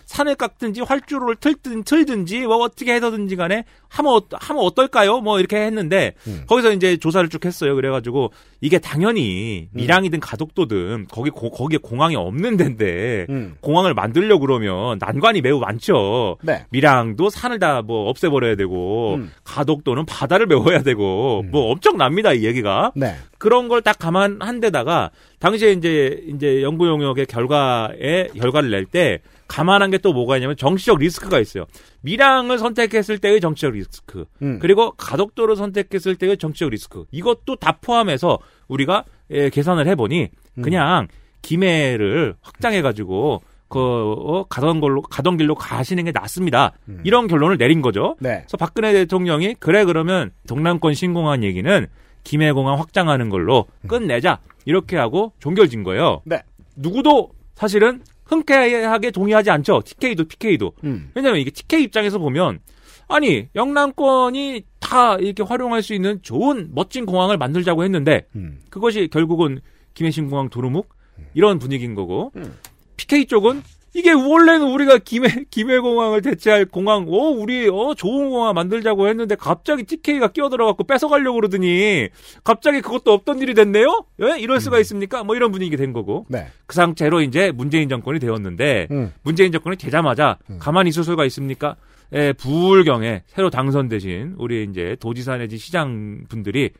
[0.06, 5.20] 산을 깎든지 활주로를 틀든 틀든지 뭐 어떻게 해서든지 간에 하면 어, 하면 어떨까요?
[5.20, 6.44] 뭐 이렇게 했는데 음.
[6.48, 7.74] 거기서 이제 조사를 쭉 했어요.
[7.76, 13.56] 그래가지고 이게 당연히 밀양이든 가덕도든 거기 고, 거기에 공항이 없는 데인데 음.
[13.60, 16.38] 공항을 만들려 고 그러면 난관이 매우 많죠.
[16.42, 16.64] 네.
[16.70, 19.30] 밀양도 산을 다 뭐 없애버려야 되고 음.
[19.44, 22.92] 가덕도는 바다를 메워야 되고 뭐 엄청납니다 이 얘기가.
[22.94, 23.14] 네.
[23.44, 29.98] 그런 걸딱 감안한 데다가 당시에 이제 이제 연구 용역의 결과에 결과를 낼 때 감안한 게
[29.98, 31.66] 또 뭐가 있냐면 정치적 리스크가 있어요.
[32.00, 34.58] 밀양을 선택했을 때의 정치적 리스크, 음.
[34.60, 37.04] 그리고 가덕도를 선택했을 때의 정치적 리스크.
[37.10, 38.38] 이것도 다 포함해서
[38.68, 40.62] 우리가 예, 계산을 해보니 음.
[40.62, 41.08] 그냥
[41.42, 46.72] 김해를 확장해가지고 그 어, 가던 걸로 가던 길로 가시는 게 낫습니다.
[47.04, 48.16] 이런 결론을 내린 거죠.
[48.20, 48.24] 음.
[48.24, 48.38] 네.
[48.38, 51.86] 그래서 박근혜 대통령이 그래 그러면 동남권 신공항 얘기는
[52.24, 56.22] 김해공항 확장하는 걸로 끝내자 이렇게 하고 종결진 거예요.
[56.24, 56.42] 네.
[56.76, 59.82] 누구도 사실은 흔쾌하게 동의하지 않죠.
[59.84, 60.72] TK도 PK도.
[60.84, 61.10] 음.
[61.14, 62.60] 왜냐하면 이게 TK 입장에서 보면
[63.06, 68.60] 아니 영남권이 다 이렇게 활용할 수 있는 좋은 멋진 공항을 만들자고 했는데 음.
[68.70, 69.60] 그것이 결국은
[69.92, 70.88] 김해신공항 도루묵
[71.34, 72.54] 이런 분위기인 거고 음.
[72.96, 73.62] PK 쪽은
[73.94, 79.84] 이게 원래는 우리가 김해 김해공항을 대체할 공항, 어 우리 어 좋은 공항 만들자고 했는데 갑자기
[79.84, 82.08] TK가 끼어들어갖고 뺏어가려고 그러더니
[82.42, 84.04] 갑자기 그것도 없던 일이 됐네요.
[84.22, 84.38] 예?
[84.40, 85.22] 이럴 수가 있습니까?
[85.22, 86.48] 뭐 이런 분위기 된 거고 네.
[86.66, 89.12] 그 상태로 이제 문재인 정권이 되었는데 음.
[89.22, 91.76] 문재인 정권이 되자마자 가만히 있을 수가 있습니까?
[92.12, 96.70] 예, 부울경에 새로 당선되신 우리 이제 도지사 내지 시장 분들이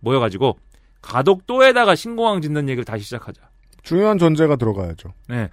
[0.00, 0.58] 모여가지고
[1.00, 3.42] 가덕도에다가 신공항 짓는 얘기를 다시 시작하자.
[3.82, 5.12] 중요한 전제가 들어가야죠.
[5.28, 5.48] 네.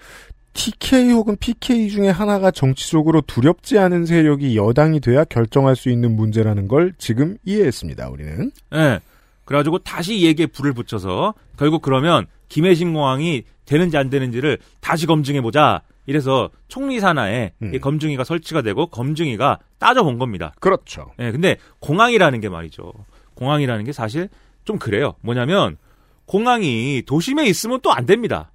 [0.58, 6.68] TK 혹은 PK 중에 하나가 정치적으로 두렵지 않은 세력이 여당이 돼야 결정할 수 있는 문제라는
[6.68, 8.10] 걸 지금 이해했습니다.
[8.10, 8.52] 우리는.
[8.74, 9.00] 예.
[9.46, 15.42] 그래가지고 다시 이 얘기에 불을 붙여서 결국 그러면 김해신 공항이 되는지 안 되는지를 다시 검증해
[15.42, 15.82] 보자.
[16.08, 20.54] 이래서 총리 산하에 이 검증위가 설치가 되고 검증위가 따져본 겁니다.
[20.60, 21.12] 그렇죠.
[21.20, 22.94] 예, 근데 공항이라는 게 말이죠.
[23.36, 24.28] 공항이라는 게 사실
[24.66, 25.14] 좀 그래요.
[25.22, 25.78] 뭐냐면
[26.26, 28.52] 공항이 도심에 있으면 또 안 됩니다.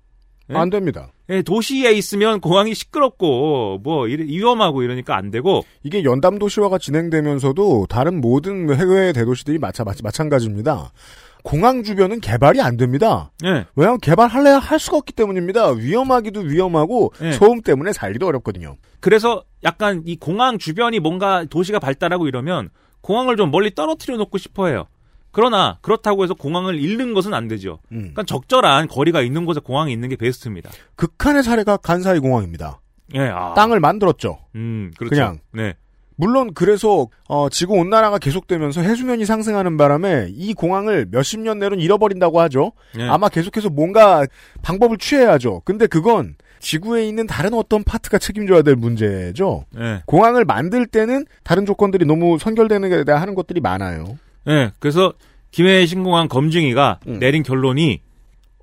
[0.50, 0.54] 예?
[0.56, 1.08] 안 됩니다.
[1.30, 7.86] 예, 도시에 있으면 공항이 시끄럽고 뭐 이래- 위험하고 이러니까 안 되고 이게 연담 도시화가 진행되면서도
[7.88, 10.92] 다른 모든 해외 대도시들이 마차, 마치 마찬가지입니다.
[11.44, 13.32] 공항 주변은 개발이 안 됩니다.
[13.44, 13.66] 예.
[13.74, 15.70] 왜냐하면 개발할래야 할 수가 없기 때문입니다.
[15.70, 17.32] 위험하기도 위험하고 예.
[17.32, 18.76] 소음 때문에 살기도 어렵거든요.
[19.00, 22.70] 그래서 약간 이 공항 주변이 뭔가 도시가 발달하고 이러면
[23.00, 24.86] 공항을 좀 멀리 떨어뜨려 놓고 싶어 해요.
[25.32, 27.80] 그러나 그렇다고 해서 공항을 잃는 것은 안 되죠.
[27.90, 27.98] 음.
[27.98, 30.70] 그러니까 적절한 거리가 있는 곳에 공항이 있는 게 베스트입니다.
[30.94, 32.80] 극한의 사례가 간사이 공항입니다.
[33.14, 33.54] 예, 아.
[33.54, 34.38] 땅을 만들었죠.
[34.54, 35.14] 음, 그렇죠.
[35.14, 35.38] 그냥.
[35.52, 35.74] 네.
[36.16, 42.40] 물론 그래서 어, 지구 온난화가 계속되면서 해수면이 상승하는 바람에 이 공항을 몇십 년 내로는 잃어버린다고
[42.42, 42.72] 하죠.
[42.94, 43.08] 네.
[43.08, 44.26] 아마 계속해서 뭔가
[44.62, 45.62] 방법을 취해야죠.
[45.64, 49.64] 근데 그건 지구에 있는 다른 어떤 파트가 책임져야 될 문제죠.
[49.70, 50.02] 네.
[50.06, 54.16] 공항을 만들 때는 다른 조건들이 너무 선결되는 게 대해 하는 것들이 많아요.
[54.48, 55.12] 예, 그래서
[55.50, 57.18] 김해 신공항 검증위가 음.
[57.18, 58.00] 내린 결론이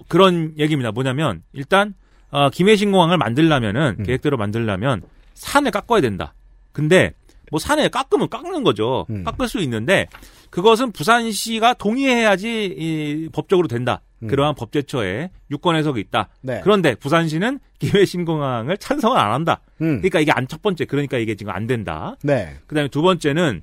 [0.08, 0.92] 그런 얘기입니다.
[0.92, 1.94] 뭐냐면 일단
[2.32, 4.04] 어, 김해 신공항을 만들려면은 음.
[4.04, 5.02] 계획대로 만들려면
[5.34, 6.34] 산을 깎아야 된다.
[6.72, 7.14] 근데
[7.52, 9.06] 뭐 산에 깎으면 깎는 거죠.
[9.10, 9.24] 음.
[9.24, 10.08] 깎을 수 있는데
[10.50, 14.02] 그것은 부산시가 동의해야지 이, 법적으로 된다.
[14.22, 14.28] 음.
[14.28, 16.30] 그러한 법제처에 유권 해석이 있다.
[16.42, 16.60] 네.
[16.64, 19.62] 그런데 부산시는 김해 신공항을 찬성을 안 한다.
[19.82, 19.98] 음.
[20.00, 22.16] 그러니까 이게 안 첫 번째 그러니까 이게 지금 안 된다.
[22.24, 22.56] 네.
[22.68, 23.62] 그다음에 두 번째는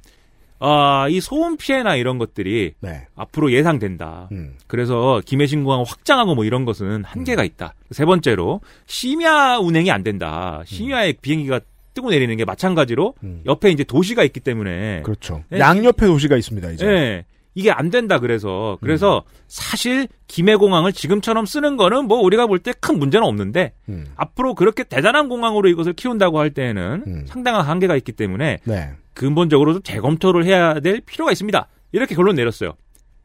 [0.59, 3.07] 아, 이 소음 피해나 이런 것들이 네.
[3.15, 4.29] 앞으로 예상된다.
[4.33, 4.55] 음.
[4.67, 7.75] 그래서 김해신 공항 확장하고 뭐 이런 것은 한계가 있다.
[7.91, 10.63] 세 번째로 심야 운행이 안 된다.
[10.67, 11.61] 심야에 비행기가
[11.95, 13.15] 뜨고 내리는 게 마찬가지로
[13.47, 15.45] 옆에 이제 도시가 있기 때문에 그렇죠.
[15.53, 16.87] 예, 양옆에 도시가 있습니다, 이제.
[16.87, 17.25] 예.
[17.57, 22.99] 이게 안 된다 그래서 그래서 사실 김해공항을 지금처럼 쓰는 거는 뭐 우리가 볼 때 큰
[22.99, 24.07] 문제는 없는데 음.
[24.15, 28.91] 앞으로 그렇게 대단한 공항으로 이것을 키운다고 할 때에는 상당한 한계가 있기 때문에 네.
[29.15, 31.67] 근본적으로 좀 재검토를 해야 될 필요가 있습니다.
[31.93, 32.75] 이렇게 결론 내렸어요.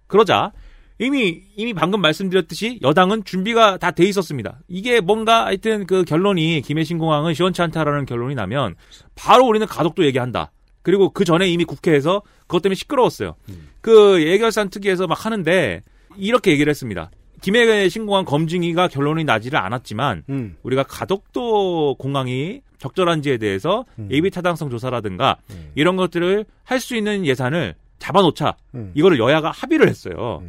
[0.07, 0.53] 그러자
[0.97, 4.59] 이미 이미 방금 말씀드렸듯이 여당은 준비가 다 돼 있었습니다.
[4.69, 8.75] 이게 뭔가 하여튼 그 결론이 김해신공항은 시원치 않다라는 결론이 나면
[9.15, 10.51] 바로 우리는 가덕도 얘기한다.
[10.81, 13.35] 그리고 그 전에 이미 국회에서 그것 때문에 시끄러웠어요.
[13.81, 15.81] 그 예결산 특위에서 막 하는데
[16.17, 17.11] 이렇게 얘기를 했습니다.
[17.41, 20.57] 김해 신공항 검증위가 결론이 나지를 않았지만 음.
[20.61, 25.37] 우리가 가덕도 공항이 적절한지에 대해서 예비 타당성 조사라든가
[25.75, 28.55] 이런 것들을 할 수 있는 예산을 잡아놓자.
[28.75, 28.91] 음.
[28.95, 30.43] 이거를 여야가 합의를 했어요.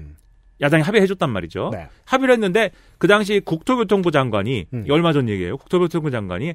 [0.62, 1.70] 야당이 합의해줬단 말이죠.
[1.72, 1.89] 네.
[2.05, 4.86] 합의를 했는데 그 당시 국토교통부 장관이 음.
[4.89, 5.56] 얼마 전 얘기예요.
[5.59, 6.55] 국토교통부 장관이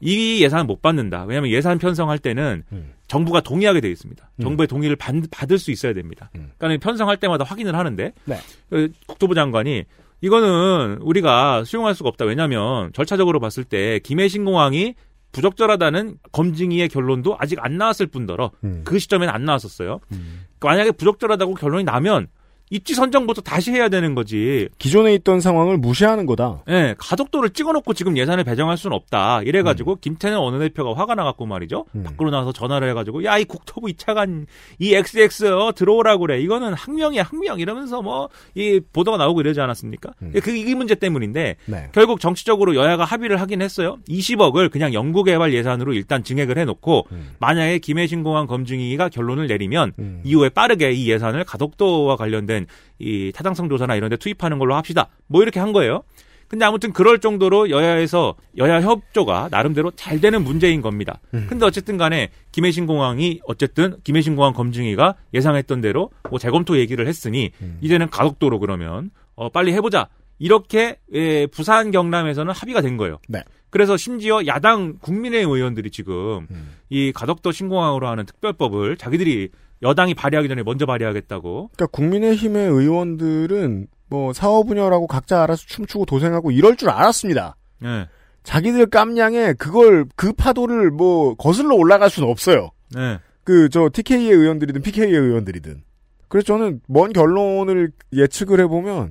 [0.00, 1.24] 이 예산을 못 받는다.
[1.24, 2.92] 왜냐하면 예산 편성할 때는 음.
[3.08, 4.30] 정부가 동의하게 되어 있습니다.
[4.40, 6.30] 정부의 동의를 받, 받을 수 있어야 됩니다.
[6.56, 8.36] 그러니까 편성할 때마다 확인을 하는데 네.
[8.70, 9.84] 그 국토부 장관이
[10.20, 12.24] 이거는 우리가 수용할 수가 없다.
[12.24, 14.94] 왜냐하면 절차적으로 봤을 때 김해신공항이
[15.32, 18.82] 부적절하다는 검증위의 결론도 아직 안 나왔을 뿐더러 음.
[18.84, 20.00] 그 시점에는 안 나왔었어요.
[20.08, 20.28] 그러니까
[20.60, 22.28] 만약에 부적절하다고 결론이 나면
[22.70, 24.68] 입지 선정부터 다시 해야 되는 거지.
[24.78, 26.62] 기존에 있던 상황을 무시하는 거다.
[26.68, 29.42] 예, 가덕도를 찍어놓고 지금 예산을 배정할 수는 없다.
[29.42, 29.96] 이래가지고 음.
[30.00, 31.86] 김태년 원내대표가 화가 나갖고 말이죠.
[32.04, 34.46] 밖으로 나와서 전화를 해가지고 야 이 국토부 이차관
[34.80, 36.40] 이 XX 어, 들어오라고 그래.
[36.40, 40.12] 이거는 항명이야 항명 이러면서 뭐 이 보도가 나오고 이러지 않았습니까?
[40.42, 41.72] 그이 문제 때문인데 음.
[41.72, 41.88] 네.
[41.92, 43.98] 결국 정치적으로 여야가 합의를 하긴 했어요.
[44.08, 47.30] 20억을 그냥 연구개발 예산으로 일단 증액을 해놓고 음.
[47.38, 49.92] 만약에 김해신 공항 검증위가 결론을 내리면
[50.24, 52.57] 이후에 빠르게 이 예산을 가덕도와 관련된
[52.98, 55.08] 이 타당성 조사나 이런 데 투입하는 걸로 합시다.
[55.26, 56.02] 뭐 이렇게 한 거예요.
[56.48, 61.20] 근데 아무튼 그럴 정도로 여야에서 여야 협조가 나름대로 잘 되는 문제인 겁니다.
[61.30, 67.50] 근데 어쨌든 간에 김해신 공항이 어쨌든 김해신 공항 검증위가 예상했던 대로 뭐 재검토 얘기를 했으니
[67.82, 70.08] 이제는 가덕도로 그러면 어 빨리 해 보자.
[70.38, 73.18] 이렇게 예, 부산 경남에서는 합의가 된 거예요.
[73.28, 73.42] 네.
[73.70, 76.46] 그래서 심지어 야당 국민의힘 의원들이 지금
[76.88, 79.50] 이 가덕도 신공항으로 하는 특별법을 자기들이
[79.82, 81.70] 여당이 발의하기 전에 먼저 발의하겠다고.
[81.74, 87.56] 그러니까 국민의힘의 의원들은 뭐 사업 분야라고 각자 알아서 춤추고 도생하고 이럴 줄 알았습니다.
[87.80, 88.06] 네.
[88.42, 92.70] 자기들 깜냥에 그걸 그 파도를 뭐 거슬러 올라갈 수는 없어요.
[92.94, 93.18] 네.
[93.44, 95.82] 그 저 TK의 의원들이든 PK의 의원들이든.
[96.28, 99.10] 그래서 저는 먼 결론을 예측을 해보면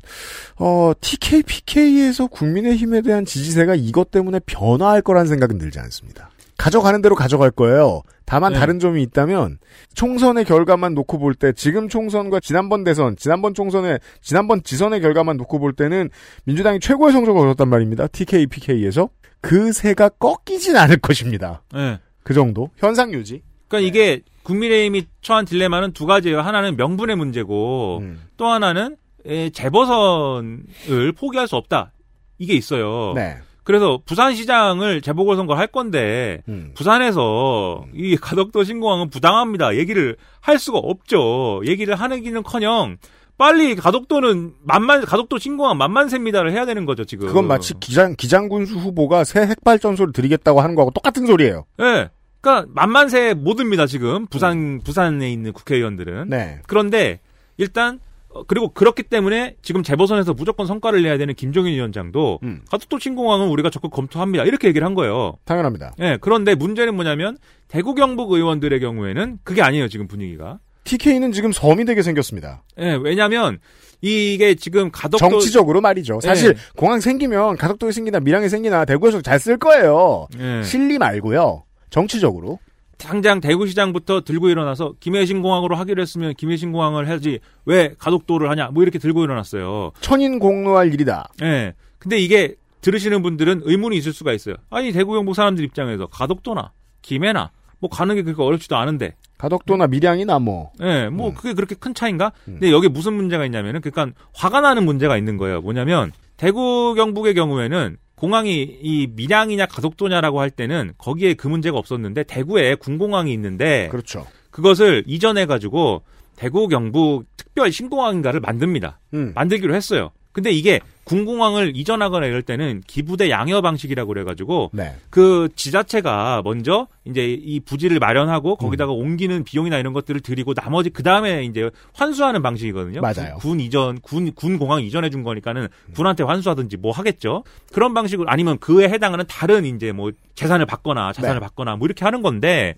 [0.57, 6.30] 어 TK, PK에서 국민의힘에 대한 지지세가 이것 때문에 변화할 거란 생각은 들지 않습니다.
[6.57, 8.02] 가져가는 대로 가져갈 거예요.
[8.28, 8.60] 다만 네.
[8.60, 9.58] 다른 점이 있다면
[9.95, 15.60] 총선의 결과만 놓고 볼 때 지금 총선과 지난번 대선, 지난번 총선의 지난번 지선의 결과만 놓고
[15.60, 16.10] 볼 때는
[16.44, 18.08] 민주당이 최고의 성적을 얻었단 말입니다.
[18.08, 19.10] TK, PK에서
[19.40, 21.64] 그 세가 꺾이진 않을 것입니다.
[21.76, 21.99] 예.
[22.24, 23.41] 그 정도 현상 유지.
[23.70, 26.41] 그러니까 이게 국민의힘이 처한 딜레마는 두 가지예요.
[26.41, 28.22] 하나는 명분의 문제고 음.
[28.36, 31.94] 또 하나는 에, 재보선을 포기할 수 없다.
[32.40, 33.14] 이게 있어요.
[33.16, 33.38] 네.
[33.68, 36.72] 그래서 부산시장을 재보궐선거를 할 건데 음.
[36.73, 39.76] 부산에서 이 가덕도 신공항은 부당합니다.
[39.76, 41.60] 얘기를 할 수가 없죠.
[41.65, 42.95] 얘기를 하기는커녕
[43.38, 47.27] 빨리 가덕도는 만만 가덕도 신공항 만만세입니다를 해야 되는 거죠 지금.
[47.27, 51.65] 그건 마치 기장 기장군수 후보가 새 핵발전소를 드리겠다고 하는 거하고 똑같은 소리예요.
[51.81, 52.10] 예.
[52.39, 56.30] 그러니까 만만세 못 듭니다 지금 부산 부산에 있는 국회의원들은.
[56.30, 56.61] 네.
[56.68, 57.19] 그런데
[57.57, 57.99] 일단 어,
[58.48, 62.62] 그리고 그렇기 때문에 지금 재보선에서 무조건 성과를 내야 되는 김종인 위원장도 음.
[62.70, 65.38] 가덕도 신공항은 우리가 적극 검토합니다 이렇게 얘기를 한 거예요.
[65.45, 65.95] 당연합니다.
[65.99, 66.18] 예.
[66.22, 67.38] 그런데 문제는 뭐냐면
[67.68, 70.60] 대구 경북 의원들의 경우에는 그게 아니에요 지금 분위기가.
[70.84, 72.64] TK는 지금 섬이 되게 생겼습니다.
[72.80, 72.98] 예.
[73.02, 73.60] 왜냐하면
[74.02, 76.20] 이게 지금 가덕도 정치적으로 말이죠.
[76.22, 76.60] 사실 네.
[76.76, 80.28] 공항 생기면 가덕도에 생기나 밀양에 생기나 대구에서 잘 쓸 거예요.
[80.40, 80.64] 예.
[80.64, 81.64] 실리 말고요.
[81.90, 82.60] 정치적으로.
[82.98, 89.24] 당장 대구시장부터 들고 일어나서 김해신공항으로 하기로 했으면 김해신공항을 해야지 왜 가덕도를 하냐 뭐 이렇게 들고
[89.24, 89.91] 일어났어요.
[90.02, 91.30] 천인 공로할 일이다.
[91.44, 91.74] 예.
[91.99, 94.56] 근데 이게 들으시는 분들은 의문이 있을 수가 있어요.
[94.69, 96.72] 아니 대구 경북 사람들 입장에서 가덕도나
[97.02, 99.15] 김해나 뭐 가는 게 그렇게 어렵지도 않은데.
[99.38, 100.72] 가덕도나 밀양이나 뭐.
[100.82, 102.32] 예, 뭐 그게 그렇게 큰 차인가?
[102.45, 105.61] 근데 여기 무슨 문제가 있냐면은 그러니까 화가 나는 문제가 있는 거예요.
[105.61, 112.76] 뭐냐면 대구 경북의 경우에는 공항이 이 밀양이냐 가덕도냐라고 할 때는 거기에 그 문제가 없었는데 대구에
[112.76, 114.26] 군공항이 있는데 그렇죠.
[114.49, 116.02] 그것을 이전해 가지고
[116.35, 118.99] 대구 경북 특별 신공항인가를 만듭니다.
[119.14, 119.34] 음.
[119.35, 120.11] 만들기로 했어요.
[120.38, 124.95] 근데 이게 군공항을 이전하거나 이럴 때는 기부대 양여 방식이라고 그래가지고 네.
[125.09, 131.01] 그 지자체가 먼저 이제 이 부지를 마련하고 거기다가 옮기는 비용이나 이런 것들을 드리고 나머지 그
[131.01, 133.01] 다음에 이제 환수하는 방식이거든요.
[133.01, 133.38] 맞아요.
[133.39, 137.43] 군, 군 이전 군 군 공항 이전해 준 거니까는 군한테 환수하든지 뭐 하겠죠.
[137.73, 141.39] 그런 방식으로 아니면 그에 해당하는 다른 이제 뭐 재산을 받거나 자산을 네.
[141.39, 142.76] 받거나 뭐 이렇게 하는 건데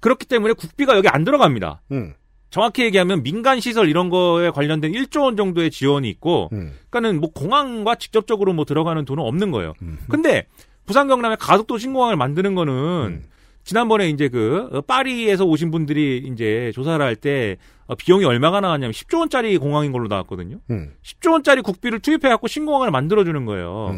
[0.00, 1.82] 그렇기 때문에 국비가 여기 안 들어갑니다.
[1.92, 2.14] 음.
[2.50, 6.72] 정확히 얘기하면 민간 시설 이런 거에 관련된 1조 원 정도의 지원이 있고 음.
[6.90, 9.74] 그러니까는 뭐 공항과 직접적으로 뭐 들어가는 돈은 없는 거예요.
[10.08, 10.46] 근데
[10.84, 13.22] 부산 경남에 가덕도 신공항을 만드는 거는 음.
[13.62, 17.56] 지난번에 이제 그 어, 파리에서 오신 분들이 이제 조사를 할 때
[17.98, 20.58] 비용이 얼마가 나왔냐면 10조 원짜리 공항인 걸로 나왔거든요.
[20.70, 20.92] 음.
[21.02, 23.90] 10조 원짜리 국비를 투입해 갖고 신공항을 만들어 주는 거예요.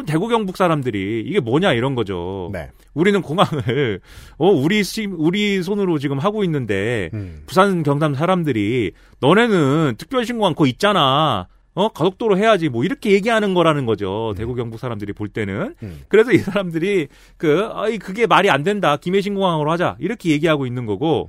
[0.00, 0.04] 음.
[0.04, 2.50] 그럼 대구 경북 사람들이 이게 뭐냐 이런 거죠.
[2.52, 2.70] 네.
[2.94, 4.00] 우리는 공항을
[4.38, 7.42] 어 우리 시, 우리 손으로 지금 하고 있는데 음.
[7.46, 11.46] 부산 경남 사람들이 너네는 특별 신공항 거 있잖아.
[11.72, 14.34] 어 가덕도로 해야지 뭐 이렇게 얘기하는 거라는 거죠.
[14.36, 15.74] 대구 경북 사람들이 볼 때는.
[15.82, 16.00] 음.
[16.08, 18.96] 그래서 이 사람들이 그 아이 그게 말이 안 된다.
[18.96, 19.96] 김해 신공항으로 하자.
[20.00, 21.28] 이렇게 얘기하고 있는 거고.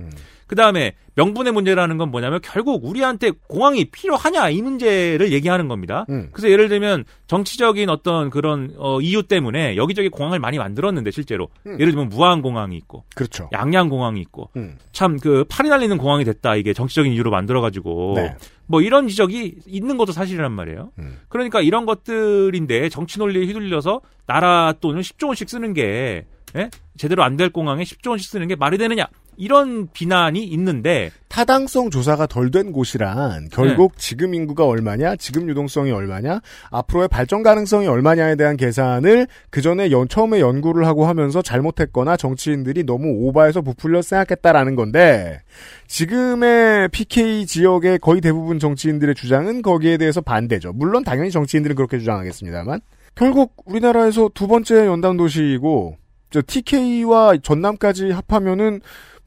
[0.51, 0.55] 음.
[0.55, 6.05] 그다음에 명분의 문제라는 건 뭐냐면 결국 우리한테 공항이 필요하냐 이 문제를 얘기하는 겁니다.
[6.09, 6.27] 음.
[6.31, 11.73] 그래서 예를 들면 정치적인 어떤 그런 어, 이유 때문에 여기저기 공항을 많이 만들었는데 실제로 음.
[11.79, 13.49] 예를 들면 무안 공항이 있고 그렇죠.
[13.53, 14.77] 양양 공항이 있고 음.
[14.91, 18.35] 참그 팔이 날리는 공항이 됐다 이게 정치적인 이유로 만들어 가지고 네.
[18.67, 20.91] 뭐 이런 지적이 있는 것도 사실이란 말이에요.
[20.99, 21.17] 음.
[21.29, 26.25] 그러니까 이런 것들인데 정치 논리에 휘둘려서 나라 돈을 10조 원씩 쓰는 게
[26.55, 26.69] 예?
[26.97, 29.07] 제대로 안 될 공항에 10조 원씩 쓰는 게 말이 되느냐
[29.37, 33.49] 이런 비난이 있는데 타당성 조사가 덜 된 곳이란 네.
[33.51, 39.89] 결국 지금 인구가 얼마냐, 지금 유동성이 얼마냐, 앞으로의 발전 가능성이 얼마냐에 대한 계산을 그 전에
[39.91, 45.39] 연, 처음에 연구를 하고 하면서 잘못했거나 정치인들이 너무 오바해서 부풀려 생각했다라는 건데
[45.87, 50.73] 지금의 PK 지역의 거의 대부분 정치인들의 주장은 거기에 대해서 반대죠.
[50.73, 52.81] 물론 당연히 정치인들은 그렇게 주장하겠습니다만
[53.15, 55.97] 결국 우리나라에서 두 번째 연단 도시이고
[56.31, 58.81] 저 TK와 전남까지 합하면은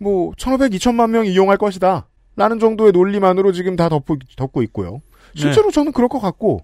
[0.04, 2.06] 뭐 1,500, 2천만 명이 이용할 것이다.
[2.36, 5.00] 라는 정도의 논리만으로 지금 다 덮고, 덮고 있고요.
[5.34, 6.60] 실제로 저는 그럴 것 같고.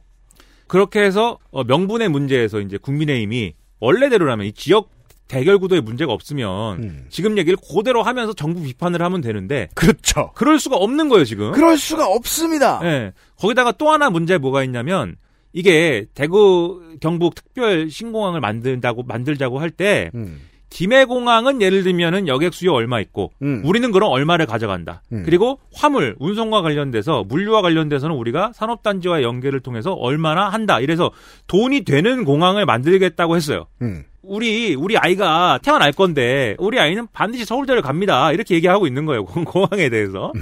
[0.67, 4.91] 그렇게 해서 어, 명분의 문제에서 이제 국민의힘이 원래대로라면 이 지역
[5.27, 10.33] 대결 구도에 문제가 없으면 지금 얘기를 그대로 하면서 정부 비판을 하면 되는데 그렇죠.
[10.35, 11.53] 그럴 수가 없는 거예요 지금.
[11.53, 12.81] 그럴 수가 없습니다.
[12.83, 13.13] 예.
[13.39, 15.15] 거기다가 또 하나 문제 뭐가 있냐면
[15.53, 20.41] 이게 대구 경북 특별 신공항을 만든다고 만들자고 할때 음.
[20.71, 23.63] 김해공항은 예를 들면은 여객 수요 얼마 있고 음.
[23.65, 25.03] 우리는 그럼 얼마를 가져간다.
[25.13, 25.23] 음.
[25.25, 30.81] 그리고 화물 운송과 관련돼서 물류와 관련돼서는 우리가 산업단지와 연계를 통해서 얼마나 한다.
[30.81, 31.11] 이래서
[31.49, 33.67] 돈이 되는 공항을 만들겠다고 했어요.
[33.83, 34.05] 음.
[34.23, 38.33] 우리 우리 아이가 태어날 건데 우리 아이는 반드시 서울대를 갑니다.
[38.33, 39.25] 이렇게 얘기하고 있는 거예요.
[39.25, 40.33] 공- 공항에 대해서.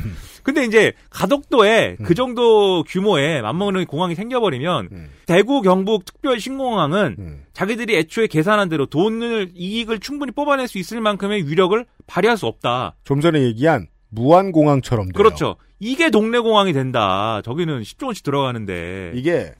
[0.42, 4.88] 근데 이제 가덕도에 그 정도 규모의 맞먹는 공항이 생겨버리면
[5.26, 11.46] 대구 경북 특별 신공항은 자기들이 애초에 계산한 대로 돈을 이익을 충분히 뽑아낼 수 있을 만큼의
[11.46, 12.96] 위력을 발휘할 수 없다.
[13.04, 15.12] 좀 전에 얘기한 무한공항처럼 돼요.
[15.14, 15.56] 그렇죠.
[15.80, 17.40] 이게 동네 공항이 된다.
[17.44, 19.12] 저기는 10조 원씩 들어가는데.
[19.14, 19.52] 이게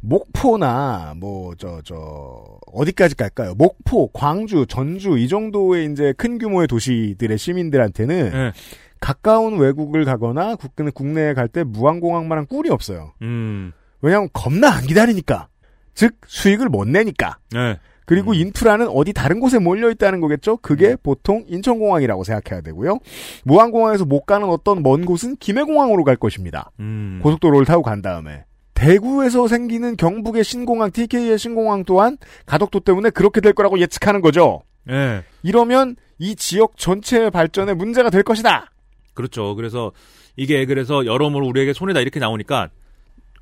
[0.00, 3.54] 목포나 뭐 저 저 어디까지 갈까요?
[3.54, 8.52] 목포, 광주, 전주 이 정도의 이제 큰 규모의 도시들의 시민들한테는 네.
[9.00, 13.12] 가까운 외국을 가거나 국- 국내에 갈 때 무한공항만한 꿀이 없어요.
[13.22, 13.72] 음.
[14.00, 15.48] 왜냐하면 겁나 안 기다리니까.
[15.94, 17.38] 즉 수익을 못 내니까.
[17.52, 17.78] 네.
[18.04, 20.56] 그리고 인프라는 어디 다른 곳에 몰려 있다는 거겠죠.
[20.58, 22.98] 그게 보통 인천공항이라고 생각해야 되고요.
[23.44, 26.70] 무한공항에서 못 가는 어떤 먼 곳은 김해공항으로 갈 것입니다.
[26.80, 27.20] 음.
[27.22, 28.44] 고속도로를 타고 간 다음에
[28.82, 34.62] 대구에서 생기는 경북의 신공항, TK의 신공항 또한 가덕도 때문에 그렇게 될 거라고 예측하는 거죠.
[34.84, 35.22] 네.
[35.44, 38.72] 이러면 이 지역 전체의 발전에 문제가 될 것이다.
[39.14, 39.54] 그렇죠.
[39.54, 39.92] 그래서
[40.36, 42.70] 이게 그래서 여러모로 우리에게 손해다 이렇게 나오니까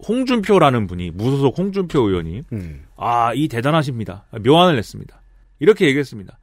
[0.06, 2.84] 홍준표라는 분이 무소속 홍준표 의원이 음.
[2.96, 4.26] 아, 이 대단하십니다.
[4.44, 5.22] 묘안을 냈습니다.
[5.60, 6.38] 이렇게 얘기했습니다.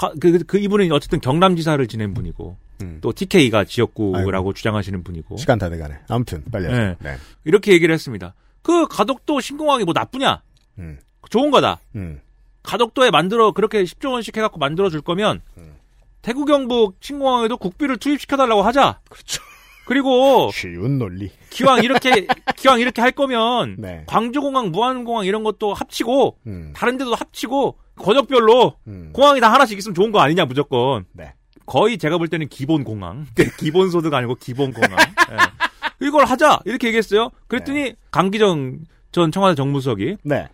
[0.00, 2.56] 가- 그, 그, 그 이분은 어쨌든 경남지사를 지낸 분이고
[3.02, 5.96] 또 TK가 지역구라고 주장하시는 분이고 시간 다 돼가네.
[6.08, 6.66] 아무튼 빨리.
[6.68, 6.96] 네.
[7.00, 7.16] 네.
[7.44, 8.32] 이렇게 얘기를 했습니다.
[8.62, 10.40] 그 가덕도 신공항이 뭐 나쁘냐?
[10.78, 10.98] 음.
[11.28, 11.78] 좋은 거다.
[11.96, 12.20] 음.
[12.62, 15.74] 가덕도에 만들어 그렇게 10조 원씩 해갖고 만들어 줄 거면 음.
[16.22, 19.00] 대구 경북 신공항에도 국비를 투입시켜 달라고 하자.
[19.10, 19.42] 그렇죠.
[19.90, 21.32] 그리고 쉬운 논리.
[21.50, 24.04] 기왕 이렇게 기왕 이렇게 할 거면 네.
[24.06, 26.72] 광주공항, 무안공항 이런 것도 합치고 음.
[26.76, 28.76] 다른 데도 합치고 권역별로
[29.12, 31.06] 공항이 다 하나씩 있으면 좋은 거 아니냐 무조건.
[31.12, 31.34] 네.
[31.66, 33.26] 거의 제가 볼 때는 기본 공항,
[33.58, 34.96] 기본 소득 아니고 기본 공항.
[35.32, 36.06] 예.
[36.06, 37.30] 이걸 하자 이렇게 얘기했어요.
[37.48, 38.78] 그랬더니 강기정
[39.10, 40.46] 전 청와대 정무수석이 네.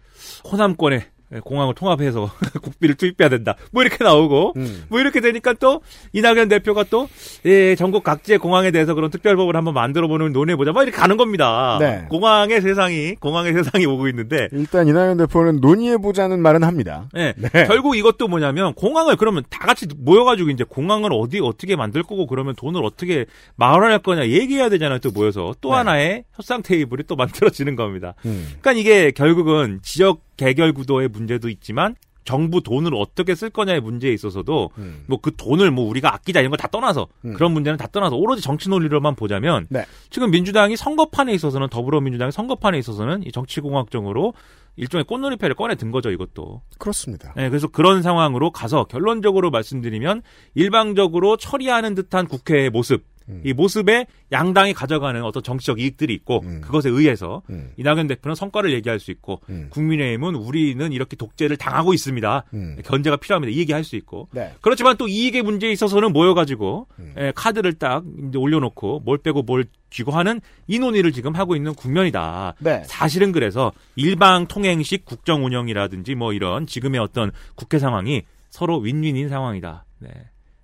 [0.50, 1.08] 호남권에
[1.42, 2.30] 공항을 통합해서
[2.62, 3.56] 국비를 투입해야 된다.
[3.72, 4.84] 뭐 이렇게 나오고 음.
[4.88, 5.80] 뭐 이렇게 되니까 또
[6.12, 7.08] 이낙연 대표가 또
[7.44, 10.72] 예, 전국 각지의 공항에 대해서 그런 특별법을 한번 만들어 보는 논의해 보자.
[10.72, 11.78] 막 이렇게 가는 겁니다.
[11.80, 12.04] 네.
[12.08, 17.08] 공항의 세상이 공항의 세상이 오고 있는데 일단 이낙연 대표는 논의해 보자는 말은 합니다.
[17.16, 17.66] 예, 네.
[17.66, 22.26] 결국 이것도 뭐냐면 공항을 그러면 다 같이 모여 가지고 이제 공항을 어디 어떻게 만들 거고
[22.26, 23.26] 그러면 돈을 어떻게
[23.56, 24.98] 마련할 거냐 얘기해야 되잖아요.
[25.00, 28.14] 또 모여서 또 하나의 협상 테이블이 또 만들어지는 겁니다.
[28.24, 28.46] 음.
[28.60, 31.94] 그러니까 이게 결국은 지역 개결 구도의 문제도 있지만
[32.26, 35.04] 정부 돈을 어떻게 쓸 거냐의 문제에 있어서도 음.
[35.06, 39.14] 뭐그 돈을 뭐 우리가 아끼자 이런 거다 떠나서 그런 문제는 다 떠나서 오로지 정치 논리로만
[39.14, 39.84] 보자면 네.
[40.10, 44.34] 지금 민주당이 선거판에 있어서는 더불어민주당이 선거판에 있어서는 이 정치공학적으로
[44.74, 46.62] 일종의 꽃놀이패를 꺼내 든 거죠 이것도.
[46.78, 47.32] 그렇습니다.
[47.36, 50.22] 네, 그래서 그런 상황으로 가서 결론적으로 말씀드리면
[50.54, 53.04] 일방적으로 처리하는 듯한 국회의 모습,
[53.44, 57.42] 이 모습에 양당이 가져가는 어떤 정치적 이익들이 있고 그것에 의해서
[57.76, 59.40] 이낙연 대표는 성과를 얘기할 수 있고
[59.70, 62.44] 국민의힘은 우리는 이렇게 독재를 당하고 있습니다.
[62.84, 63.54] 견제가 필요합니다.
[63.54, 64.52] 이 얘기할 수 있고 네.
[64.60, 66.86] 그렇지만 또 이익의 문제에 있어서는 모여가지고
[67.18, 71.74] 예, 카드를 딱 이제 올려놓고 뭘 빼고 뭘 쥐고 하는 이 논의를 지금 하고 있는
[71.74, 72.54] 국면이다.
[72.58, 72.82] 네.
[72.86, 79.84] 사실은 그래서 일방 통행식 국정 운영이라든지 뭐 이런 지금의 어떤 국회 상황이 서로 윈윈인 상황이다.
[79.98, 80.10] 네.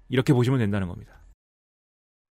[0.09, 1.13] 이렇게 보시면 된다는 겁니다.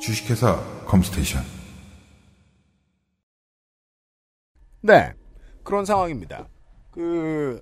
[0.00, 1.42] 주식회사 컴스테이션
[4.82, 5.12] 네.
[5.62, 6.48] 그런 상황입니다.
[6.90, 7.60] 그,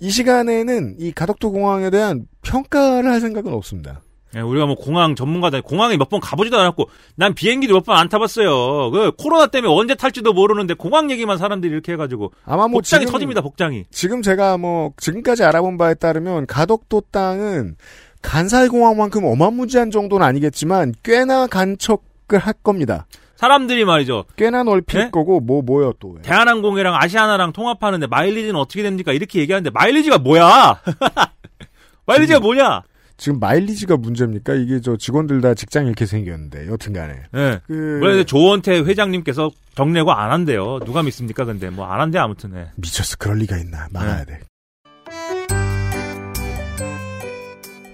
[0.00, 4.00] 이 시간에는 이 가덕도 공항에 대한 평가를 할 생각은 없습니다.
[4.36, 8.08] 예, 우리가 뭐 공항 전문가다 공항에 몇 번 가보지도 않았고 난 비행기도 몇 번 안
[8.08, 8.90] 타봤어요.
[8.90, 13.12] 그 코로나 때문에 언제 탈지도 모르는데 공항 얘기만 사람들이 이렇게 해가지고 아마 뭐 복장이 지금-
[13.12, 13.40] 터집니다.
[13.40, 13.86] 복장이.
[13.90, 17.76] 지금 제가 뭐, 지금까지 알아본 바에 따르면 가덕도 땅은
[18.22, 23.06] 간사이공항만큼 어마무지한 정도는 아니겠지만 꽤나 간척을 할 겁니다.
[23.36, 24.24] 사람들이 말이죠.
[24.36, 25.10] 꽤나 넓힐 네?
[25.10, 26.18] 거고 뭐 뭐요 또.
[26.22, 29.12] 대한항공이랑 아시아나랑 통합하는데 마일리지는 어떻게 됩니까?
[29.12, 30.80] 이렇게 얘기하는데 마일리지가 뭐야?
[32.06, 32.82] 마일리지가 뭐냐?
[33.16, 34.54] 지금 마일리지가 문제입니까?
[34.54, 37.14] 이게 저 직원들 다 직장 이렇게 생겼는데 여튼간에.
[37.34, 37.60] 예.
[37.66, 40.78] 그- 원래 조원태 회장님께서 정례고 안 한대요.
[40.84, 41.44] 누가 믿습니까?
[41.44, 42.54] 근데 뭐 안 한대 아무튼.
[42.56, 42.68] 예.
[42.76, 43.16] 미쳤어.
[43.18, 43.88] 그럴 리가 있나.
[43.90, 44.40] 막아야 돼.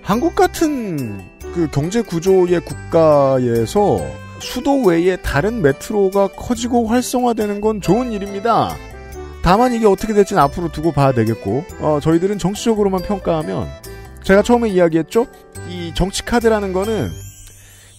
[0.07, 1.21] 한국 같은
[1.53, 3.99] 그 경제 구조의 국가에서
[4.39, 8.77] 수도 외에 다른 메트로가 커지고 활성화되는 건 좋은 일입니다.
[9.43, 13.67] 다만 이게 어떻게 될지는 앞으로 두고 봐야 되겠고, 어, 저희들은 정치적으로만 평가하면,
[14.23, 15.27] 제가 처음에 이야기했죠?
[15.69, 17.11] 이 정치 카드라는 거는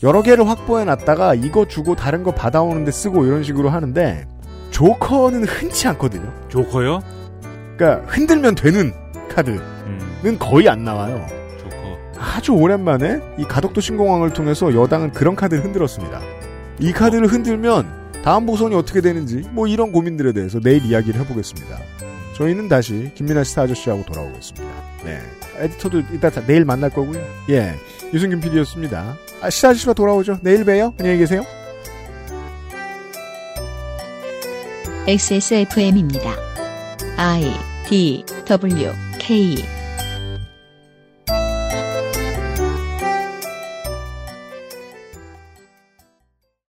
[0.01, 4.25] 여러 개를 확보해 놨다가 이거 주고 다른 거 받아오는데 쓰고 이런 식으로 하는데,
[4.71, 6.31] 조커는 흔치 않거든요.
[6.47, 7.01] 조커요?
[7.75, 8.93] 그러니까 흔들면 되는
[9.35, 11.36] 카드는 거의 안 나와요.
[12.19, 16.22] 아주 오랜만에 이 가덕도 신공항을 통해서 여당은 그런 카드를 흔들었습니다.
[16.80, 17.88] 이 카드를 흔들면
[18.23, 21.77] 다음 보선이 어떻게 되는지 뭐 이런 고민들에 대해서 내일 이야기를 해보겠습니다.
[22.35, 24.68] 저희는 다시 김민아 스타 아저씨하고 돌아오겠습니다.
[25.03, 25.19] 네.
[25.60, 27.19] 에디터도 이따 다- 내일 만날 거고요.
[27.49, 27.73] 예.
[28.14, 29.15] 유승균 PD였습니다.
[29.41, 30.39] 아, 스타 아저씨가 돌아오죠.
[30.41, 30.94] 내일 봬요.
[30.99, 31.41] 안녕히 계세요.
[35.07, 36.35] XSFM입니다.
[37.18, 37.52] I
[37.88, 39.56] D W K